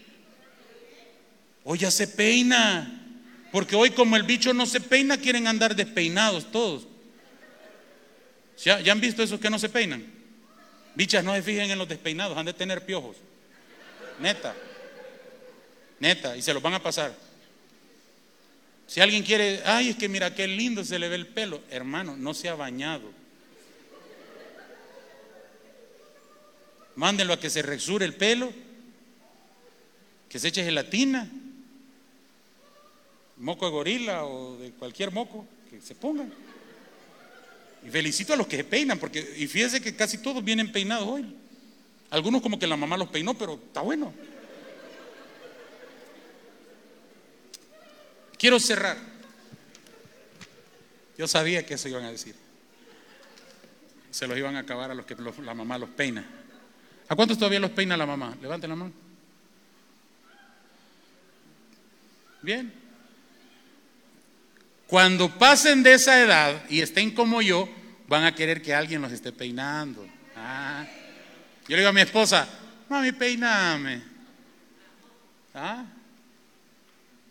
Hoy 1.63 1.77
ya 1.77 1.91
se 1.91 2.07
peina, 2.07 3.21
porque 3.51 3.75
hoy 3.75 3.91
como 3.91 4.15
el 4.15 4.23
bicho 4.23 4.51
no 4.51 4.65
se 4.65 4.81
peina, 4.81 5.15
quieren 5.15 5.45
andar 5.45 5.75
despeinados 5.75 6.51
todos. 6.51 6.87
¿Ya, 8.63 8.79
han 8.91 8.99
visto 8.99 9.21
esos 9.21 9.39
que 9.39 9.51
no 9.51 9.59
se 9.59 9.69
peinan? 9.69 10.03
Bichas, 10.95 11.23
no 11.23 11.35
se 11.35 11.43
fijen 11.43 11.69
en 11.69 11.77
los 11.77 11.87
despeinados, 11.87 12.35
han 12.35 12.47
de 12.47 12.53
tener 12.53 12.83
piojos. 12.83 13.15
Neta. 14.19 14.55
Neta, 15.99 16.35
y 16.35 16.41
se 16.41 16.51
los 16.51 16.63
van 16.63 16.73
a 16.73 16.81
pasar. 16.81 17.13
Si 18.87 19.01
alguien 19.01 19.21
quiere, 19.21 19.61
ay, 19.65 19.89
es 19.89 19.97
que 19.97 20.09
mira 20.09 20.33
qué 20.33 20.47
lindo 20.47 20.83
se 20.83 20.97
le 20.97 21.09
ve 21.09 21.15
el 21.17 21.27
pelo, 21.27 21.61
hermano, 21.69 22.17
no 22.17 22.33
se 22.33 22.49
ha 22.49 22.55
bañado. 22.55 23.03
Mándenlo 26.95 27.33
a 27.33 27.39
que 27.39 27.49
se 27.49 27.61
resure 27.61 28.05
el 28.05 28.13
pelo, 28.13 28.51
que 30.29 30.39
se 30.39 30.47
eche 30.47 30.63
gelatina, 30.63 31.29
moco 33.37 33.65
de 33.65 33.71
gorila 33.71 34.25
o 34.25 34.57
de 34.57 34.71
cualquier 34.71 35.11
moco, 35.11 35.45
que 35.69 35.81
se 35.81 35.95
pongan. 35.95 36.31
Y 37.85 37.89
felicito 37.89 38.33
a 38.33 38.37
los 38.37 38.47
que 38.47 38.57
se 38.57 38.63
peinan, 38.63 38.97
porque, 38.97 39.35
y 39.37 39.47
fíjense 39.47 39.81
que 39.81 39.95
casi 39.95 40.17
todos 40.17 40.43
vienen 40.43 40.71
peinados 40.71 41.07
hoy. 41.07 41.35
Algunos 42.09 42.41
como 42.41 42.57
que 42.57 42.67
la 42.67 42.77
mamá 42.77 42.97
los 42.97 43.09
peinó, 43.09 43.33
pero 43.37 43.55
está 43.55 43.81
bueno. 43.81 44.13
Quiero 48.37 48.59
cerrar. 48.59 48.97
Yo 51.17 51.27
sabía 51.27 51.65
que 51.65 51.75
eso 51.75 51.89
iban 51.89 52.03
a 52.03 52.11
decir. 52.11 52.35
Se 54.11 54.27
los 54.27 54.37
iban 54.37 54.55
a 54.55 54.59
acabar 54.59 54.91
a 54.91 54.95
los 54.95 55.05
que 55.05 55.15
la 55.15 55.53
mamá 55.53 55.77
los 55.77 55.89
peina. 55.89 56.44
¿A 57.07 57.15
cuántos 57.15 57.37
todavía 57.37 57.59
los 57.59 57.71
peina 57.71 57.95
la 57.95 58.05
mamá? 58.05 58.35
Levanten 58.41 58.69
la 58.69 58.75
mano. 58.75 58.93
Bien. 62.41 62.73
Cuando 64.87 65.29
pasen 65.29 65.83
de 65.83 65.93
esa 65.93 66.21
edad 66.21 66.63
y 66.69 66.81
estén 66.81 67.11
como 67.11 67.41
yo, 67.41 67.67
van 68.07 68.23
a 68.23 68.35
querer 68.35 68.61
que 68.61 68.73
alguien 68.73 69.01
los 69.01 69.11
esté 69.11 69.31
peinando. 69.31 70.07
Ah. 70.35 70.85
Yo 71.67 71.75
le 71.75 71.77
digo 71.77 71.89
a 71.89 71.93
mi 71.93 72.01
esposa, 72.01 72.47
mami, 72.87 73.11
peiname. 73.11 74.01
¿Ah? 75.53 75.85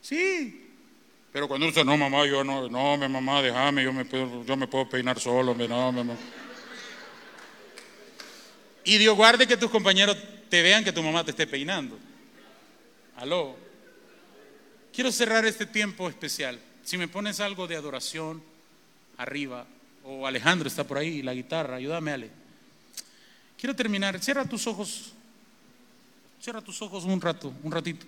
Sí. 0.01 0.73
Pero 1.33 1.49
cuando 1.49 1.67
uno 1.67 1.73
dice, 1.73 1.85
no, 1.85 1.97
mamá, 1.97 2.27
yo 2.27 2.43
no, 2.43 2.69
no, 2.69 2.97
mi 2.97 3.09
mamá, 3.09 3.43
déjame, 3.43 3.85
yo 3.85 3.93
me 3.93 4.05
puedo, 4.05 4.45
yo 4.45 4.57
me 4.57 4.67
puedo 4.67 4.89
peinar 4.89 5.19
solo, 5.19 5.55
no, 5.55 5.93
no. 5.93 6.17
Y 8.85 8.99
Dios 8.99 9.17
guarde 9.17 9.47
que 9.47 9.57
tus 9.57 9.71
compañeros 9.71 10.17
te 10.51 10.63
vean 10.63 10.85
que 10.85 10.93
tu 10.93 11.03
mamá 11.03 11.25
te 11.25 11.31
esté 11.31 11.47
peinando. 11.47 11.99
Aló. 13.17 13.57
Quiero 14.93 15.11
cerrar 15.11 15.45
este 15.47 15.67
tiempo 15.67 16.09
especial. 16.09 16.61
Si 16.85 16.99
me 16.99 17.09
pones 17.09 17.41
algo 17.41 17.67
de 17.67 17.77
adoración 17.77 18.43
arriba, 19.17 19.67
o 20.05 20.27
Alejandro 20.27 20.69
está 20.69 20.85
por 20.85 20.99
ahí, 20.99 21.23
la 21.23 21.33
guitarra, 21.33 21.77
ayúdame 21.77 22.13
Ale. 22.13 22.31
Quiero 23.59 23.75
terminar, 23.75 24.23
cierra 24.23 24.45
tus 24.45 24.67
ojos, 24.67 25.13
cierra 26.41 26.61
tus 26.61 26.83
ojos 26.83 27.05
un 27.05 27.21
rato, 27.21 27.55
un 27.63 27.73
ratito. 27.73 28.05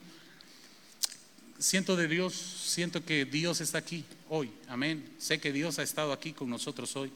Siento 1.58 1.96
de 1.96 2.06
Dios, 2.06 2.34
siento 2.34 3.02
que 3.02 3.24
Dios 3.24 3.62
está 3.62 3.78
aquí 3.78 4.04
hoy, 4.28 4.52
amén. 4.68 5.10
Sé 5.18 5.40
que 5.40 5.52
Dios 5.52 5.78
ha 5.78 5.82
estado 5.82 6.12
aquí 6.12 6.34
con 6.34 6.50
nosotros 6.50 6.94
hoy. 6.96 7.10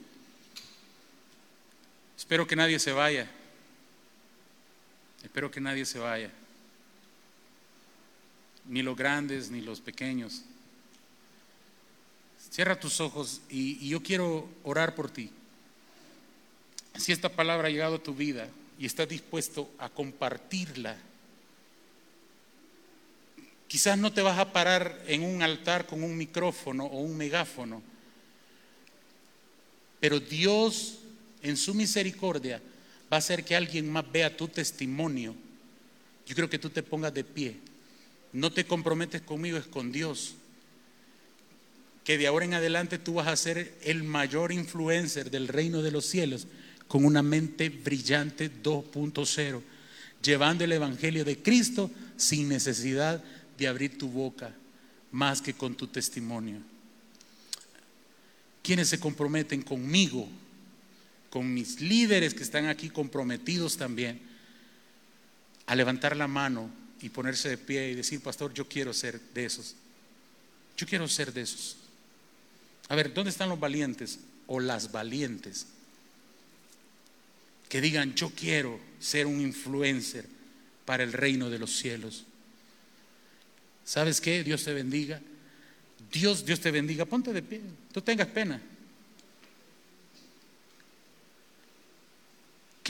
Espero 2.16 2.46
que 2.46 2.56
nadie 2.56 2.78
se 2.78 2.92
vaya. 2.92 3.30
Espero 5.22 5.50
que 5.50 5.60
nadie 5.60 5.84
se 5.84 5.98
vaya. 5.98 6.30
Ni 8.66 8.82
los 8.82 8.96
grandes, 8.96 9.50
ni 9.50 9.60
los 9.60 9.80
pequeños. 9.80 10.42
Cierra 12.50 12.78
tus 12.78 13.00
ojos 13.00 13.42
y, 13.48 13.88
yo 13.88 14.02
quiero 14.02 14.48
orar 14.64 14.94
por 14.94 15.10
ti. 15.10 15.30
Si 16.96 17.12
esta 17.12 17.28
palabra 17.28 17.68
ha 17.68 17.70
llegado 17.70 17.96
a 17.96 18.02
tu 18.02 18.14
vida 18.14 18.48
y 18.78 18.86
estás 18.86 19.08
dispuesto 19.08 19.70
a 19.78 19.88
compartirla, 19.88 20.96
quizás 23.68 23.96
no 23.98 24.12
te 24.12 24.22
vas 24.22 24.38
a 24.38 24.52
parar 24.52 25.02
en 25.06 25.22
un 25.22 25.42
altar 25.42 25.86
con 25.86 26.02
un 26.02 26.16
micrófono 26.16 26.86
o 26.86 27.00
un 27.00 27.16
megáfono, 27.16 27.82
pero 30.00 30.18
Dios 30.18 30.98
en 31.42 31.56
su 31.56 31.74
misericordia 31.74 32.60
va 33.12 33.16
a 33.16 33.18
hacer 33.18 33.44
que 33.44 33.56
alguien 33.56 33.90
más 33.90 34.10
vea 34.10 34.36
tu 34.36 34.48
testimonio. 34.48 35.34
Yo 36.26 36.34
creo 36.34 36.50
que 36.50 36.58
tú 36.58 36.70
te 36.70 36.82
pongas 36.82 37.12
de 37.12 37.24
pie. 37.24 37.56
No 38.32 38.52
te 38.52 38.64
comprometes 38.64 39.22
conmigo, 39.22 39.58
es 39.58 39.66
con 39.66 39.90
Dios 39.90 40.34
que 42.04 42.18
de 42.18 42.26
ahora 42.26 42.44
en 42.44 42.54
adelante 42.54 42.98
tú 42.98 43.14
vas 43.14 43.28
a 43.28 43.36
ser 43.36 43.74
el 43.82 44.02
mayor 44.02 44.52
influencer 44.52 45.30
del 45.30 45.48
reino 45.48 45.82
de 45.82 45.90
los 45.90 46.06
cielos 46.06 46.46
con 46.88 47.04
una 47.04 47.22
mente 47.22 47.68
brillante 47.68 48.50
2.0, 48.50 49.62
llevando 50.22 50.64
el 50.64 50.72
Evangelio 50.72 51.24
de 51.24 51.40
Cristo 51.40 51.90
sin 52.16 52.48
necesidad 52.48 53.22
de 53.56 53.68
abrir 53.68 53.96
tu 53.96 54.08
boca, 54.08 54.52
más 55.12 55.40
que 55.40 55.54
con 55.54 55.76
tu 55.76 55.86
testimonio. 55.86 56.58
¿Quiénes 58.62 58.88
se 58.88 58.98
comprometen 58.98 59.62
conmigo 59.62 60.28
con 61.30 61.54
mis 61.54 61.80
líderes 61.80 62.34
que 62.34 62.42
están 62.42 62.66
aquí 62.66 62.90
comprometidos 62.90 63.76
también, 63.76 64.20
a 65.66 65.76
levantar 65.76 66.16
la 66.16 66.26
mano 66.26 66.68
y 67.00 67.08
ponerse 67.08 67.48
de 67.48 67.56
pie 67.56 67.90
y 67.90 67.94
decir, 67.94 68.20
pastor, 68.20 68.52
yo 68.52 68.68
quiero 68.68 68.92
ser 68.92 69.20
de 69.32 69.44
esos. 69.44 69.76
Yo 70.76 70.86
quiero 70.86 71.08
ser 71.08 71.32
de 71.32 71.42
esos. 71.42 71.76
A 72.88 72.96
ver, 72.96 73.14
¿dónde 73.14 73.30
están 73.30 73.48
los 73.48 73.60
valientes 73.60 74.18
o 74.48 74.58
las 74.58 74.90
valientes? 74.90 75.66
Que 77.68 77.80
digan, 77.80 78.14
yo 78.14 78.30
quiero 78.30 78.80
ser 78.98 79.26
un 79.26 79.40
influencer 79.40 80.26
para 80.84 81.04
el 81.04 81.12
reino 81.12 81.48
de 81.50 81.60
los 81.60 81.76
cielos. 81.76 82.24
¿Sabes 83.84 84.20
qué? 84.20 84.42
Dios 84.42 84.64
te 84.64 84.72
bendiga. 84.72 85.20
Dios, 86.12 86.44
Dios 86.44 86.58
te 86.58 86.72
bendiga. 86.72 87.04
Ponte 87.04 87.32
de 87.32 87.42
pie. 87.42 87.60
Tú 87.92 88.02
tengas 88.02 88.26
pena. 88.26 88.60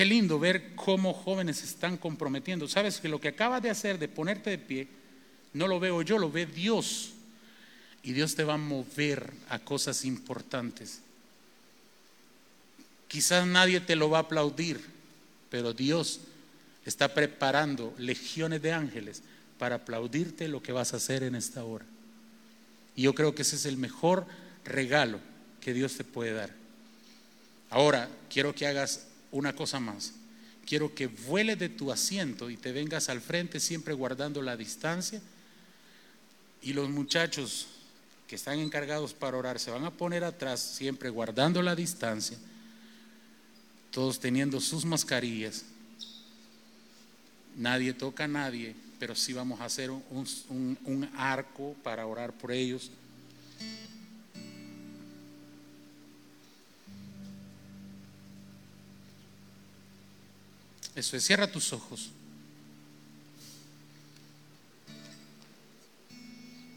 Qué 0.00 0.06
lindo 0.06 0.38
ver 0.38 0.74
cómo 0.76 1.12
jóvenes 1.12 1.58
se 1.58 1.66
están 1.66 1.98
comprometiendo. 1.98 2.66
Sabes 2.66 3.00
que 3.00 3.08
lo 3.10 3.20
que 3.20 3.28
acabas 3.28 3.60
de 3.60 3.68
hacer, 3.68 3.98
de 3.98 4.08
ponerte 4.08 4.48
de 4.48 4.56
pie, 4.56 4.88
no 5.52 5.68
lo 5.68 5.78
veo 5.78 6.00
yo, 6.00 6.16
lo 6.16 6.32
ve 6.32 6.46
Dios. 6.46 7.10
Y 8.02 8.14
Dios 8.14 8.34
te 8.34 8.42
va 8.42 8.54
a 8.54 8.56
mover 8.56 9.30
a 9.50 9.58
cosas 9.58 10.06
importantes. 10.06 11.00
Quizás 13.08 13.46
nadie 13.46 13.78
te 13.80 13.94
lo 13.94 14.08
va 14.08 14.16
a 14.16 14.22
aplaudir, 14.22 14.80
pero 15.50 15.74
Dios 15.74 16.20
está 16.86 17.12
preparando 17.12 17.94
legiones 17.98 18.62
de 18.62 18.72
ángeles 18.72 19.22
para 19.58 19.74
aplaudirte 19.74 20.48
lo 20.48 20.62
que 20.62 20.72
vas 20.72 20.94
a 20.94 20.96
hacer 20.96 21.24
en 21.24 21.34
esta 21.34 21.62
hora. 21.62 21.84
Y 22.96 23.02
yo 23.02 23.14
creo 23.14 23.34
que 23.34 23.42
ese 23.42 23.56
es 23.56 23.66
el 23.66 23.76
mejor 23.76 24.24
regalo 24.64 25.20
que 25.60 25.74
Dios 25.74 25.98
te 25.98 26.04
puede 26.04 26.32
dar. 26.32 26.54
Ahora, 27.68 28.08
quiero 28.30 28.54
que 28.54 28.66
hagas 28.66 29.09
una 29.30 29.54
cosa 29.54 29.80
más. 29.80 30.12
Quiero 30.66 30.94
que 30.94 31.06
vueles 31.06 31.58
de 31.58 31.68
tu 31.68 31.90
asiento 31.90 32.50
y 32.50 32.56
te 32.56 32.72
vengas 32.72 33.08
al 33.08 33.20
frente 33.20 33.60
siempre 33.60 33.94
guardando 33.94 34.42
la 34.42 34.56
distancia. 34.56 35.20
Y 36.62 36.72
los 36.72 36.88
muchachos 36.90 37.66
que 38.28 38.36
están 38.36 38.60
encargados 38.60 39.12
para 39.12 39.36
orar 39.36 39.58
se 39.58 39.72
van 39.72 39.84
a 39.84 39.90
poner 39.90 40.22
atrás 40.22 40.60
siempre 40.60 41.10
guardando 41.10 41.62
la 41.62 41.74
distancia, 41.74 42.38
todos 43.90 44.20
teniendo 44.20 44.60
sus 44.60 44.84
mascarillas. 44.84 45.64
Nadie 47.56 47.92
toca 47.92 48.24
a 48.24 48.28
nadie, 48.28 48.76
pero 49.00 49.16
sí 49.16 49.32
vamos 49.32 49.60
a 49.60 49.64
hacer 49.64 49.90
un, 49.90 50.78
un 50.84 51.10
arco 51.16 51.74
para 51.82 52.06
orar 52.06 52.32
por 52.32 52.52
ellos. 52.52 52.92
Eso 61.00 61.16
es, 61.16 61.24
cierra 61.24 61.50
tus 61.50 61.72
ojos. 61.72 62.10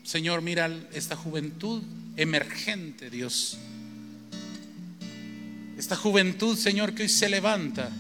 Señor, 0.06 0.42
mira 0.42 0.72
esta 0.94 1.18
juventud 1.18 1.84
emergente, 2.16 3.10
Dios. 3.10 3.58
Esta 5.78 5.98
juventud, 5.98 6.58
Señor, 6.58 6.96
que 6.96 7.04
hoy 7.04 7.10
se 7.10 7.28
levanta. 7.28 7.92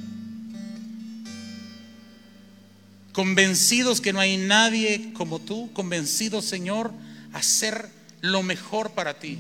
Convencidos 3.11 3.99
que 3.99 4.13
no 4.13 4.21
hay 4.21 4.38
nadie 4.38 5.11
como 5.11 5.39
tú, 5.39 5.74
convencidos, 5.74 6.45
Señor, 6.45 6.93
a 7.34 7.39
hacer 7.39 7.89
lo 8.21 8.43
mejor 8.43 8.91
para 8.91 9.19
ti. 9.19 9.39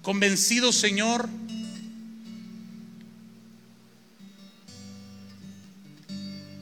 Convencidos, 0.00 0.76
Señor, 0.76 1.28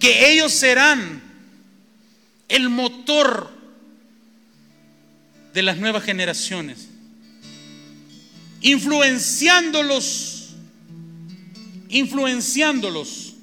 que 0.01 0.33
ellos 0.33 0.53
serán 0.53 1.23
el 2.49 2.69
motor 2.71 3.51
de 5.53 5.63
las 5.63 5.77
nuevas 5.77 6.03
generaciones, 6.03 6.89
influenciándolos, 8.63 10.55
influenciándolos 11.91 13.35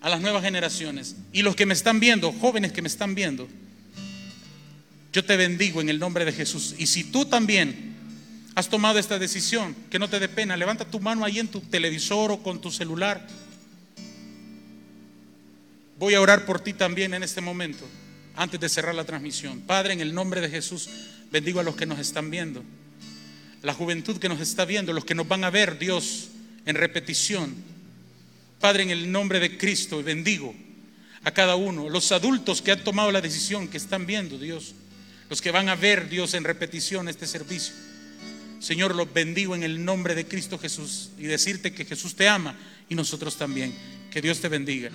a 0.00 0.10
las 0.10 0.20
nuevas 0.20 0.42
generaciones. 0.42 1.16
Y 1.32 1.42
los 1.42 1.54
que 1.54 1.66
me 1.66 1.74
están 1.74 2.00
viendo, 2.00 2.32
jóvenes 2.32 2.72
que 2.72 2.82
me 2.82 2.88
están 2.88 3.14
viendo, 3.14 3.48
yo 5.12 5.24
te 5.24 5.36
bendigo 5.36 5.80
en 5.80 5.88
el 5.88 5.98
nombre 6.00 6.24
de 6.24 6.32
Jesús. 6.32 6.74
Y 6.78 6.88
si 6.88 7.04
tú 7.04 7.26
también 7.26 7.94
has 8.56 8.68
tomado 8.68 8.98
esta 8.98 9.18
decisión, 9.20 9.76
que 9.88 10.00
no 10.00 10.08
te 10.08 10.18
dé 10.18 10.28
pena, 10.28 10.56
levanta 10.56 10.84
tu 10.84 10.98
mano 10.98 11.24
ahí 11.24 11.38
en 11.38 11.48
tu 11.48 11.60
televisor 11.60 12.32
o 12.32 12.42
con 12.42 12.60
tu 12.60 12.72
celular 12.72 13.24
Voy 15.98 16.14
a 16.14 16.20
orar 16.20 16.46
por 16.46 16.60
ti 16.60 16.72
también 16.72 17.12
en 17.14 17.22
este 17.24 17.40
momento, 17.40 17.84
antes 18.36 18.60
de 18.60 18.68
cerrar 18.68 18.94
la 18.94 19.04
transmisión. 19.04 19.60
Padre, 19.62 19.94
en 19.94 20.00
el 20.00 20.14
nombre 20.14 20.40
de 20.40 20.48
Jesús, 20.48 20.88
bendigo 21.32 21.58
a 21.58 21.64
los 21.64 21.74
que 21.74 21.86
nos 21.86 21.98
están 21.98 22.30
viendo, 22.30 22.62
la 23.62 23.74
juventud 23.74 24.18
que 24.18 24.28
nos 24.28 24.40
está 24.40 24.64
viendo, 24.64 24.92
los 24.92 25.04
que 25.04 25.16
nos 25.16 25.26
van 25.26 25.42
a 25.42 25.50
ver, 25.50 25.78
Dios, 25.78 26.28
en 26.66 26.76
repetición. 26.76 27.52
Padre, 28.60 28.84
en 28.84 28.90
el 28.90 29.10
nombre 29.10 29.40
de 29.40 29.58
Cristo, 29.58 30.02
bendigo 30.02 30.54
a 31.24 31.32
cada 31.32 31.56
uno, 31.56 31.88
los 31.88 32.12
adultos 32.12 32.62
que 32.62 32.70
han 32.70 32.84
tomado 32.84 33.10
la 33.10 33.20
decisión, 33.20 33.66
que 33.66 33.76
están 33.76 34.06
viendo, 34.06 34.38
Dios, 34.38 34.74
los 35.28 35.42
que 35.42 35.50
van 35.50 35.68
a 35.68 35.74
ver, 35.74 36.08
Dios, 36.08 36.34
en 36.34 36.44
repetición 36.44 37.08
este 37.08 37.26
servicio. 37.26 37.74
Señor, 38.60 38.94
los 38.94 39.12
bendigo 39.12 39.54
en 39.56 39.64
el 39.64 39.84
nombre 39.84 40.14
de 40.14 40.26
Cristo 40.26 40.58
Jesús 40.58 41.10
y 41.18 41.24
decirte 41.24 41.72
que 41.72 41.84
Jesús 41.84 42.14
te 42.14 42.28
ama 42.28 42.56
y 42.88 42.94
nosotros 42.94 43.36
también. 43.36 43.74
Que 44.10 44.22
Dios 44.22 44.40
te 44.40 44.48
bendiga. 44.48 44.90